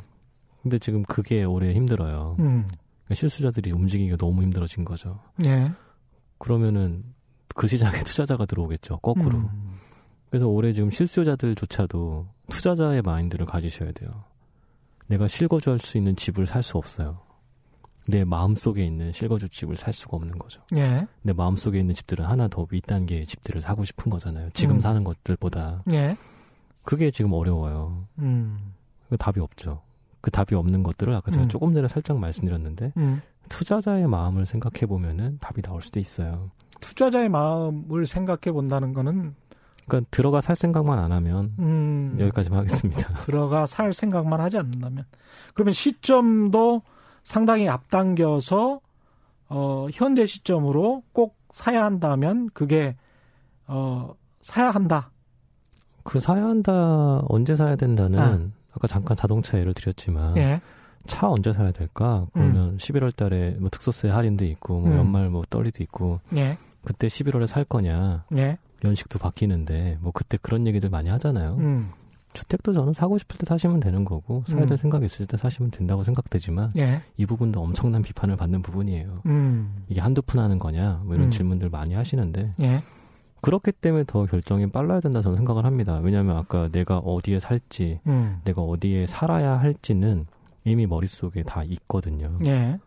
근데 0.63 0.79
지금 0.79 1.03
그게 1.03 1.43
올해 1.43 1.73
힘들어요. 1.73 2.35
음. 2.39 2.65
그러니까 3.05 3.15
실수요자들이 3.15 3.71
움직이기가 3.71 4.17
너무 4.17 4.41
힘들어진 4.41 4.83
거죠. 4.83 5.19
예. 5.45 5.71
그러면은 6.39 7.03
그 7.55 7.67
시장에 7.67 7.99
투자자가 8.03 8.45
들어오겠죠. 8.45 8.97
거꾸로. 8.99 9.37
음. 9.37 9.77
그래서 10.29 10.47
올해 10.47 10.73
지금 10.73 10.89
실수요자들조차도 10.89 12.27
투자자의 12.49 13.01
마인드를 13.03 13.45
가지셔야 13.45 13.91
돼요. 13.93 14.25
내가 15.05 15.27
실거주할 15.27 15.79
수 15.79 15.97
있는 15.97 16.15
집을 16.15 16.47
살 16.47 16.63
수 16.63 16.77
없어요. 16.77 17.19
내 18.07 18.23
마음속에 18.23 18.85
있는 18.85 19.11
실거주 19.11 19.49
집을 19.49 19.77
살 19.77 19.93
수가 19.93 20.17
없는 20.17 20.37
거죠. 20.37 20.61
예. 20.77 21.07
내 21.21 21.33
마음속에 21.33 21.79
있는 21.79 21.93
집들은 21.93 22.25
하나 22.25 22.47
더 22.47 22.65
윗단계의 22.69 23.25
집들을 23.25 23.61
사고 23.61 23.83
싶은 23.83 24.09
거잖아요. 24.09 24.49
지금 24.53 24.75
음. 24.75 24.79
사는 24.79 25.03
것들보다. 25.03 25.83
예. 25.91 26.17
그게 26.83 27.11
지금 27.11 27.33
어려워요. 27.33 28.05
음. 28.19 28.73
그 29.09 29.17
답이 29.17 29.39
없죠. 29.39 29.81
그 30.21 30.31
답이 30.31 30.55
없는 30.55 30.83
것들을 30.83 31.13
아까 31.13 31.31
제가 31.31 31.43
음. 31.45 31.49
조금 31.49 31.73
전에 31.73 31.87
살짝 31.87 32.17
말씀드렸는데 32.17 32.93
음. 32.97 33.21
투자자의 33.49 34.07
마음을 34.07 34.45
생각해 34.45 34.85
보면은 34.87 35.37
답이 35.39 35.61
나올 35.61 35.81
수도 35.81 35.99
있어요. 35.99 36.51
투자자의 36.79 37.29
마음을 37.29 38.05
생각해 38.05 38.51
본다는 38.53 38.93
거는 38.93 39.35
그러니까 39.87 40.07
들어가 40.11 40.41
살 40.41 40.55
생각만 40.55 40.99
안 40.99 41.11
하면 41.11 41.53
음, 41.59 42.17
여기까지만 42.19 42.59
하겠습니다. 42.59 43.21
들어가 43.21 43.65
살 43.65 43.93
생각만 43.93 44.41
하지 44.41 44.57
않는다면 44.57 45.05
그러면 45.53 45.73
시점도 45.73 46.83
상당히 47.27 47.67
앞당겨서 47.67 48.79
어, 49.49 49.87
현재 49.91 50.25
시점으로 50.25 51.03
꼭 51.11 51.37
사야 51.51 51.83
한다면 51.83 52.49
그게 52.53 52.95
어, 53.67 54.13
사야 54.41 54.69
한다. 54.71 55.11
그 56.03 56.21
사야 56.21 56.45
한다 56.45 57.21
언제 57.27 57.57
사야 57.57 57.75
된다는 57.75 58.19
아 58.71 58.79
까 58.79 58.87
잠깐 58.87 59.17
자동차 59.17 59.59
예를 59.59 59.73
드렸지만 59.73 60.37
예. 60.37 60.61
차 61.05 61.29
언제 61.29 61.51
사야 61.51 61.71
될까? 61.71 62.27
그러면 62.31 62.77
11월 62.77 63.13
달에 63.13 63.57
뭐 63.59 63.69
특소세 63.69 64.07
할인도 64.07 64.45
있고 64.45 64.79
뭐 64.79 64.91
음. 64.91 64.97
연말 64.97 65.29
뭐 65.29 65.43
떨리도 65.49 65.83
있고 65.83 66.21
예. 66.35 66.57
그때 66.85 67.07
11월에 67.07 67.47
살 67.47 67.65
거냐? 67.65 68.23
예. 68.37 68.57
연식도 68.85 69.19
바뀌는데 69.19 69.97
뭐 69.99 70.11
그때 70.13 70.37
그런 70.41 70.65
얘기들 70.67 70.89
많이 70.89 71.09
하잖아요. 71.09 71.55
음. 71.55 71.89
주택도 72.37 72.73
저는 72.73 72.93
사고 72.93 73.17
싶을 73.17 73.37
때 73.37 73.45
사시면 73.45 73.79
되는 73.79 74.05
거고 74.05 74.43
사야 74.45 74.61
될 74.61 74.73
음. 74.73 74.77
생각이 74.77 75.05
있을 75.05 75.25
때 75.25 75.37
사시면 75.37 75.71
된다고 75.71 76.03
생각되지만 76.03 76.71
예. 76.77 77.01
이 77.17 77.25
부분도 77.25 77.59
엄청난 77.61 78.01
비판을 78.03 78.35
받는 78.35 78.61
부분이에요. 78.61 79.21
음. 79.25 79.83
이게 79.87 79.99
한두 80.01 80.21
푼 80.21 80.39
하는 80.39 80.59
거냐? 80.59 81.01
뭐 81.03 81.15
이런 81.15 81.27
음. 81.27 81.31
질문들 81.31 81.69
많이 81.69 81.95
하시는데 81.95 82.51
예. 82.61 82.83
그렇기 83.41 83.71
때문에 83.71 84.03
더 84.05 84.25
결정이 84.25 84.69
빨라야 84.69 84.99
된다 84.99 85.21
저는 85.21 85.37
생각을 85.37 85.65
합니다. 85.65 85.99
왜냐하면 86.01 86.37
아까 86.37 86.69
내가 86.69 86.99
어디에 86.99 87.39
살지 87.39 88.01
음. 88.05 88.39
내가 88.43 88.61
어디에 88.61 89.07
살아야 89.07 89.59
할지는 89.59 90.27
이미 90.63 90.85
머릿속에 90.85 91.41
다 91.43 91.63
있거든요. 91.63 92.37
예. 92.45 92.79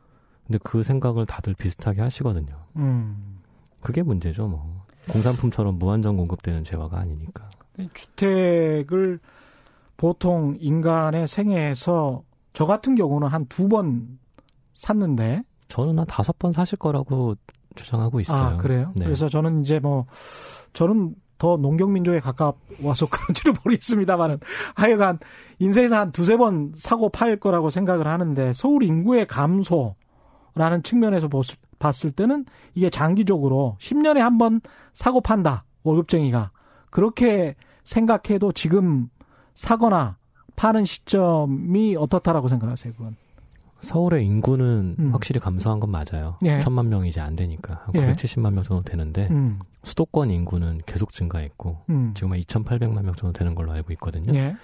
근데 0.47 0.59
그 0.63 0.83
생각을 0.83 1.27
다들 1.27 1.55
비슷하게 1.55 2.03
하시거든요. 2.03 2.55
음. 2.77 3.41
그게 3.81 4.03
문제죠, 4.03 4.47
뭐. 4.47 4.85
공산품처럼 5.09 5.79
무한정 5.79 6.17
공급되는 6.17 6.63
재화가 6.63 6.99
아니니까. 6.99 7.49
주택을 7.95 9.19
보통 10.01 10.57
인간의 10.59 11.29
생애에서 11.29 12.23
저 12.55 12.65
같은 12.65 12.95
경우는 12.95 13.29
한 13.29 13.45
두 13.51 13.69
번 13.69 14.19
샀는데 14.75 15.43
저는 15.69 15.99
한 15.99 16.07
다섯 16.07 16.39
번 16.39 16.53
사실 16.53 16.79
거라고 16.79 17.35
주장하고 17.75 18.19
있어요. 18.21 18.43
아 18.43 18.57
그래요? 18.57 18.93
네. 18.97 19.05
그래서 19.05 19.29
저는 19.29 19.61
이제 19.61 19.79
뭐 19.79 20.07
저는 20.73 21.15
더 21.37 21.59
농경민족에 21.59 22.19
가까워서 22.21 23.09
그런지는 23.13 23.55
모르겠습니다만은 23.63 24.39
하여간 24.75 25.19
인생에서 25.59 25.97
한 25.99 26.13
두세 26.13 26.39
번 26.39 26.73
사고 26.77 27.11
팔 27.11 27.37
거라고 27.37 27.69
생각을 27.69 28.07
하는데 28.07 28.55
서울 28.55 28.83
인구의 28.85 29.27
감소라는 29.27 30.83
측면에서 30.83 31.29
봤을 31.79 32.11
때는 32.11 32.47
이게 32.75 32.89
장기적으로 32.89 33.77
10년에 33.81 34.21
한 34.21 34.39
번 34.39 34.63
사고 34.95 35.21
판다 35.21 35.65
월급쟁이가 35.83 36.53
그렇게 36.91 37.55
생각해도 37.85 38.53
지금 38.53 39.11
사거나 39.61 40.17
파는 40.57 40.87
시점이 40.87 41.95
어떻다라고 41.97 42.49
생각하세요 42.49 42.95
그건? 42.95 43.15
서울의 43.81 44.25
인구는 44.27 44.97
음. 44.99 45.13
확실히 45.13 45.39
감소한 45.41 45.81
건 45.81 45.91
맞아요. 45.91 46.37
예. 46.45 46.59
천만 46.61 46.89
명이 46.91 47.09
이제 47.09 47.21
안 47.21 47.35
되니까. 47.37 47.83
한 47.85 47.95
예. 47.95 47.99
970만 48.15 48.53
명 48.55 48.63
정도 48.63 48.83
되는데 48.83 49.29
음, 49.31 49.59
수도권 49.83 50.31
인구는 50.31 50.81
계속 50.87 51.13
증가했고 51.13 51.79
음, 51.91 52.13
지금 52.15 52.33
한 52.33 52.41
2,800만 52.41 53.03
명 53.03 53.15
정도 53.15 53.33
되는 53.33 53.55
걸로 53.55 53.73
알고 53.73 53.93
있거든요. 53.95 54.35
예, 54.35 54.55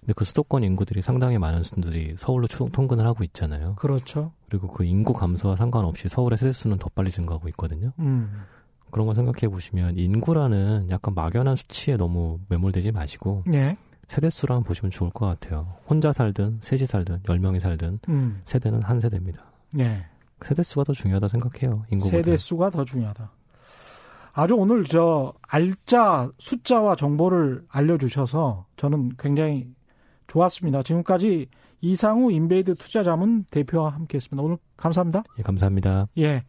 근데 0.00 0.12
그 0.16 0.24
수도권 0.24 0.64
인구들이 0.64 1.00
상당히 1.02 1.36
많은 1.38 1.62
분들이 1.62 2.14
서울로 2.18 2.46
총- 2.46 2.70
통근을 2.70 3.06
하고 3.06 3.24
있잖아요. 3.24 3.74
그렇죠. 3.76 4.32
그리고 4.48 4.68
그 4.68 4.84
인구 4.84 5.12
감소와 5.14 5.56
상관없이 5.56 6.08
서울의 6.08 6.38
세대수는 6.38 6.78
더 6.78 6.88
빨리 6.94 7.10
증가하고 7.10 7.48
있거든요. 7.50 7.92
음, 7.98 8.42
그런 8.90 9.06
걸 9.06 9.14
생각해 9.14 9.48
보시면 9.50 9.96
인구라는 9.98 10.88
약간 10.90 11.14
막연한 11.14 11.56
수치에 11.56 11.96
너무 11.98 12.38
매몰되지 12.48 12.92
마시고 12.92 13.44
예, 13.52 13.76
세대수로 14.12 14.54
한번 14.54 14.68
보시면 14.68 14.90
좋을 14.90 15.10
것 15.10 15.24
같아요. 15.24 15.74
혼자 15.88 16.12
살든 16.12 16.58
셋이 16.60 16.84
살든 16.84 17.20
열 17.30 17.38
명이 17.38 17.60
살든 17.60 18.00
음, 18.10 18.42
세대는 18.44 18.82
한 18.82 19.00
세대입니다. 19.00 19.42
예. 19.78 20.04
세대수가 20.42 20.84
더 20.84 20.92
중요하다 20.92 21.28
생각해요. 21.28 21.86
인구보다. 21.90 22.18
세대 22.18 22.36
수가 22.36 22.68
더 22.68 22.84
중요하다. 22.84 23.32
아주 24.34 24.54
오늘 24.54 24.84
저 24.84 25.32
알짜 25.48 26.30
숫자와 26.36 26.94
정보를 26.94 27.64
알려주셔서 27.68 28.66
저는 28.76 29.12
굉장히 29.18 29.66
좋았습니다. 30.26 30.82
지금까지 30.82 31.48
이상우 31.80 32.32
인베이드 32.32 32.74
투자자문 32.74 33.44
대표와 33.50 33.94
함께했습니다. 33.94 34.42
오늘 34.42 34.58
감사합니다. 34.76 35.22
예, 35.38 35.42
감사합니다. 35.42 36.08
예, 36.18 36.44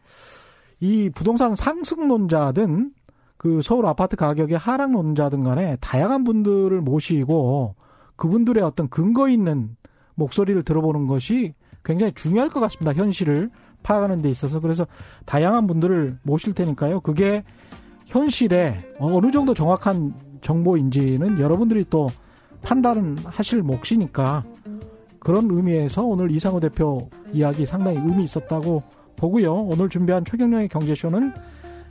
이 0.82 1.10
부동산 1.16 1.56
상승론자든 1.56 2.92
그 3.44 3.62
서울 3.62 3.86
아파트 3.88 4.16
가격의 4.16 4.58
하락론자든 4.58 5.44
간에 5.44 5.76
다양한 5.82 6.24
분들을 6.24 6.80
모시고 6.80 7.76
그분들의 8.16 8.64
어떤 8.64 8.88
근거 8.88 9.28
있는 9.28 9.76
목소리를 10.16 10.64
들어보는 10.64 11.08
것이 11.08 11.54
굉장히 11.84 12.14
중요할 12.14 12.48
것 12.48 12.62
같습니다. 12.62 12.94
현실을 12.94 13.50
파악하는 13.84 14.22
데 14.22 14.30
있어서. 14.30 14.62
그래서 14.62 14.88
다양한 15.26 15.68
분들을 15.68 16.20
모실 16.24 16.54
테니까요. 16.54 17.02
그게 17.02 17.44
현실에 18.06 18.80
어느 18.98 19.30
정도 19.30 19.54
정확한 19.54 20.14
정보인지는 20.40 21.38
여러분들이 21.38 21.84
또 21.90 22.08
판단은 22.62 23.18
하실 23.26 23.62
몫이니까 23.62 24.46
그런 25.20 25.52
의미에서 25.52 26.02
오늘 26.06 26.32
이상호 26.32 26.62
대표 26.62 27.10
이야기 27.34 27.66
상당히 27.66 27.98
의미 27.98 28.24
있었다고 28.24 28.84
보고요. 29.18 29.54
오늘 29.54 29.90
준비한 29.90 30.24
최경령의 30.24 30.70
경제쇼는 30.70 31.34